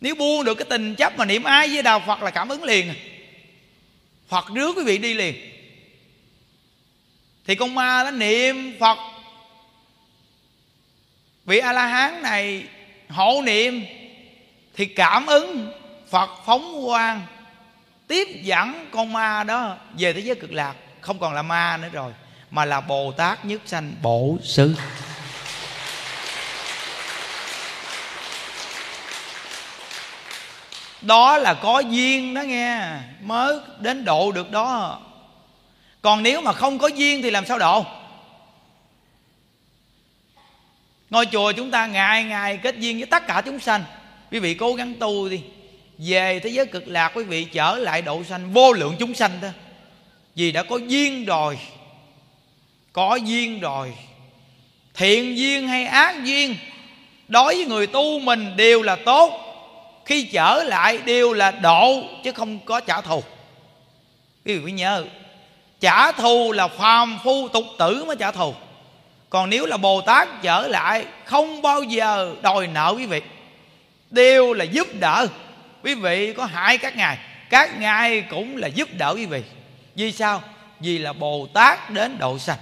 Nếu 0.00 0.14
buông 0.14 0.44
được 0.44 0.54
cái 0.54 0.66
tình 0.70 0.94
chấp 0.94 1.18
mà 1.18 1.24
niệm 1.24 1.42
ai 1.42 1.68
với 1.68 1.82
đạo 1.82 2.02
phật 2.06 2.22
là 2.22 2.30
cảm 2.30 2.48
ứng 2.48 2.64
liền. 2.64 2.94
Phật 4.28 4.44
rước 4.54 4.76
quý 4.76 4.84
vị 4.84 4.98
đi 4.98 5.14
liền. 5.14 5.34
Thì 7.46 7.54
con 7.54 7.74
ma 7.74 8.04
nó 8.04 8.10
niệm 8.10 8.76
phật 8.80 8.98
vị 11.46 11.58
a 11.58 11.72
la 11.72 11.86
hán 11.86 12.22
này 12.22 12.64
hộ 13.08 13.42
niệm 13.44 13.84
thì 14.76 14.86
cảm 14.86 15.26
ứng 15.26 15.72
phật 16.10 16.30
phóng 16.46 16.84
quang, 16.86 17.22
tiếp 18.06 18.28
dẫn 18.42 18.88
con 18.90 19.12
ma 19.12 19.44
đó 19.44 19.76
về 19.98 20.12
thế 20.12 20.20
giới 20.20 20.34
cực 20.34 20.52
lạc. 20.52 20.74
Không 21.00 21.18
còn 21.18 21.34
là 21.34 21.42
ma 21.42 21.76
nữa 21.76 21.88
rồi, 21.92 22.12
mà 22.50 22.64
là 22.64 22.80
bồ 22.80 23.12
tát 23.12 23.44
nhất 23.44 23.60
sanh 23.66 23.92
bổ 24.02 24.36
sư. 24.42 24.74
Đó 31.00 31.38
là 31.38 31.54
có 31.54 31.80
duyên 31.80 32.34
đó 32.34 32.40
nghe, 32.40 32.80
mới 33.20 33.58
đến 33.78 34.04
độ 34.04 34.32
được 34.32 34.50
đó. 34.50 35.00
Còn 36.02 36.22
nếu 36.22 36.40
mà 36.40 36.52
không 36.52 36.78
có 36.78 36.86
duyên 36.86 37.22
thì 37.22 37.30
làm 37.30 37.46
sao 37.46 37.58
độ? 37.58 37.84
Ngôi 41.14 41.26
chùa 41.26 41.52
chúng 41.52 41.70
ta 41.70 41.86
ngày 41.86 42.24
ngày 42.24 42.56
kết 42.56 42.78
duyên 42.78 42.98
với 42.98 43.06
tất 43.06 43.26
cả 43.26 43.42
chúng 43.44 43.60
sanh. 43.60 43.84
Quý 44.30 44.38
vị 44.38 44.54
cố 44.54 44.74
gắng 44.74 44.94
tu 44.94 45.28
đi. 45.28 45.40
Về 45.98 46.40
thế 46.40 46.50
giới 46.50 46.66
cực 46.66 46.88
lạc, 46.88 47.12
quý 47.14 47.24
vị 47.24 47.44
trở 47.44 47.74
lại 47.76 48.02
độ 48.02 48.24
sanh 48.24 48.52
vô 48.52 48.72
lượng 48.72 48.96
chúng 48.98 49.14
sanh 49.14 49.30
đó. 49.42 49.48
Vì 50.34 50.52
đã 50.52 50.62
có 50.62 50.76
duyên 50.76 51.24
rồi, 51.24 51.58
có 52.92 53.14
duyên 53.14 53.60
rồi. 53.60 53.92
Thiện 54.94 55.38
duyên 55.38 55.68
hay 55.68 55.84
ác 55.84 56.24
duyên, 56.24 56.56
đối 57.28 57.54
với 57.54 57.66
người 57.66 57.86
tu 57.86 58.18
mình 58.18 58.56
đều 58.56 58.82
là 58.82 58.96
tốt. 58.96 59.40
Khi 60.04 60.24
trở 60.32 60.62
lại 60.62 60.98
đều 60.98 61.32
là 61.32 61.50
độ, 61.50 62.02
chứ 62.24 62.32
không 62.32 62.58
có 62.58 62.80
trả 62.80 63.00
thù. 63.00 63.22
Quý 64.44 64.54
vị 64.54 64.60
phải 64.64 64.72
nhớ, 64.72 65.04
trả 65.80 66.12
thù 66.12 66.52
là 66.52 66.68
phàm 66.68 67.18
phu 67.24 67.48
tục 67.48 67.64
tử 67.78 68.04
mới 68.04 68.16
trả 68.16 68.30
thù 68.32 68.54
còn 69.34 69.50
nếu 69.50 69.66
là 69.66 69.76
bồ 69.76 70.00
tát 70.00 70.28
trở 70.42 70.68
lại, 70.68 71.06
không 71.24 71.62
bao 71.62 71.82
giờ 71.82 72.36
đòi 72.42 72.66
nợ 72.66 72.94
quý 72.96 73.06
vị. 73.06 73.22
Đều 74.10 74.52
là 74.52 74.64
giúp 74.64 74.88
đỡ. 75.00 75.26
Quý 75.82 75.94
vị 75.94 76.32
có 76.32 76.44
hại 76.44 76.78
các 76.78 76.96
ngài 76.96 77.18
các 77.50 77.80
ngài 77.80 78.22
cũng 78.22 78.56
là 78.56 78.68
giúp 78.68 78.88
đỡ 78.98 79.14
quý 79.14 79.26
vị. 79.26 79.42
Vì 79.94 80.12
sao? 80.12 80.42
Vì 80.80 80.98
là 80.98 81.12
bồ 81.12 81.46
tát 81.54 81.90
đến 81.90 82.18
độ 82.18 82.38
sanh. 82.38 82.58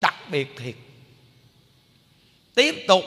Đặc 0.00 0.14
biệt 0.30 0.54
thiệt. 0.58 0.74
Tiếp 2.54 2.84
tục. 2.88 3.04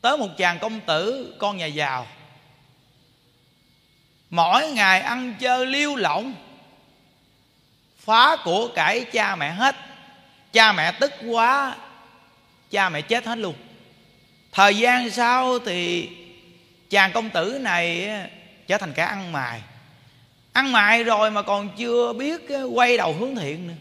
Tới 0.00 0.18
một 0.18 0.28
chàng 0.36 0.58
công 0.58 0.80
tử, 0.80 1.34
con 1.38 1.56
nhà 1.56 1.66
giàu. 1.66 2.06
Mỗi 4.30 4.70
ngày 4.70 5.00
ăn 5.00 5.34
chơi 5.40 5.66
liêu 5.66 5.96
lỏng, 5.96 6.34
phá 7.98 8.36
của 8.44 8.68
cải 8.74 9.04
cha 9.12 9.36
mẹ 9.36 9.50
hết 9.50 9.76
cha 10.56 10.72
mẹ 10.72 10.92
tức 10.92 11.12
quá, 11.26 11.76
cha 12.70 12.88
mẹ 12.88 13.00
chết 13.00 13.26
hết 13.26 13.38
luôn. 13.38 13.54
Thời 14.52 14.76
gian 14.76 15.10
sau 15.10 15.58
thì 15.58 16.08
chàng 16.90 17.12
công 17.12 17.30
tử 17.30 17.58
này 17.60 18.10
trở 18.66 18.78
thành 18.78 18.92
kẻ 18.92 19.02
ăn 19.02 19.32
mài 19.32 19.62
ăn 20.52 20.72
mài 20.72 21.04
rồi 21.04 21.30
mà 21.30 21.42
còn 21.42 21.68
chưa 21.76 22.12
biết 22.12 22.40
quay 22.74 22.96
đầu 22.96 23.12
hướng 23.12 23.36
thiện 23.36 23.68
nữa. 23.68 23.74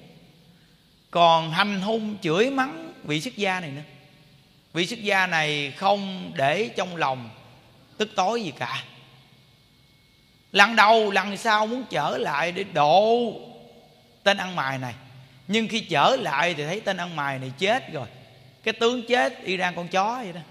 Còn 1.11 1.51
hành 1.51 1.81
hung, 1.81 2.17
chửi 2.21 2.49
mắng 2.49 2.93
vị 3.03 3.21
xuất 3.21 3.35
gia 3.35 3.59
này 3.59 3.71
nữa. 3.71 3.81
Vị 4.73 4.85
xuất 4.85 5.03
gia 5.03 5.27
này 5.27 5.73
không 5.77 6.31
để 6.35 6.69
trong 6.77 6.95
lòng 6.95 7.29
tức 7.97 8.09
tối 8.15 8.43
gì 8.43 8.53
cả. 8.59 8.83
Lần 10.51 10.75
đầu, 10.75 11.11
lần 11.11 11.37
sau 11.37 11.67
muốn 11.67 11.83
trở 11.89 12.17
lại 12.17 12.51
để 12.51 12.63
độ 12.63 13.33
tên 14.23 14.37
ăn 14.37 14.55
mài 14.55 14.77
này 14.77 14.93
nhưng 15.47 15.67
khi 15.67 15.79
trở 15.79 16.15
lại 16.15 16.53
thì 16.53 16.63
thấy 16.63 16.79
tên 16.79 16.97
ăn 16.97 17.15
mày 17.15 17.39
này 17.39 17.51
chết 17.57 17.91
rồi. 17.93 18.07
Cái 18.63 18.73
tướng 18.73 19.05
chết 19.07 19.43
iran 19.43 19.73
ra 19.73 19.75
con 19.75 19.87
chó 19.87 20.15
vậy 20.23 20.33
đó. 20.33 20.41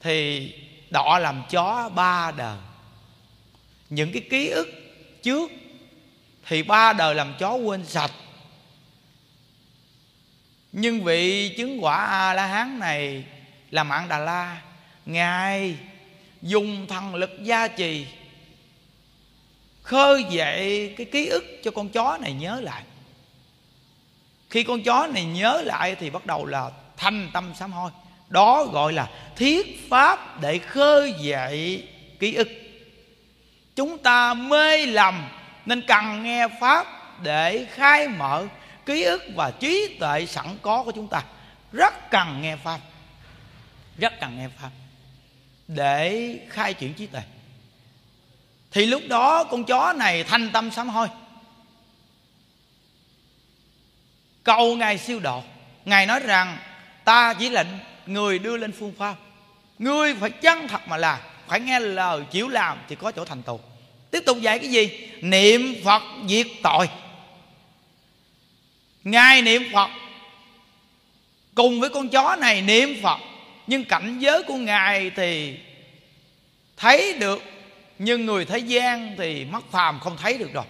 Thì 0.00 0.52
đọ 0.90 1.18
làm 1.18 1.42
chó 1.50 1.88
ba 1.88 2.32
đời. 2.36 2.58
Những 3.90 4.12
cái 4.12 4.22
ký 4.30 4.48
ức 4.48 4.68
trước 5.22 5.50
thì 6.46 6.62
ba 6.62 6.92
đời 6.92 7.14
làm 7.14 7.34
chó 7.38 7.54
quên 7.54 7.86
sạch. 7.86 8.12
Nhưng 10.72 11.04
vị 11.04 11.54
chứng 11.56 11.84
quả 11.84 11.96
a 11.96 12.34
la 12.34 12.46
hán 12.46 12.78
này 12.78 13.24
là 13.70 13.84
mạng 13.84 14.08
đà 14.08 14.18
la, 14.18 14.62
ngài 15.06 15.76
dùng 16.42 16.86
thần 16.86 17.14
lực 17.14 17.30
gia 17.42 17.68
trì, 17.68 18.06
khơi 19.82 20.24
dậy 20.30 20.94
cái 20.96 21.06
ký 21.06 21.26
ức 21.26 21.44
cho 21.64 21.70
con 21.70 21.88
chó 21.88 22.18
này 22.20 22.32
nhớ 22.32 22.60
lại 22.60 22.82
khi 24.52 24.62
con 24.62 24.82
chó 24.82 25.06
này 25.06 25.24
nhớ 25.24 25.62
lại 25.64 25.96
thì 26.00 26.10
bắt 26.10 26.26
đầu 26.26 26.46
là 26.46 26.70
thanh 26.96 27.30
tâm 27.32 27.52
sám 27.54 27.72
hối. 27.72 27.90
Đó 28.28 28.64
gọi 28.64 28.92
là 28.92 29.08
thiết 29.36 29.90
pháp 29.90 30.40
để 30.40 30.58
khơi 30.58 31.14
dậy 31.20 31.88
ký 32.18 32.34
ức. 32.34 32.48
Chúng 33.76 33.98
ta 33.98 34.34
mê 34.34 34.86
lầm 34.86 35.28
nên 35.66 35.82
cần 35.86 36.22
nghe 36.22 36.48
pháp 36.60 36.86
để 37.22 37.66
khai 37.70 38.08
mở 38.08 38.46
ký 38.86 39.02
ức 39.02 39.22
và 39.34 39.50
trí 39.50 39.96
tuệ 40.00 40.26
sẵn 40.26 40.46
có 40.62 40.82
của 40.82 40.92
chúng 40.92 41.08
ta. 41.08 41.22
Rất 41.72 42.10
cần 42.10 42.42
nghe 42.42 42.56
pháp. 42.56 42.80
Rất 43.98 44.20
cần 44.20 44.38
nghe 44.38 44.48
pháp 44.60 44.70
để 45.68 46.38
khai 46.50 46.74
triển 46.74 46.94
trí 46.94 47.06
tuệ. 47.06 47.22
Thì 48.70 48.86
lúc 48.86 49.02
đó 49.08 49.44
con 49.44 49.64
chó 49.64 49.92
này 49.92 50.24
thanh 50.24 50.50
tâm 50.52 50.70
sám 50.70 50.88
hối. 50.88 51.08
Cầu 54.44 54.76
ngài 54.76 54.98
siêu 54.98 55.20
độ. 55.20 55.42
Ngài 55.84 56.06
nói 56.06 56.20
rằng, 56.20 56.58
ta 57.04 57.34
chỉ 57.34 57.48
là 57.48 57.64
người 58.06 58.38
đưa 58.38 58.56
lên 58.56 58.72
phương 58.72 58.94
pháp. 58.98 59.14
Ngươi 59.78 60.14
phải 60.14 60.30
chân 60.30 60.68
thật 60.68 60.80
mà 60.88 60.96
làm, 60.96 61.18
phải 61.48 61.60
nghe 61.60 61.80
lời 61.80 62.22
chịu 62.30 62.48
làm 62.48 62.78
thì 62.88 62.96
có 62.96 63.12
chỗ 63.12 63.24
thành 63.24 63.42
tựu. 63.42 63.60
Tiếp 64.10 64.22
tục 64.26 64.38
dạy 64.40 64.58
cái 64.58 64.70
gì? 64.70 65.08
Niệm 65.20 65.74
phật 65.84 66.02
diệt 66.28 66.46
tội. 66.62 66.88
Ngài 69.04 69.42
niệm 69.42 69.62
phật. 69.72 69.90
Cùng 71.54 71.80
với 71.80 71.90
con 71.90 72.08
chó 72.08 72.36
này 72.36 72.62
niệm 72.62 73.02
phật. 73.02 73.18
Nhưng 73.66 73.84
cảnh 73.84 74.18
giới 74.18 74.42
của 74.42 74.56
ngài 74.56 75.10
thì 75.10 75.58
thấy 76.76 77.12
được, 77.18 77.42
nhưng 77.98 78.26
người 78.26 78.44
thế 78.44 78.58
gian 78.58 79.14
thì 79.18 79.44
mắt 79.44 79.62
phàm 79.70 80.00
không 80.00 80.16
thấy 80.16 80.38
được 80.38 80.52
rồi. 80.52 80.64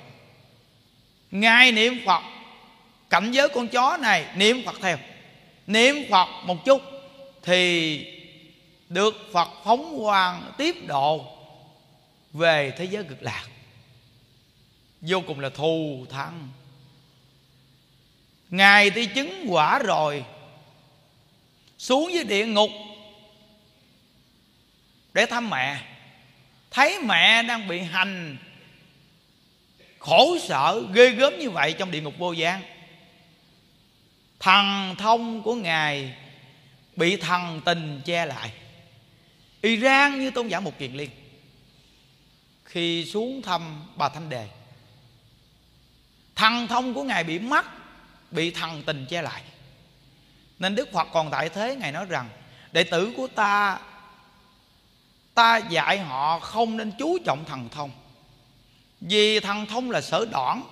Ngài 1.31 1.73
niệm 1.73 2.01
phật 2.07 2.23
cảnh 3.13 3.31
giới 3.31 3.49
con 3.49 3.69
chó 3.69 3.97
này, 4.01 4.27
niệm 4.37 4.63
phật 4.65 4.77
theo. 4.81 4.99
Niệm 5.67 5.97
phật 6.11 6.29
một 6.45 6.65
chút 6.65 6.83
thì 7.43 8.07
được 8.89 9.15
phật 9.33 9.49
phóng 9.65 9.99
quang 10.03 10.53
tiếp 10.59 10.77
độ 10.87 11.27
về 12.33 12.73
thế 12.79 12.85
giới 12.85 13.05
cực 13.05 13.23
lạc. 13.23 13.47
Vô 15.01 15.21
cùng 15.27 15.41
là 15.41 15.49
thù 15.49 16.07
thắng. 16.11 16.49
Ngài 18.51 18.91
thì 18.91 19.07
chứng 19.07 19.47
quả 19.49 19.79
rồi, 19.79 20.25
xuống 21.79 22.13
dưới 22.13 22.25
địa 22.25 22.47
ngục 22.47 22.71
để 25.13 25.27
thăm 25.27 25.51
mẹ. 25.51 25.83
Thấy 26.71 26.99
mẹ 27.05 27.43
đang 27.43 27.69
bị 27.69 27.79
hành 27.79 28.37
khổ 29.99 30.39
sở, 30.49 30.83
ghê 30.93 31.11
gớm 31.11 31.39
như 31.39 31.51
vậy 31.51 31.75
trong 31.79 31.91
địa 31.91 32.01
ngục 32.01 32.15
vô 32.19 32.33
gian 32.33 32.63
thần 34.43 34.95
thông 34.99 35.43
của 35.43 35.55
ngài 35.55 36.15
bị 36.97 37.17
thần 37.17 37.61
tình 37.65 38.01
che 38.05 38.27
lại. 38.27 38.53
Iran 39.61 40.21
như 40.21 40.31
tôn 40.31 40.49
giả 40.49 40.61
một 40.61 40.79
kiền 40.79 40.93
liên. 40.93 41.11
Khi 42.65 43.05
xuống 43.05 43.43
thăm 43.43 43.83
bà 43.97 44.09
thanh 44.09 44.29
đề 44.29 44.49
thần 46.37 46.67
thông 46.67 46.95
của 46.95 47.03
ngài 47.03 47.25
bị 47.25 47.39
mất, 47.39 47.67
bị 48.31 48.51
thần 48.51 48.83
tình 48.83 49.07
che 49.09 49.23
lại. 49.23 49.43
Nên 50.59 50.75
đức 50.75 50.93
phật 50.93 51.09
còn 51.13 51.31
tại 51.31 51.49
thế, 51.49 51.77
ngài 51.77 51.93
nói 51.93 52.07
rằng, 52.09 52.29
đệ 52.73 52.85
tử 52.85 53.13
của 53.17 53.27
ta 53.27 53.79
ta 55.35 55.57
dạy 55.57 55.99
họ 55.99 56.39
không 56.39 56.77
nên 56.77 56.93
chú 56.99 57.19
trọng 57.25 57.45
thần 57.45 57.69
thông. 57.69 57.91
Vì 59.01 59.41
thần 59.41 59.67
thông 59.67 59.91
là 59.91 60.01
sở 60.01 60.27
đoạn 60.31 60.63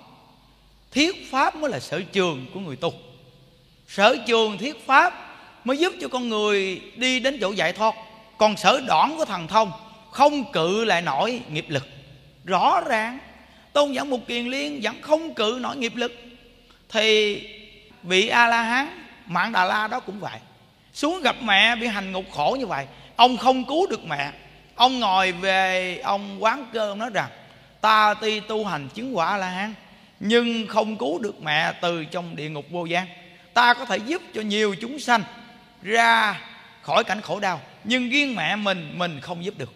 thiết 0.91 1.31
pháp 1.31 1.57
mới 1.57 1.71
là 1.71 1.81
sở 1.81 2.03
trường 2.12 2.47
của 2.55 2.61
người 2.61 2.77
tu 2.77 2.93
sở 3.91 4.16
trường 4.26 4.59
thiết 4.59 4.86
pháp 4.86 5.14
mới 5.64 5.78
giúp 5.78 5.93
cho 6.01 6.09
con 6.09 6.28
người 6.28 6.80
đi 6.97 7.20
đến 7.20 7.38
chỗ 7.41 7.53
giải 7.53 7.72
thoát. 7.72 7.95
Còn 8.38 8.57
sở 8.57 8.80
đoạn 8.86 9.14
của 9.16 9.24
thần 9.24 9.49
thông 9.49 9.72
không 10.11 10.53
cự 10.53 10.84
lại 10.84 11.03
nổi 11.03 11.41
nghiệp 11.51 11.66
lực. 11.68 11.88
Rõ 12.45 12.80
ràng, 12.86 13.18
tôn 13.72 13.93
giả 13.93 14.05
mục 14.05 14.20
kiền 14.26 14.47
liên 14.47 14.80
vẫn 14.82 15.03
không 15.03 15.34
cự 15.34 15.59
nổi 15.61 15.76
nghiệp 15.76 15.97
lực. 15.97 16.12
Thì 16.88 17.41
vị 18.03 18.28
a 18.28 18.49
la 18.49 18.62
hán 18.62 18.88
mạng 19.26 19.53
đà 19.53 19.64
la 19.64 19.88
đó 19.88 20.01
cũng 20.01 20.20
vậy. 20.20 20.38
Xuống 20.93 21.22
gặp 21.22 21.36
mẹ 21.43 21.76
bị 21.76 21.86
hành 21.86 22.12
ngục 22.12 22.24
khổ 22.32 22.57
như 22.59 22.66
vậy, 22.66 22.86
ông 23.16 23.36
không 23.36 23.64
cứu 23.64 23.86
được 23.86 24.05
mẹ. 24.05 24.32
Ông 24.74 25.01
ngồi 25.01 25.32
về, 25.32 25.99
ông 26.05 26.45
quán 26.45 26.66
cơ 26.72 26.88
ông 26.88 26.99
nói 26.99 27.11
rằng, 27.14 27.30
ta 27.80 28.14
tuy 28.14 28.41
tu 28.41 28.64
hành 28.64 28.88
chứng 28.95 29.16
quả 29.16 29.26
a 29.26 29.36
la 29.36 29.49
hán 29.49 29.74
nhưng 30.20 30.66
không 30.66 30.97
cứu 30.97 31.18
được 31.18 31.43
mẹ 31.43 31.72
từ 31.80 32.05
trong 32.05 32.36
địa 32.36 32.49
ngục 32.49 32.64
vô 32.70 32.84
gian 32.84 33.07
ta 33.55 33.74
có 33.74 33.84
thể 33.84 33.96
giúp 33.96 34.22
cho 34.34 34.40
nhiều 34.40 34.74
chúng 34.80 34.98
sanh 34.98 35.22
ra 35.82 36.40
khỏi 36.82 37.05
cảnh 37.05 37.20
khổ 37.20 37.40
đau, 37.40 37.61
nhưng 37.84 38.11
riêng 38.11 38.34
mẹ 38.34 38.57
mình 38.57 38.92
mình 38.98 39.20
không 39.20 39.44
giúp 39.44 39.59
được. 39.59 39.72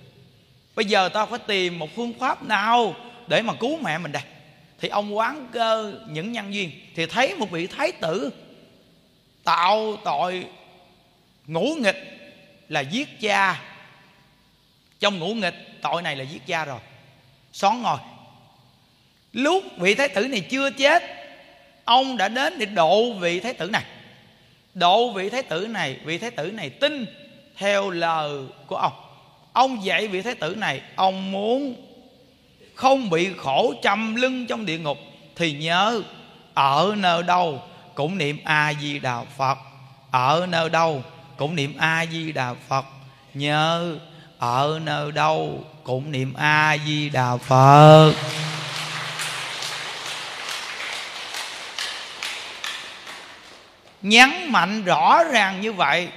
Bây 0.74 0.84
giờ 0.84 1.08
ta 1.08 1.26
phải 1.26 1.38
tìm 1.38 1.78
một 1.78 1.96
phương 1.96 2.18
pháp 2.18 2.42
nào 2.42 2.94
để 3.26 3.42
mà 3.42 3.54
cứu 3.54 3.78
mẹ 3.82 3.98
mình 3.98 4.12
đây? 4.12 4.22
Thì 4.80 4.88
ông 4.88 5.16
quán 5.16 5.48
cơ 5.52 5.94
những 6.08 6.32
nhân 6.32 6.54
duyên 6.54 6.70
thì 6.96 7.06
thấy 7.06 7.34
một 7.34 7.50
vị 7.50 7.66
thái 7.66 7.92
tử 7.92 8.30
tạo 9.44 9.96
tội 10.04 10.46
ngũ 11.46 11.74
nghịch 11.80 12.14
là 12.68 12.80
giết 12.80 13.20
cha. 13.20 13.62
Trong 15.00 15.18
ngũ 15.18 15.34
nghịch, 15.34 15.54
tội 15.82 16.02
này 16.02 16.16
là 16.16 16.24
giết 16.24 16.46
cha 16.46 16.64
rồi. 16.64 16.80
Xón 17.52 17.82
ngồi. 17.82 17.98
Lúc 19.32 19.64
vị 19.78 19.94
thái 19.94 20.08
tử 20.08 20.28
này 20.28 20.40
chưa 20.40 20.70
chết 20.70 21.02
ông 21.85 22.16
đã 22.16 22.28
đến 22.28 22.59
để 22.59 22.66
độ 22.66 23.12
vị 23.12 23.41
thái 23.41 23.53
tử 23.55 23.70
này. 23.70 23.85
Độ 24.74 25.11
vị 25.11 25.30
thái 25.30 25.43
tử 25.43 25.66
này, 25.66 25.97
vị 26.05 26.18
thái 26.18 26.30
tử 26.30 26.51
này 26.51 26.70
tin 26.70 27.07
theo 27.57 27.91
lời 27.91 28.43
của 28.66 28.76
ông. 28.76 28.93
Ông 29.53 29.85
dạy 29.85 30.09
vị 30.09 30.22
thái 30.22 30.35
tử 30.35 30.55
này, 30.55 30.80
ông 30.97 31.32
muốn 31.32 31.74
không 32.74 33.11
bị 33.11 33.28
khổ 33.37 33.74
trầm 33.82 34.14
lưng 34.14 34.47
trong 34.47 34.66
địa 34.66 34.78
ngục 34.78 34.99
thì 35.37 35.53
nhớ 35.53 36.03
ở 36.55 36.95
nơi 36.97 37.22
đâu 37.22 37.62
cũng 37.95 38.18
niệm 38.18 38.39
a 38.45 38.72
di 38.82 38.99
đà 38.99 39.24
phật. 39.37 39.59
Ở 40.11 40.47
nơi 40.49 40.70
đâu 40.70 41.03
cũng 41.37 41.57
niệm 41.57 41.74
a 41.78 42.07
di 42.12 42.32
đà 42.32 42.55
phật. 42.68 42.85
Nhớ 43.35 43.97
ở 44.39 44.80
nơi 44.85 45.12
đâu 45.12 45.64
cũng 45.82 46.12
niệm 46.12 46.35
a 46.35 46.76
di 46.87 47.09
đà 47.09 47.37
phật. 47.37 48.12
Nhấn 54.05 54.30
mạnh 54.48 54.84
rõ 54.84 55.24
ràng 55.24 55.61
như 55.61 55.72
vậy, 55.72 56.09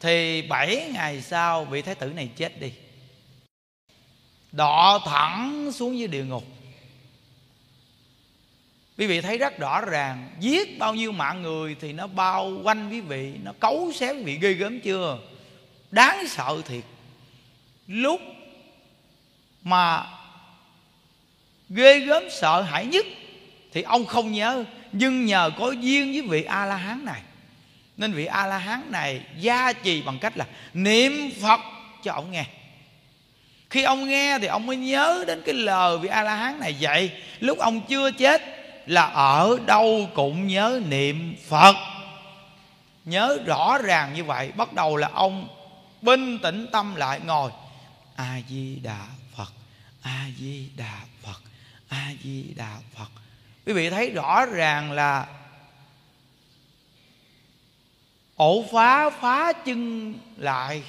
thì 0.00 0.42
bảy 0.42 0.90
ngày 0.94 1.22
sau 1.22 1.64
vị 1.64 1.82
thái 1.82 1.94
tử 1.94 2.06
này 2.06 2.28
chết 2.36 2.60
đi. 2.60 2.72
Đọ 4.52 5.00
thẳng 5.04 5.70
xuống 5.72 5.98
dưới 5.98 6.08
địa 6.08 6.24
ngục. 6.24 6.44
Quý 8.98 9.06
vị 9.06 9.20
thấy 9.20 9.38
rất 9.38 9.58
rõ 9.58 9.80
ràng, 9.80 10.30
giết 10.40 10.78
bao 10.78 10.94
nhiêu 10.94 11.12
mạng 11.12 11.42
người 11.42 11.76
thì 11.80 11.92
nó 11.92 12.06
bao 12.06 12.60
quanh 12.62 12.90
quý 12.90 13.00
vị, 13.00 13.32
nó 13.42 13.52
cấu 13.60 13.92
xé 13.94 14.12
quý 14.12 14.22
vị 14.22 14.38
ghê 14.40 14.52
gớm 14.52 14.80
chưa? 14.80 15.18
Đáng 15.90 16.28
sợ 16.28 16.62
thiệt. 16.64 16.84
Lúc 17.86 18.20
mà 19.62 20.06
ghê 21.68 22.00
gớm 22.00 22.22
sợ 22.30 22.62
hãi 22.62 22.86
nhất 22.86 23.06
thì 23.72 23.82
ông 23.82 24.06
không 24.06 24.32
nhớ 24.32 24.64
nhưng 24.98 25.26
nhờ 25.26 25.50
có 25.58 25.70
duyên 25.70 26.12
với 26.12 26.22
vị 26.22 26.42
a 26.42 26.66
la 26.66 26.76
hán 26.76 27.04
này, 27.04 27.20
nên 27.96 28.12
vị 28.12 28.26
a 28.26 28.46
la 28.46 28.58
hán 28.58 28.92
này 28.92 29.20
gia 29.38 29.72
trì 29.72 30.02
bằng 30.02 30.18
cách 30.18 30.36
là 30.36 30.46
niệm 30.74 31.30
phật 31.42 31.60
cho 32.02 32.12
ông 32.12 32.30
nghe. 32.30 32.44
Khi 33.70 33.82
ông 33.82 34.08
nghe 34.08 34.38
thì 34.38 34.46
ông 34.46 34.66
mới 34.66 34.76
nhớ 34.76 35.24
đến 35.26 35.42
cái 35.46 35.54
lời 35.54 35.98
vị 35.98 36.08
a 36.08 36.22
la 36.22 36.34
hán 36.34 36.60
này 36.60 36.74
dạy. 36.74 37.12
Lúc 37.40 37.58
ông 37.58 37.80
chưa 37.88 38.10
chết 38.10 38.42
là 38.86 39.06
ở 39.06 39.58
đâu 39.66 40.08
cũng 40.14 40.46
nhớ 40.46 40.80
niệm 40.88 41.36
phật. 41.48 41.76
Nhớ 43.04 43.38
rõ 43.46 43.78
ràng 43.78 44.14
như 44.14 44.24
vậy, 44.24 44.52
bắt 44.56 44.72
đầu 44.72 44.96
là 44.96 45.10
ông 45.12 45.48
bình 46.02 46.38
tĩnh 46.38 46.66
tâm 46.72 46.94
lại 46.94 47.20
ngồi. 47.26 47.50
A 48.16 48.38
di 48.48 48.76
đà 48.82 49.06
phật 49.36 49.52
a 50.02 50.26
di 50.38 50.68
đà 50.76 51.00
phật 51.22 51.40
a 51.88 52.12
di 52.24 52.44
đà 52.56 52.76
phật 52.94 53.08
quý 53.66 53.72
vị 53.72 53.90
thấy 53.90 54.10
rõ 54.10 54.46
ràng 54.46 54.92
là 54.92 55.28
ổ 58.36 58.64
phá 58.72 59.10
phá 59.10 59.52
chân 59.52 60.14
lại, 60.36 60.82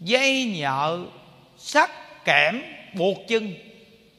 dây 0.00 0.44
nhợ, 0.44 1.06
sắt, 1.58 1.90
kẽm, 2.24 2.62
buộc 2.94 3.18
chân 3.28 3.54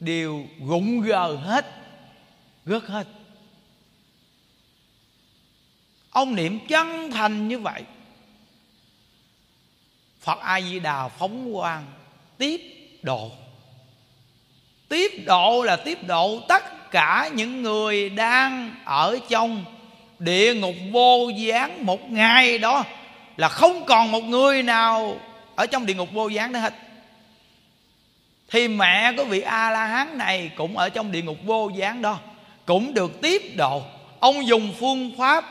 đều 0.00 0.46
rụng 0.68 1.00
gờ 1.00 1.36
hết, 1.36 1.66
rớt 2.66 2.82
hết. 2.82 3.06
Ông 6.10 6.34
niệm 6.34 6.58
chân 6.68 7.10
thành 7.10 7.48
như 7.48 7.58
vậy. 7.58 7.84
Phật 10.20 10.38
a 10.38 10.60
di 10.60 10.80
đà 10.80 11.08
phóng 11.08 11.52
quang 11.54 11.92
tiếp 12.38 12.60
độ 13.02 13.32
tiếp 14.90 15.12
độ 15.24 15.62
là 15.62 15.76
tiếp 15.76 15.98
độ 16.06 16.40
tất 16.48 16.90
cả 16.90 17.30
những 17.34 17.62
người 17.62 18.10
đang 18.10 18.74
ở 18.84 19.18
trong 19.28 19.64
địa 20.18 20.54
ngục 20.54 20.74
vô 20.92 21.28
gián 21.36 21.86
một 21.86 22.10
ngày 22.10 22.58
đó, 22.58 22.84
là 23.36 23.48
không 23.48 23.84
còn 23.84 24.12
một 24.12 24.24
người 24.24 24.62
nào 24.62 25.16
ở 25.54 25.66
trong 25.66 25.86
địa 25.86 25.94
ngục 25.94 26.08
vô 26.12 26.28
gián 26.28 26.52
nữa 26.52 26.58
hết. 26.58 26.74
Thì 28.50 28.68
mẹ 28.68 29.12
của 29.16 29.24
vị 29.24 29.40
a 29.40 29.70
la 29.70 29.86
hán 29.86 30.18
này 30.18 30.50
cũng 30.56 30.76
ở 30.76 30.88
trong 30.88 31.12
địa 31.12 31.22
ngục 31.22 31.38
vô 31.44 31.70
gián 31.74 32.02
đó, 32.02 32.18
cũng 32.66 32.94
được 32.94 33.20
tiếp 33.22 33.42
độ. 33.56 33.82
Ông 34.20 34.46
dùng 34.46 34.72
phương 34.80 35.12
pháp 35.18 35.44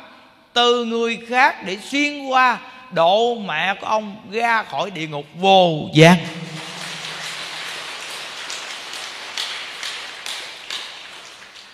từ 0.53 0.85
người 0.85 1.19
khác 1.27 1.65
để 1.65 1.77
xuyên 1.91 2.27
qua 2.27 2.59
độ 2.91 3.35
mẹ 3.35 3.73
của 3.81 3.87
ông 3.87 4.15
ra 4.31 4.63
khỏi 4.63 4.91
địa 4.91 5.07
ngục 5.07 5.25
vô 5.35 5.89
gián. 5.93 6.17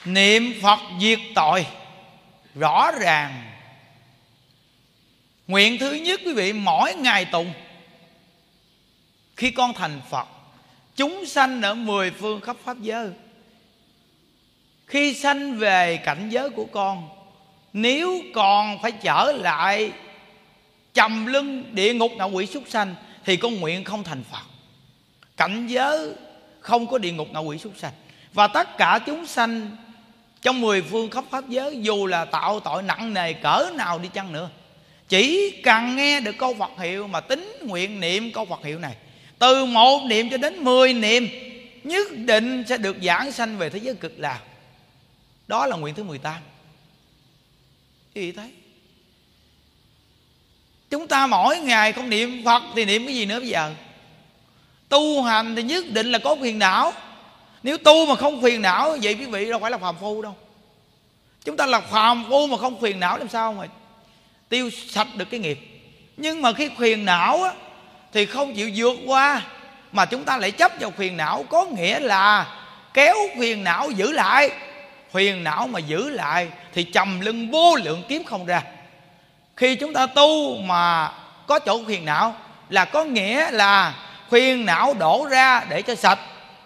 Niệm 0.08 0.54
phật 0.62 0.80
diệt 1.00 1.20
tội. 1.36 1.66
Rõ 2.56 2.92
ràng. 2.92 3.52
Nguyện 5.48 5.78
thứ 5.78 5.94
nhất, 5.94 6.22
quý 6.26 6.34
vị, 6.34 6.54
mỗi 6.54 6.96
ngày 6.96 7.26
tụng 7.26 7.54
khi 9.36 9.52
con 9.52 9.74
thành 9.74 10.02
phật, 10.10 10.28
chúng 10.96 11.26
sanh 11.26 11.62
ở 11.62 11.74
mười 11.74 12.12
phương 12.12 12.42
khắp 12.42 12.58
pháp 12.64 12.78
giới. 12.82 13.10
Khi 14.88 15.14
sanh 15.14 15.58
về 15.58 15.98
cảnh 15.98 16.30
giới 16.30 16.50
của 16.50 16.66
con, 16.66 17.10
nếu 17.74 18.22
còn 18.34 18.82
phải 18.82 18.92
trở 18.92 19.32
lại 19.32 19.92
trầm 20.94 21.26
lưng 21.26 21.64
địa 21.76 21.94
ngục 21.94 22.12
ngạ 22.18 22.24
quỷ 22.24 22.46
súc 22.46 22.64
sanh, 22.70 22.96
thì 23.26 23.38
con 23.38 23.56
nguyện 23.56 23.84
không 23.84 24.04
thành 24.04 24.24
phật. 24.32 24.44
Cảnh 25.38 25.68
giới 25.68 26.14
không 26.60 26.88
có 26.88 26.98
địa 26.98 27.12
ngục 27.12 27.28
ngạ 27.32 27.40
quỷ 27.40 27.58
súc 27.58 27.74
sanh. 27.78 27.94
Và 28.34 28.48
tất 28.48 28.78
cả 28.78 29.00
chúng 29.06 29.26
sanh 29.26 29.78
trong 30.46 30.62
mười 30.62 30.82
phương 30.82 31.10
khắp 31.10 31.24
pháp 31.30 31.50
giới, 31.50 31.78
dù 31.82 32.06
là 32.06 32.26
tạo 32.26 32.60
tội 32.60 32.84
nặng 32.84 33.14
nề, 33.14 33.34
cỡ 33.34 33.70
nào 33.76 34.00
đi 34.00 34.10
chăng 34.14 34.34
nữa, 34.34 34.50
chỉ 35.10 35.52
cần 35.64 35.96
nghe 35.96 36.20
được 36.20 36.36
câu 36.38 36.54
Phật 36.54 36.72
hiệu 36.80 37.08
mà 37.08 37.20
tính 37.20 37.58
nguyện 37.62 38.00
niệm 38.00 38.32
câu 38.32 38.46
Phật 38.46 38.64
hiệu 38.64 38.80
này, 38.80 38.96
từ 39.40 39.66
một 39.66 40.02
niệm 40.06 40.30
cho 40.30 40.38
đến 40.38 40.64
mười 40.64 40.94
niệm, 40.94 41.28
nhất 41.84 42.08
định 42.12 42.64
sẽ 42.70 42.78
được 42.78 42.98
giảng 43.04 43.32
sanh 43.32 43.58
về 43.58 43.70
thế 43.70 43.80
giới 43.80 43.96
cực 43.96 44.14
lạc. 44.18 44.40
Đó 45.48 45.66
là 45.66 45.78
nguyện 45.78 45.96
thứ 45.96 46.04
18 46.04 46.34
quý 48.16 48.22
vị 48.22 48.32
thấy? 48.32 48.52
Chúng 50.90 51.08
ta 51.08 51.28
mỗi 51.28 51.60
ngày 51.60 51.92
không 51.92 52.10
niệm 52.10 52.42
phật 52.46 52.64
thì 52.76 52.86
niệm 52.86 53.06
cái 53.06 53.16
gì 53.16 53.26
nữa 53.26 53.40
bây 53.40 53.50
giờ? 53.50 53.74
Tu 54.90 55.24
hành 55.24 55.56
thì 55.56 55.64
nhất 55.64 55.86
định 55.90 56.12
là 56.12 56.20
có 56.20 56.36
phiền 56.42 56.60
não 56.60 56.94
nếu 57.66 57.78
tu 57.78 58.06
mà 58.06 58.16
không 58.16 58.42
phiền 58.42 58.62
não 58.62 58.98
vậy 59.02 59.14
quý 59.14 59.26
vị 59.26 59.50
đâu 59.50 59.60
phải 59.60 59.72
là 59.72 59.78
phàm 59.78 59.96
phu 59.98 60.22
đâu. 60.22 60.36
Chúng 61.46 61.58
ta 61.58 61.66
là 61.66 61.80
phàm 61.80 62.26
phu 62.30 62.48
mà 62.48 62.58
không 62.58 62.82
phiền 62.82 63.00
não 63.00 63.18
làm 63.18 63.30
sao 63.30 63.54
mà 63.54 63.66
tiêu 64.50 64.70
sạch 64.90 65.08
được 65.16 65.26
cái 65.32 65.40
nghiệp? 65.40 65.60
Nhưng 66.18 66.42
mà 66.42 66.54
khi 66.54 66.70
phiền 66.80 67.06
não 67.06 67.44
á, 67.44 67.52
thì 68.14 68.26
không 68.26 68.54
chịu 68.54 68.72
vượt 68.76 68.98
qua 69.06 69.42
mà 69.92 70.06
chúng 70.06 70.24
ta 70.24 70.38
lại 70.38 70.52
chấp 70.52 70.72
vào 70.80 70.92
phiền 70.92 71.18
não. 71.18 71.46
Có 71.50 71.66
nghĩa 71.66 72.00
là 72.00 72.56
kéo 72.94 73.16
phiền 73.40 73.64
não 73.64 73.92
giữ 73.92 74.12
lại. 74.12 74.52
Phiền 75.12 75.44
não 75.44 75.68
mà 75.68 75.80
giữ 75.80 76.10
lại 76.10 76.48
thì 76.74 76.84
trầm 76.84 77.20
lưng 77.20 77.52
vô 77.52 77.76
lượng 77.76 78.04
kiếm 78.08 78.24
không 78.24 78.46
ra. 78.46 78.62
Khi 79.58 79.76
chúng 79.76 79.94
ta 79.94 80.06
tu 80.06 80.58
mà 80.58 81.12
có 81.48 81.60
chỗ 81.60 81.82
phiền 81.88 82.06
não 82.06 82.36
là 82.70 82.86
có 82.86 83.04
nghĩa 83.04 83.52
là 83.52 83.94
phiền 84.32 84.66
não 84.66 84.94
đổ 84.94 85.28
ra 85.30 85.66
để 85.70 85.82
cho 85.82 85.96
sạch 85.96 86.20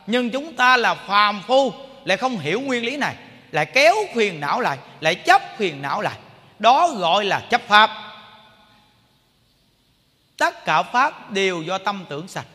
nhưng 0.09 0.29
chúng 0.29 0.53
ta 0.53 0.77
là 0.77 0.95
phàm 0.95 1.41
phu, 1.47 1.73
lại 2.05 2.17
không 2.17 2.39
hiểu 2.39 2.61
nguyên 2.61 2.85
lý 2.85 2.97
này, 2.97 3.15
lại 3.51 3.65
kéo 3.65 3.95
phiền 4.15 4.39
não 4.39 4.59
lại 4.59 4.77
lại 4.99 5.15
chấp 5.15 5.41
phiền 5.57 5.81
não 5.81 6.01
lại. 6.01 6.17
Đó 6.59 6.87
gọi 6.97 7.25
là 7.25 7.39
chấp 7.49 7.61
pháp. 7.67 7.89
Tất 10.37 10.65
cả 10.65 10.83
pháp 10.83 11.31
đều 11.31 11.61
do 11.61 11.77
tâm 11.77 12.05
tưởng 12.09 12.27
sạch. 12.27 12.45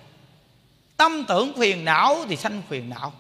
Tâm 0.97 1.25
tưởng 1.29 1.53
phiền 1.59 1.85
não 1.85 2.25
thì 2.29 2.37
sanh 2.37 2.63
phiền 2.69 2.91
não. 2.91 3.13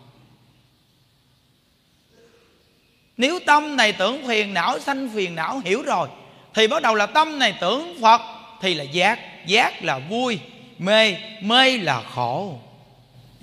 Nếu 3.16 3.38
tâm 3.46 3.76
này 3.76 3.92
tưởng 3.92 4.26
phiền 4.26 4.54
não, 4.54 4.78
sanh 4.78 5.10
phiền 5.14 5.34
não, 5.34 5.60
hiểu 5.64 5.82
rồi, 5.82 6.08
thì 6.54 6.66
bắt 6.66 6.82
đầu 6.82 6.94
là 6.94 7.06
tâm 7.06 7.38
này 7.38 7.54
tưởng 7.60 7.96
phật 8.02 8.20
thì 8.60 8.74
là 8.74 8.84
giác. 8.84 9.18
Giác 9.46 9.82
là 9.82 9.98
vui, 9.98 10.38
mê 10.78 11.16
mê 11.40 11.78
là 11.78 12.02
khổ 12.14 12.58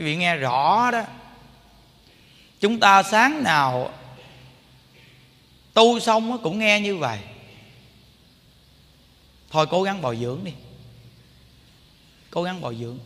quý 0.02 0.06
vị 0.06 0.16
nghe 0.16 0.36
rõ 0.36 0.92
đó. 0.92 1.04
Chúng 2.60 2.80
ta 2.80 3.04
sáng 3.04 3.44
nào 3.44 3.94
tu 5.74 6.00
xong 6.00 6.44
cũng 6.44 6.60
nghe 6.60 6.80
như 6.80 6.98
vậy. 6.98 7.20
Thôi 9.50 9.68
cố 9.70 9.84
gắng 9.84 10.02
bồi 10.02 10.18
dưỡng 10.18 10.44
đi. 10.44 10.52
Cố 12.30 12.44
gắng 12.44 12.62
bồi 12.62 12.78
dưỡng. 12.82 13.00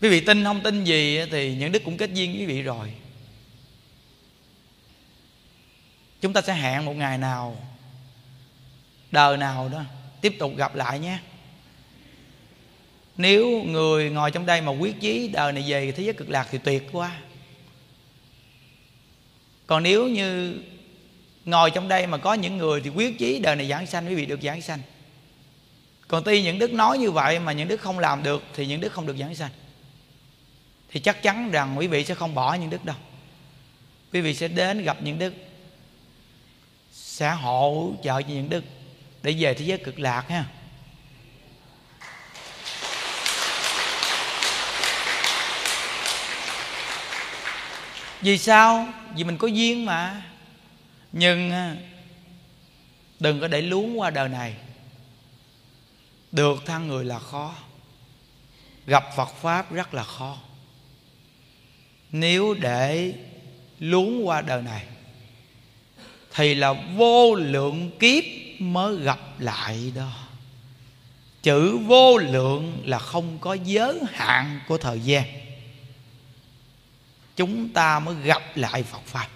Quý 0.00 0.08
vị 0.08 0.20
tin 0.20 0.44
không 0.44 0.60
tin 0.62 0.84
gì 0.84 1.20
thì 1.30 1.54
những 1.54 1.72
đức 1.72 1.82
cũng 1.84 1.96
kết 1.96 2.10
duyên 2.14 2.32
với 2.32 2.40
quý 2.40 2.46
vị 2.46 2.62
rồi. 2.62 2.92
Chúng 6.20 6.32
ta 6.32 6.42
sẽ 6.42 6.54
hẹn 6.54 6.84
một 6.84 6.96
ngày 6.96 7.18
nào, 7.18 7.56
đời 9.10 9.36
nào 9.36 9.68
đó, 9.68 9.82
tiếp 10.20 10.36
tục 10.38 10.52
gặp 10.56 10.74
lại 10.74 10.98
nhé 10.98 11.18
nếu 13.16 13.62
người 13.62 14.10
ngồi 14.10 14.30
trong 14.30 14.46
đây 14.46 14.60
mà 14.60 14.72
quyết 14.72 15.00
chí 15.00 15.28
đời 15.28 15.52
này 15.52 15.64
về 15.66 15.92
thế 15.92 16.02
giới 16.04 16.14
cực 16.14 16.30
lạc 16.30 16.48
thì 16.50 16.58
tuyệt 16.58 16.82
quá. 16.92 17.20
Còn 19.66 19.82
nếu 19.82 20.08
như 20.08 20.56
ngồi 21.44 21.70
trong 21.70 21.88
đây 21.88 22.06
mà 22.06 22.18
có 22.18 22.34
những 22.34 22.56
người 22.56 22.80
thì 22.80 22.90
quyết 22.90 23.18
chí 23.18 23.38
đời 23.38 23.56
này 23.56 23.68
giảng 23.68 23.86
sanh 23.86 24.08
quý 24.08 24.14
vị 24.14 24.26
được 24.26 24.42
giảng 24.42 24.62
sanh. 24.62 24.80
Còn 26.08 26.24
tuy 26.24 26.42
những 26.42 26.58
đức 26.58 26.72
nói 26.72 26.98
như 26.98 27.10
vậy 27.10 27.38
mà 27.38 27.52
những 27.52 27.68
đức 27.68 27.80
không 27.80 27.98
làm 27.98 28.22
được 28.22 28.42
thì 28.54 28.66
những 28.66 28.80
đức 28.80 28.92
không 28.92 29.06
được 29.06 29.16
giảng 29.16 29.34
sanh. 29.34 29.50
Thì 30.90 31.00
chắc 31.00 31.22
chắn 31.22 31.50
rằng 31.50 31.78
quý 31.78 31.86
vị 31.86 32.04
sẽ 32.04 32.14
không 32.14 32.34
bỏ 32.34 32.54
những 32.54 32.70
đức 32.70 32.84
đâu. 32.84 32.96
Quý 34.12 34.20
vị 34.20 34.34
sẽ 34.34 34.48
đến 34.48 34.82
gặp 34.82 35.02
những 35.02 35.18
đức, 35.18 35.34
sẽ 36.92 37.30
hỗ 37.30 37.92
trợ 38.02 38.22
cho 38.22 38.28
những 38.28 38.48
đức 38.48 38.64
để 39.22 39.34
về 39.38 39.54
thế 39.54 39.64
giới 39.64 39.78
cực 39.78 39.98
lạc 39.98 40.28
ha. 40.28 40.44
Vì 48.22 48.38
sao? 48.38 48.88
Vì 49.16 49.24
mình 49.24 49.36
có 49.36 49.46
duyên 49.46 49.84
mà. 49.84 50.22
Nhưng 51.12 51.52
đừng 53.20 53.40
có 53.40 53.48
để 53.48 53.62
luống 53.62 54.00
qua 54.00 54.10
đời 54.10 54.28
này. 54.28 54.54
Được 56.32 56.66
thăng 56.66 56.88
người 56.88 57.04
là 57.04 57.18
khó. 57.18 57.54
Gặp 58.86 59.04
phật 59.16 59.34
pháp 59.40 59.72
rất 59.72 59.94
là 59.94 60.04
khó. 60.04 60.38
Nếu 62.10 62.54
để 62.54 63.14
luống 63.78 64.26
qua 64.26 64.40
đời 64.40 64.62
này, 64.62 64.86
thì 66.34 66.54
là 66.54 66.72
vô 66.72 67.34
lượng 67.34 67.90
kiếp 67.98 68.24
mới 68.58 68.96
gặp 68.96 69.18
lại 69.38 69.92
đó. 69.94 70.12
Chữ 71.42 71.78
vô 71.78 72.18
lượng 72.18 72.82
là 72.84 72.98
không 72.98 73.38
có 73.38 73.54
giới 73.54 73.98
hạn 74.12 74.60
của 74.68 74.78
thời 74.78 75.00
gian 75.00 75.24
chúng 77.42 77.68
ta 77.68 77.98
mới 77.98 78.14
gặp 78.14 78.42
lại 78.54 78.82
phật 78.82 79.02
pháp. 79.04 79.28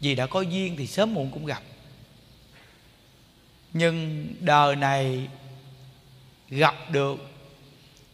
Vì 0.00 0.14
đã 0.14 0.26
có 0.26 0.40
duyên 0.40 0.76
thì 0.76 0.86
sớm 0.86 1.14
muộn 1.14 1.30
cũng 1.30 1.46
gặp. 1.46 1.62
Nhưng 3.72 4.26
đời 4.40 4.76
này 4.76 5.28
gặp 6.48 6.90
được 6.90 7.30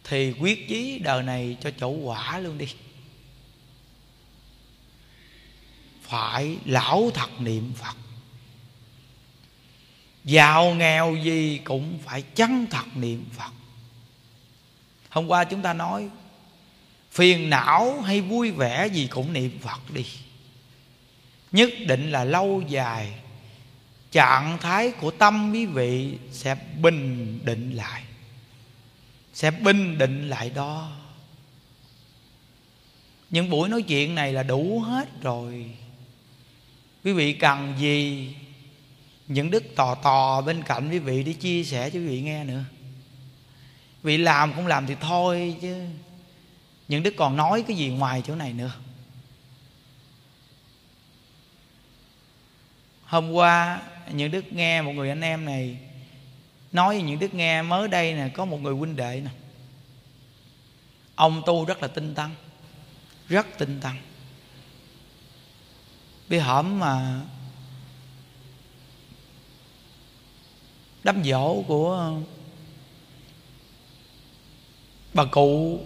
thì 0.03 0.33
quyết 0.39 0.67
chí 0.69 0.99
đời 0.99 1.23
này 1.23 1.57
cho 1.61 1.71
chỗ 1.79 1.89
quả 1.89 2.39
luôn 2.39 2.57
đi. 2.57 2.67
Phải 6.01 6.57
lão 6.65 7.11
thật 7.13 7.29
niệm 7.39 7.73
phật. 7.75 7.95
Giàu 10.23 10.73
nghèo 10.73 11.15
gì 11.15 11.61
cũng 11.63 11.99
phải 12.05 12.21
chân 12.21 12.67
thật 12.69 12.85
niệm 12.95 13.25
phật. 13.37 13.51
Hôm 15.09 15.27
qua 15.27 15.43
chúng 15.43 15.61
ta 15.61 15.73
nói 15.73 16.09
phiền 17.13 17.49
não 17.49 18.01
hay 18.01 18.21
vui 18.21 18.51
vẻ 18.51 18.87
gì 18.87 19.07
cũng 19.07 19.33
niệm 19.33 19.59
phật 19.61 19.93
đi. 19.93 20.05
Nhất 21.51 21.69
định 21.87 22.11
là 22.11 22.23
lâu 22.23 22.63
dài, 22.67 23.13
trạng 24.11 24.57
thái 24.61 24.91
của 24.91 25.11
tâm 25.11 25.51
quý 25.53 25.65
vị 25.65 26.17
sẽ 26.31 26.55
bình 26.81 27.39
định 27.43 27.71
lại, 27.71 28.03
sẽ 29.33 29.51
bình 29.51 29.97
định 29.97 30.29
lại 30.29 30.49
đó. 30.49 30.91
Những 33.29 33.49
buổi 33.49 33.69
nói 33.69 33.81
chuyện 33.81 34.15
này 34.15 34.33
là 34.33 34.43
đủ 34.43 34.79
hết 34.79 35.21
rồi. 35.21 35.71
Quý 37.03 37.13
vị 37.13 37.33
cần 37.33 37.73
gì? 37.79 38.29
Những 39.27 39.51
đức 39.51 39.63
tò 39.75 39.95
tò 39.95 40.41
bên 40.41 40.63
cạnh 40.63 40.89
quý 40.89 40.99
vị 40.99 41.23
để 41.23 41.33
chia 41.33 41.63
sẻ 41.63 41.89
cho 41.89 41.99
quý 41.99 42.07
vị 42.07 42.21
nghe 42.21 42.43
nữa. 42.43 42.63
Vị 44.03 44.17
làm 44.17 44.53
cũng 44.53 44.67
làm 44.67 44.87
thì 44.87 44.95
thôi 45.01 45.55
chứ 45.61 45.85
những 46.87 47.03
đức 47.03 47.13
còn 47.17 47.37
nói 47.37 47.63
cái 47.67 47.77
gì 47.77 47.89
ngoài 47.89 48.21
chỗ 48.25 48.35
này 48.35 48.53
nữa. 48.53 48.71
Hôm 53.03 53.31
qua, 53.31 53.81
những 54.11 54.31
đức 54.31 54.53
nghe 54.53 54.81
một 54.81 54.91
người 54.91 55.09
anh 55.09 55.21
em 55.21 55.45
này 55.45 55.77
nói 56.71 56.95
với 56.95 57.03
những 57.03 57.19
đức 57.19 57.33
nghe 57.33 57.61
mới 57.61 57.87
đây 57.87 58.13
nè, 58.13 58.29
có 58.33 58.45
một 58.45 58.61
người 58.61 58.73
huynh 58.73 58.95
đệ 58.95 59.21
nè. 59.25 59.31
Ông 61.15 61.41
tu 61.45 61.65
rất 61.65 61.81
là 61.81 61.87
tinh 61.87 62.15
tăng 62.15 62.35
rất 63.27 63.47
tinh 63.57 63.79
tăng 63.81 63.97
bị 66.29 66.37
hổm 66.37 66.79
mà 66.79 67.21
đám 71.03 71.23
dỗ 71.23 71.63
của 71.67 72.19
bà 75.13 75.25
cụ 75.25 75.79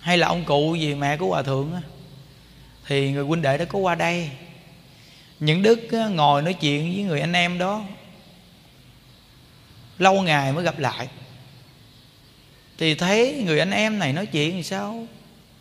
hay 0.00 0.18
là 0.18 0.26
ông 0.26 0.44
cụ 0.44 0.74
gì, 0.74 0.94
mẹ 0.94 1.16
của 1.16 1.26
hòa 1.26 1.42
thượng 1.42 1.74
á? 1.74 1.80
Thì 2.86 3.12
người 3.12 3.24
huynh 3.24 3.42
đệ 3.42 3.58
đó 3.58 3.64
có 3.68 3.78
qua 3.78 3.94
đây. 3.94 4.30
Những 5.40 5.62
đức 5.62 5.80
ngồi 6.10 6.42
nói 6.42 6.54
chuyện 6.54 6.94
với 6.94 7.02
người 7.02 7.20
anh 7.20 7.32
em 7.32 7.58
đó. 7.58 7.84
Lâu 9.98 10.22
ngày 10.22 10.52
mới 10.52 10.64
gặp 10.64 10.78
lại. 10.78 11.08
Thì 12.78 12.94
thấy 12.94 13.42
người 13.46 13.58
anh 13.58 13.70
em 13.70 13.98
này 13.98 14.12
nói 14.12 14.26
chuyện 14.26 14.52
thì 14.52 14.62
sao? 14.62 15.06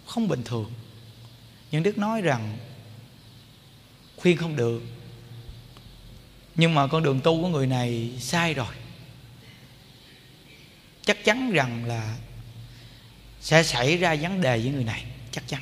Không 0.05 0.27
bình 0.27 0.43
thường. 0.43 0.71
Những 1.71 1.83
đức 1.83 1.97
nói 1.97 2.21
rằng, 2.21 2.57
khuyên 4.17 4.37
không 4.37 4.55
được. 4.55 4.81
Nhưng 6.55 6.73
mà 6.73 6.87
con 6.87 7.03
đường 7.03 7.19
tu 7.23 7.41
của 7.41 7.47
người 7.47 7.67
này 7.67 8.11
sai 8.19 8.53
rồi. 8.53 8.75
Chắc 11.05 11.25
chắn 11.25 11.51
rằng 11.51 11.85
là 11.85 12.17
sẽ 13.41 13.63
xảy 13.63 13.97
ra 13.97 14.15
vấn 14.21 14.41
đề 14.41 14.57
với 14.57 14.69
người 14.69 14.83
này, 14.83 15.03
chắc 15.31 15.47
chắn. 15.47 15.61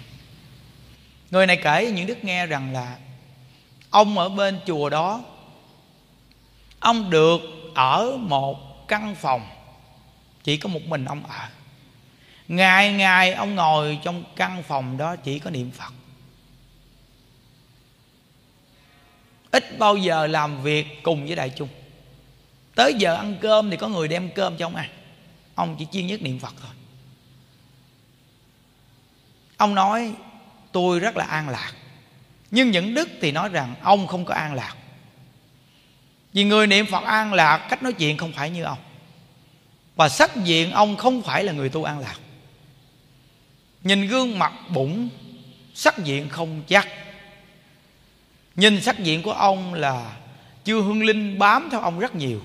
Người 1.31 1.47
này 1.47 1.57
kể 1.63 1.91
những 1.91 2.07
đức 2.07 2.23
nghe 2.23 2.45
rằng 2.45 2.73
là 2.73 2.97
ông 3.89 4.17
ở 4.17 4.29
bên 4.29 4.59
chùa 4.65 4.89
đó, 4.89 5.23
ông 6.79 7.09
được 7.09 7.41
ở 7.75 8.17
một 8.19 8.87
căn 8.87 9.15
phòng, 9.15 9.47
chỉ 10.43 10.57
có 10.57 10.69
một 10.69 10.81
mình 10.85 11.05
ông 11.05 11.25
ở. 11.25 11.47
Ngày 12.47 12.93
ngày 12.93 13.33
ông 13.33 13.55
ngồi 13.55 13.99
trong 14.03 14.23
căn 14.35 14.63
phòng 14.63 14.97
đó 14.97 15.15
chỉ 15.15 15.39
có 15.39 15.49
niệm 15.49 15.71
phật. 15.71 15.93
Ít 19.51 19.79
bao 19.79 19.97
giờ 19.97 20.27
làm 20.27 20.63
việc 20.63 21.03
cùng 21.03 21.25
với 21.25 21.35
đại 21.35 21.51
chúng. 21.55 21.69
Tới 22.75 22.93
giờ 22.93 23.15
ăn 23.15 23.37
cơm 23.41 23.69
thì 23.69 23.77
có 23.77 23.87
người 23.87 24.07
đem 24.07 24.29
cơm 24.35 24.57
cho 24.57 24.65
ông 24.65 24.75
ăn. 24.75 24.89
Ông 25.55 25.75
chỉ 25.79 25.87
chuyên 25.91 26.07
nhất 26.07 26.21
niệm 26.21 26.39
phật 26.39 26.53
thôi 26.61 26.71
ông 29.57 29.75
nói, 29.75 30.13
tôi 30.71 30.99
rất 30.99 31.17
là 31.17 31.25
an 31.25 31.49
lạc. 31.49 31.73
Nhưng 32.51 32.71
những 32.71 32.93
đức 32.93 33.09
thì 33.21 33.31
nói 33.31 33.49
rằng, 33.49 33.75
ông 33.81 34.07
không 34.07 34.25
có 34.25 34.33
an 34.33 34.53
lạc. 34.53 34.75
Vì 36.33 36.43
người 36.43 36.67
niệm 36.67 36.85
phật 36.91 37.03
an 37.03 37.33
lạc, 37.33 37.57
cách 37.57 37.83
nói 37.83 37.93
chuyện 37.93 38.17
không 38.17 38.31
phải 38.31 38.49
như 38.49 38.63
ông. 38.63 38.77
Và 39.95 40.09
sắc 40.09 40.35
diện 40.35 40.71
ông 40.71 40.97
không 40.97 41.21
phải 41.21 41.43
là 41.43 41.53
người 41.53 41.69
tu 41.69 41.83
an 41.83 41.99
lạc. 41.99 42.19
Nhìn 43.83 44.07
gương 44.07 44.39
mặt 44.39 44.53
bụng, 44.69 45.09
sắc 45.73 45.97
diện 45.97 46.29
không 46.29 46.63
chắc. 46.67 46.87
Nhìn 48.55 48.81
sắc 48.81 48.99
diện 48.99 49.21
của 49.21 49.31
ông 49.31 49.73
là 49.73 50.17
chưa 50.63 50.81
hương 50.81 51.03
linh 51.03 51.39
bám 51.39 51.69
theo 51.71 51.81
ông 51.81 51.99
rất 51.99 52.15
nhiều. 52.15 52.41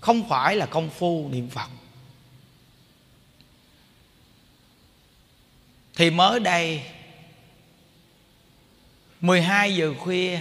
Không 0.00 0.28
phải 0.28 0.56
là 0.56 0.66
công 0.66 0.90
phu 0.90 1.28
niệm 1.32 1.50
phật. 1.50 1.70
Thì 6.00 6.10
mới 6.10 6.40
đây 6.40 6.82
12 9.20 9.74
giờ 9.74 9.94
khuya, 9.98 10.40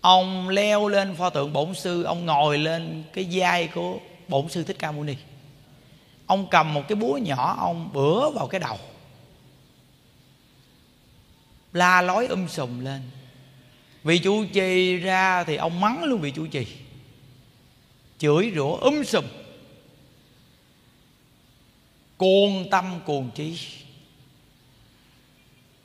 Ông 0.00 0.48
leo 0.48 0.88
lên 0.88 1.14
pho 1.14 1.30
tượng 1.30 1.52
bổn 1.52 1.74
sư, 1.74 2.02
Ông 2.02 2.26
ngồi 2.26 2.58
lên 2.58 3.04
cái 3.12 3.26
vai 3.30 3.68
của 3.68 3.98
bổn 4.28 4.48
sư 4.48 4.62
Thích 4.62 4.76
Ca 4.78 4.92
Mâu 4.92 5.04
Ni. 5.04 5.14
Ông 6.26 6.46
cầm 6.50 6.74
một 6.74 6.82
cái 6.88 6.96
búa 6.96 7.16
nhỏ, 7.16 7.56
Ông 7.58 7.90
bữa 7.92 8.30
vào 8.30 8.46
cái 8.46 8.60
đầu, 8.60 8.78
La 11.72 12.02
lói 12.02 12.26
um 12.26 12.46
sùm 12.48 12.84
lên. 12.84 13.02
Vị 14.04 14.18
chủ 14.18 14.44
trì 14.52 14.96
ra 14.96 15.44
thì 15.44 15.56
ông 15.56 15.80
mắng 15.80 16.04
luôn 16.04 16.20
vị 16.20 16.30
chủ 16.30 16.46
trì, 16.46 16.66
Chửi 18.18 18.52
rủa 18.56 18.76
um 18.76 19.02
sùm. 19.04 19.24
Cuồng 22.16 22.70
tâm 22.70 23.00
cuồng 23.06 23.30
trí. 23.34 23.58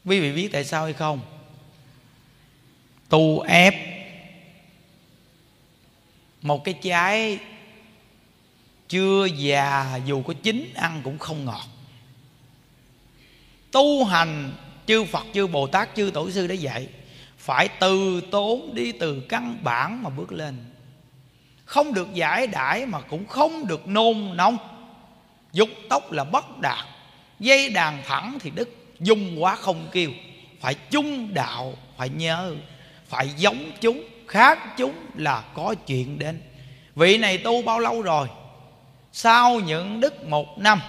Quý 0.06 0.20
vị 0.20 0.32
biết 0.32 0.50
tại 0.52 0.66
sao 0.66 0.84
hay 0.84 0.93
không? 0.93 1.22
Tu 3.10 3.39
ép. 3.39 3.74
Một 6.41 6.64
cái 6.64 6.74
trái 6.82 7.39
Chưa 8.88 9.26
già 9.26 10.00
dù 10.06 10.22
có 10.22 10.34
chín 10.43 10.74
ăn 10.76 11.02
cũng 11.04 11.18
không 11.18 11.45
ngọt. 11.45 11.66
Tu 13.72 14.06
hành 14.06 14.52
Chư 14.88 15.04
Phật, 15.04 15.26
chư 15.34 15.47
Bồ 15.47 15.68
Tát, 15.68 15.89
chư 15.95 16.12
Tổ 16.14 16.32
sư 16.32 16.47
đã 16.47 16.54
dạy 16.54 16.88
Phải 17.38 17.68
từ 17.80 18.22
tốn 18.32 18.76
đi 18.76 18.91
từ 18.91 19.22
căn 19.30 19.58
bản 19.64 20.04
mà 20.04 20.10
bước 20.10 20.32
lên. 20.32 20.56
Không 21.66 21.93
được 21.93 22.14
giải 22.14 22.47
đãi 22.47 22.86
mà 22.86 23.02
cũng 23.02 23.28
không 23.28 23.68
được 23.68 23.88
nôn 23.88 24.38
nóng. 24.38 24.58
Dục 25.54 25.70
tốc 25.89 26.12
là 26.12 26.24
bất 26.24 26.60
đạt 26.60 26.86
Dây 27.39 27.70
đàn 27.70 28.04
thẳng 28.06 28.38
thì 28.39 28.50
đức 28.50 28.78
dung 29.00 29.43
quá 29.43 29.56
không 29.56 29.88
kêu. 29.91 30.12
Phải 30.60 30.76
chung 30.76 31.34
đạo, 31.34 31.74
phải 31.97 32.10
nhớ, 32.10 32.56
phải 33.08 33.30
giống 33.38 33.72
chúng, 33.82 34.04
khác 34.28 34.60
chúng 34.78 34.93
là 35.16 35.43
có 35.54 35.76
chuyện 35.88 36.20
đến. 36.20 36.41
Vị 36.95 37.18
này 37.18 37.38
tu 37.38 37.62
bao 37.62 37.80
lâu 37.80 38.02
rồi? 38.02 38.28
Sau 39.12 39.60
những 39.60 40.00
đức 40.00 40.28
một 40.28 40.60
năm. 40.60 40.82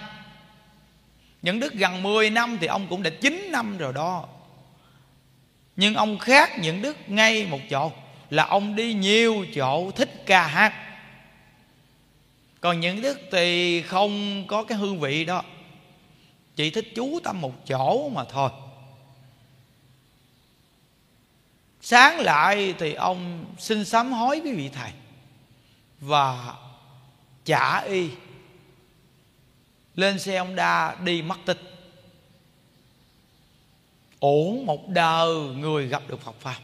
Những 1.43 1.61
đức 1.61 1.75
gần 1.75 2.03
10 2.03 2.31
năm 2.31 2.59
thì 2.61 2.67
ông 2.67 2.87
cũng 2.91 3.03
đã 3.03 3.11
9 3.21 3.49
năm 3.53 3.79
rồi 3.79 3.93
đó. 3.93 4.25
Nhưng 5.77 5.95
ông 5.95 6.19
khác 6.19 6.59
những 6.59 6.83
đức 6.83 6.97
ngay 7.07 7.47
một 7.47 7.61
chỗ, 7.71 7.93
là 8.31 8.45
ông 8.45 8.77
đi 8.77 8.95
nhiều 8.95 9.47
chỗ 9.55 9.91
thích 9.91 10.23
ca 10.27 10.47
hát. 10.47 10.75
Còn 12.61 12.81
những 12.81 13.03
đức 13.03 13.21
thì 13.33 13.83
không 13.83 14.45
có 14.47 14.65
cái 14.65 14.79
hương 14.79 15.01
vị 15.01 15.25
đó 15.25 15.43
chỉ 16.61 16.71
thích 16.71 16.93
chú 16.95 17.21
tâm 17.25 17.41
một 17.41 17.67
chỗ 17.67 18.09
mà 18.09 18.25
thôi. 18.25 18.51
Sáng 21.81 22.21
lại 22.21 22.75
thì 22.79 22.95
ông 22.95 23.45
xin 23.59 23.85
sám 23.85 24.13
hối 24.13 24.41
với 24.41 24.55
vị 24.55 24.69
thầy 24.69 24.91
và 26.01 26.55
trả 27.45 27.79
y. 27.79 28.11
Lên 29.95 30.19
xe 30.19 30.37
ông 30.37 30.57
đa 30.57 30.97
đi 31.05 31.23
mất 31.23 31.39
tích 31.45 31.59
ổn 34.19 34.67
một 34.67 34.89
đời 34.89 35.35
người 35.35 35.89
gặp 35.89 36.03
được 36.09 36.21
phật 36.21 36.41
pháp. 36.41 36.59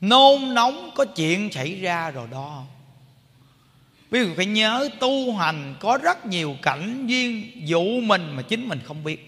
Nôn 0.00 0.54
nóng 0.54 0.90
có 0.94 1.04
chuyện 1.04 1.52
xảy 1.52 1.80
ra 1.80 2.10
rồi 2.10 2.28
đó 2.30 2.64
quý 4.10 4.22
vị 4.22 4.32
phải 4.36 4.46
nhớ 4.46 4.88
tu 5.00 5.34
hành 5.34 5.74
có 5.80 5.98
rất 6.02 6.26
nhiều 6.26 6.56
cảnh 6.62 7.06
duyên 7.06 7.50
dụ 7.64 7.82
mình 7.82 8.36
mà 8.36 8.42
chính 8.42 8.68
mình 8.68 8.80
không 8.84 9.04
biết. 9.04 9.26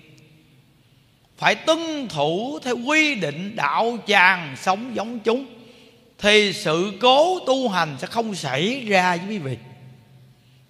Phải 1.38 1.54
tuân 1.54 2.08
thủ 2.08 2.58
theo 2.62 2.76
quy 2.76 3.14
định 3.14 3.56
đạo 3.56 3.98
tràng 4.06 4.56
sống 4.56 4.90
giống 4.94 5.20
chúng, 5.20 5.46
thì 6.18 6.52
sự 6.52 6.92
cố 7.00 7.38
tu 7.46 7.68
hành 7.68 7.96
sẽ 8.00 8.06
không 8.06 8.34
xảy 8.34 8.84
ra 8.88 9.16
với 9.16 9.26
quý 9.28 9.38
vị. 9.38 9.56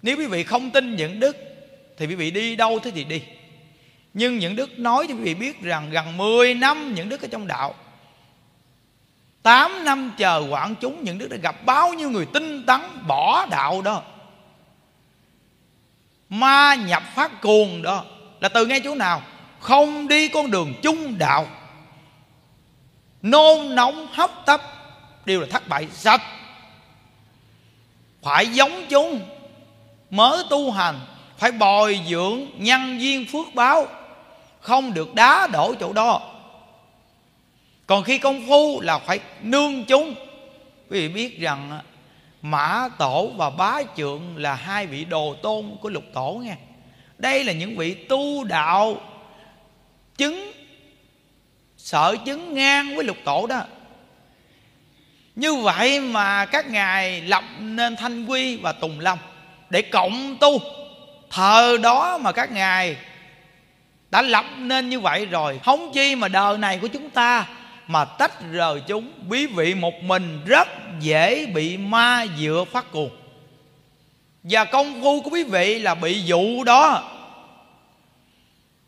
Nếu 0.01 0.17
quý 0.17 0.25
vị 0.25 0.43
không 0.43 0.71
tin 0.71 0.95
những 0.95 1.19
đức, 1.19 1.37
thì 1.97 2.05
quý 2.05 2.15
vị 2.15 2.31
đi 2.31 2.55
đâu 2.55 2.79
thế 2.79 2.91
thì 2.91 3.03
đi. 3.03 3.21
Nhưng 4.13 4.37
những 4.37 4.55
đức 4.55 4.79
nói 4.79 5.05
cho 5.09 5.15
quý 5.15 5.21
vị 5.21 5.33
biết 5.33 5.61
rằng 5.61 5.89
gần 5.91 6.17
10 6.17 6.53
năm 6.53 6.93
những 6.95 7.09
đức 7.09 7.21
ở 7.21 7.27
trong 7.31 7.47
đạo. 7.47 7.75
8 9.43 9.85
năm 9.85 10.11
chờ 10.17 10.47
quản 10.49 10.75
chúng, 10.75 11.03
những 11.03 11.17
đức 11.17 11.27
đã 11.27 11.37
gặp 11.37 11.65
bao 11.65 11.93
nhiêu 11.93 12.09
người 12.09 12.25
tinh 12.25 12.65
tấn, 12.65 12.81
bỏ 13.07 13.45
đạo 13.45 13.81
đó. 13.81 14.01
Ma 16.29 16.75
nhập 16.75 17.03
phát 17.15 17.41
cuồng 17.41 17.81
đó, 17.81 18.05
Là 18.39 18.49
từ 18.49 18.65
ngay 18.65 18.81
chỗ 18.83 18.95
nào? 18.95 19.21
Không 19.59 20.07
đi 20.07 20.27
con 20.27 20.51
đường 20.51 20.73
chung 20.83 21.17
đạo. 21.17 21.47
Nôn 23.21 23.75
nóng 23.75 24.07
hấp 24.11 24.45
tấp, 24.45 24.61
Đều 25.25 25.41
là 25.41 25.47
thất 25.51 25.67
bại 25.67 25.87
sạch. 25.91 26.21
Phải 28.21 28.47
giống 28.47 28.85
chúng 28.89 29.19
Mới 30.09 30.43
tu 30.49 30.71
hành, 30.71 30.99
Phải 31.37 31.51
bồi 31.51 31.99
dưỡng 32.09 32.45
nhân 32.57 33.01
duyên 33.01 33.25
phước 33.31 33.55
báo. 33.55 33.87
Không 34.59 34.93
được 34.93 35.15
đá 35.15 35.47
đổ 35.47 35.73
chỗ 35.79 35.93
đó 35.93 36.32
còn 37.93 38.03
khi 38.03 38.17
công 38.17 38.47
phu 38.47 38.81
là 38.81 38.99
phải 38.99 39.19
nương 39.41 39.85
chúng. 39.85 40.15
Quý 40.89 40.99
vị 40.99 41.07
biết 41.07 41.39
rằng 41.39 41.79
mã 42.41 42.89
tổ 42.97 43.27
và 43.27 43.49
bá 43.49 43.79
trượng 43.97 44.37
là 44.37 44.55
hai 44.55 44.87
vị 44.87 45.05
đồ 45.05 45.35
tôn 45.41 45.77
của 45.81 45.89
lục 45.89 46.03
tổ 46.13 46.41
nghe. 46.43 46.55
Đây 47.17 47.43
là 47.43 47.53
những 47.53 47.77
vị 47.77 47.93
tu 47.93 48.43
đạo 48.43 48.97
chứng 50.17 50.51
sợ 51.77 52.15
chứng 52.25 52.53
ngang 52.53 52.95
với 52.95 53.03
lục 53.03 53.17
tổ 53.25 53.47
đó. 53.47 53.61
Như 55.35 55.55
vậy 55.55 55.99
mà 55.99 56.45
các 56.45 56.69
ngài 56.69 57.21
lập 57.21 57.43
nên 57.59 57.95
thanh 57.95 58.25
quy 58.25 58.57
và 58.57 58.71
tùng 58.71 58.99
lâm 58.99 59.17
để 59.69 59.81
cộng 59.81 60.37
tu. 60.39 60.61
Thờ 61.29 61.77
đó 61.83 62.17
mà 62.17 62.31
các 62.31 62.51
ngài 62.51 62.97
đã 64.11 64.21
lập 64.21 64.45
nên 64.57 64.89
như 64.89 64.99
vậy 64.99 65.25
rồi 65.25 65.59
không 65.63 65.91
chi 65.93 66.15
mà 66.15 66.27
đời 66.27 66.57
này 66.57 66.79
của 66.81 66.87
chúng 66.87 67.09
ta 67.09 67.47
mà 67.87 68.05
tách 68.05 68.51
rời 68.51 68.81
chúng. 68.87 69.11
Quý 69.29 69.47
vị 69.47 69.73
một 69.73 69.93
mình 70.03 70.41
rất 70.45 70.67
dễ 70.99 71.45
bị 71.45 71.77
ma 71.77 72.25
dựa 72.39 72.65
phát 72.71 72.91
cuồng. 72.91 73.09
Và 74.43 74.65
công 74.65 75.01
phu 75.01 75.21
của 75.21 75.29
quý 75.29 75.43
vị 75.43 75.79
là 75.79 75.95
bị 75.95 76.21
dụ 76.21 76.63
đó. 76.63 77.09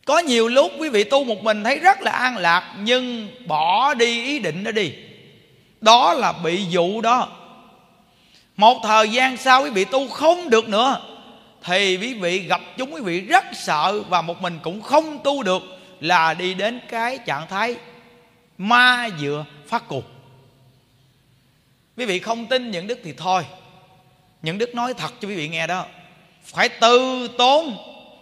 Có 0.05 0.19
nhiều 0.19 0.47
lúc 0.47 0.71
quý 0.79 0.89
vị 0.89 1.03
tu 1.03 1.23
một 1.23 1.43
mình 1.43 1.63
thấy 1.63 1.79
rất 1.79 2.01
là 2.01 2.11
an 2.11 2.37
lạc, 2.37 2.75
nhưng 2.79 3.27
bỏ 3.47 3.93
đi 3.93 4.23
ý 4.23 4.39
định 4.39 4.63
đó 4.63 4.71
đi. 4.71 4.93
Đó 5.81 6.13
là 6.13 6.31
bị 6.31 6.65
dụ 6.69 7.01
đó. 7.01 7.29
Một 8.57 8.77
thời 8.83 9.09
gian 9.09 9.37
sau 9.37 9.63
quý 9.63 9.69
vị 9.69 9.85
tu 9.85 10.07
không 10.07 10.49
được 10.49 10.69
nữa, 10.69 11.01
thì 11.63 11.97
quý 11.97 12.13
vị 12.13 12.39
gặp 12.39 12.61
chúng 12.77 12.93
quý 12.93 13.01
vị 13.01 13.21
rất 13.21 13.45
sợ 13.53 14.01
và 14.09 14.21
một 14.21 14.41
mình 14.41 14.59
cũng 14.63 14.81
không 14.81 15.19
tu 15.23 15.43
được, 15.43 15.63
là 16.01 16.33
đi 16.33 16.53
đến 16.53 16.79
cái 16.89 17.19
trạng 17.25 17.47
thái 17.47 17.75
ma 18.57 19.09
dựa 19.19 19.45
phát 19.67 19.83
cuộc 19.87 20.15
quý 21.97 22.05
vị 22.05 22.19
không 22.19 22.45
tin 22.45 22.71
những 22.71 22.87
đức 22.87 22.99
thì 23.03 23.13
thôi. 23.17 23.45
Những 24.41 24.57
đức 24.57 24.75
nói 24.75 24.93
thật 24.93 25.13
cho 25.19 25.27
quý 25.27 25.35
vị 25.35 25.47
nghe 25.47 25.67
đó. 25.67 25.85
Phải 26.43 26.69
từ 26.69 27.27
tốn, 27.37 27.77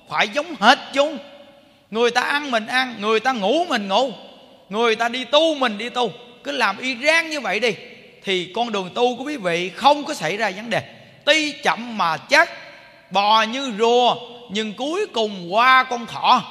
phải 0.10 0.28
giống 0.28 0.56
hết 0.60 0.80
chúng. 0.94 1.18
Người 1.92 2.12
ta 2.12 2.22
ăn 2.22 2.52
mình 2.52 2.68
ăn, 2.68 2.96
người 3.00 3.20
ta 3.20 3.32
ngủ 3.32 3.66
mình 3.70 3.88
ngủ. 3.88 4.12
Người 4.70 4.96
ta 4.96 5.10
đi 5.10 5.26
tu 5.26 5.56
mình 5.56 5.78
đi 5.78 5.90
tu. 5.90 6.12
Cứ 6.44 6.52
làm 6.52 6.78
y 6.78 6.98
rang 7.06 7.30
như 7.30 7.40
vậy 7.40 7.60
đi, 7.60 7.76
thì 8.24 8.52
con 8.56 8.72
đường 8.72 8.90
tu 8.96 9.18
của 9.18 9.24
quý 9.24 9.38
vị 9.38 9.70
không 9.70 10.06
có 10.06 10.14
xảy 10.14 10.38
ra 10.38 10.52
vấn 10.52 10.70
đề. 10.70 10.82
Tuy 11.26 11.52
chậm 11.52 11.98
mà 11.98 12.18
chắc, 12.18 12.50
bò 13.12 13.42
như 13.42 13.74
rùa, 13.80 14.16
nhưng 14.52 14.74
cuối 14.74 15.08
cùng 15.14 15.54
qua 15.54 15.84
con 15.84 16.06
thỏ. 16.06 16.44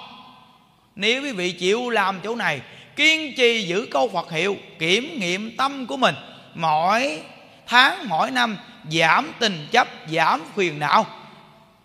nếu 0.97 1.23
quý 1.23 1.33
vị 1.33 1.53
chịu 1.53 1.91
làm 1.91 2.21
chỗ 2.25 2.35
này 2.35 2.61
kiên 2.97 3.35
trì 3.37 3.67
giữ 3.67 3.89
câu 3.91 4.09
phật 4.09 4.31
hiệu, 4.31 4.57
kiểm 4.79 5.21
nghiệm 5.21 5.57
tâm 5.57 5.87
của 5.87 5.97
mình. 5.97 6.15
Mỗi 6.55 7.23
tháng, 7.67 8.09
mỗi 8.09 8.31
năm, 8.31 8.59
giảm 8.91 9.33
tình 9.39 9.69
chấp, 9.73 9.89
giảm 10.11 10.43
phiền 10.57 10.79
não. 10.79 11.07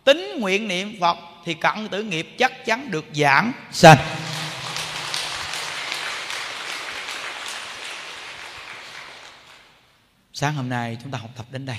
Tính 0.04 0.36
nguyện 0.40 0.68
niệm 0.68 0.98
phật 1.00 1.18
thì 1.46 1.54
cận 1.54 1.88
tử 1.92 2.04
nghiệp 2.04 2.36
chắc 2.38 2.66
chắn 2.66 2.92
được 2.92 3.06
giảng 3.14 3.52
sanh. 3.72 3.98
Sáng 10.34 10.54
hôm 10.54 10.70
nay 10.70 10.98
chúng 11.04 11.12
ta 11.12 11.18
học 11.18 11.30
tập 11.38 11.46
đến 11.52 11.66
đây. 11.66 11.78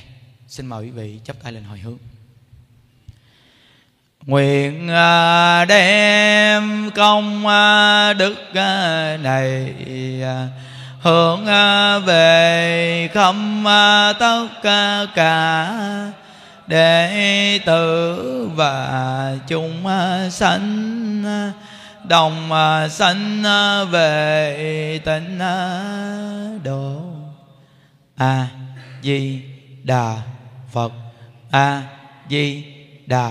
Xin 0.49 0.67
mời 0.67 0.85
quý 0.85 0.91
vị 0.91 1.21
chắp 1.25 1.37
tay 1.43 1.53
lên 1.53 1.65
hồi 1.65 1.79
hướng 1.79 1.99
nguyện 4.29 4.89
à, 4.89 5.65
đem 5.65 6.91
công 6.95 7.47
à, 7.47 8.13
đức 8.13 8.55
à, 8.55 9.17
này 9.23 9.75
hướng 11.01 11.45
về 12.07 13.09
khâm 13.15 13.65
tất 14.21 14.47
cả 15.15 15.69
đệ 16.67 17.61
tử 17.67 18.51
và 18.55 19.35
chúng 19.47 19.85
sanh 20.31 21.25
đồng 22.09 22.51
sanh 22.91 23.43
về 23.91 25.01
tịnh 25.05 25.39
độ. 26.65 27.01
A 28.17 28.47
di 29.03 29.41
đà 29.85 30.17
phật. 30.73 30.93
A 31.51 31.83
di 32.31 32.65
đà 33.07 33.31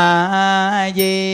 a 0.00 0.90
di 0.94 1.27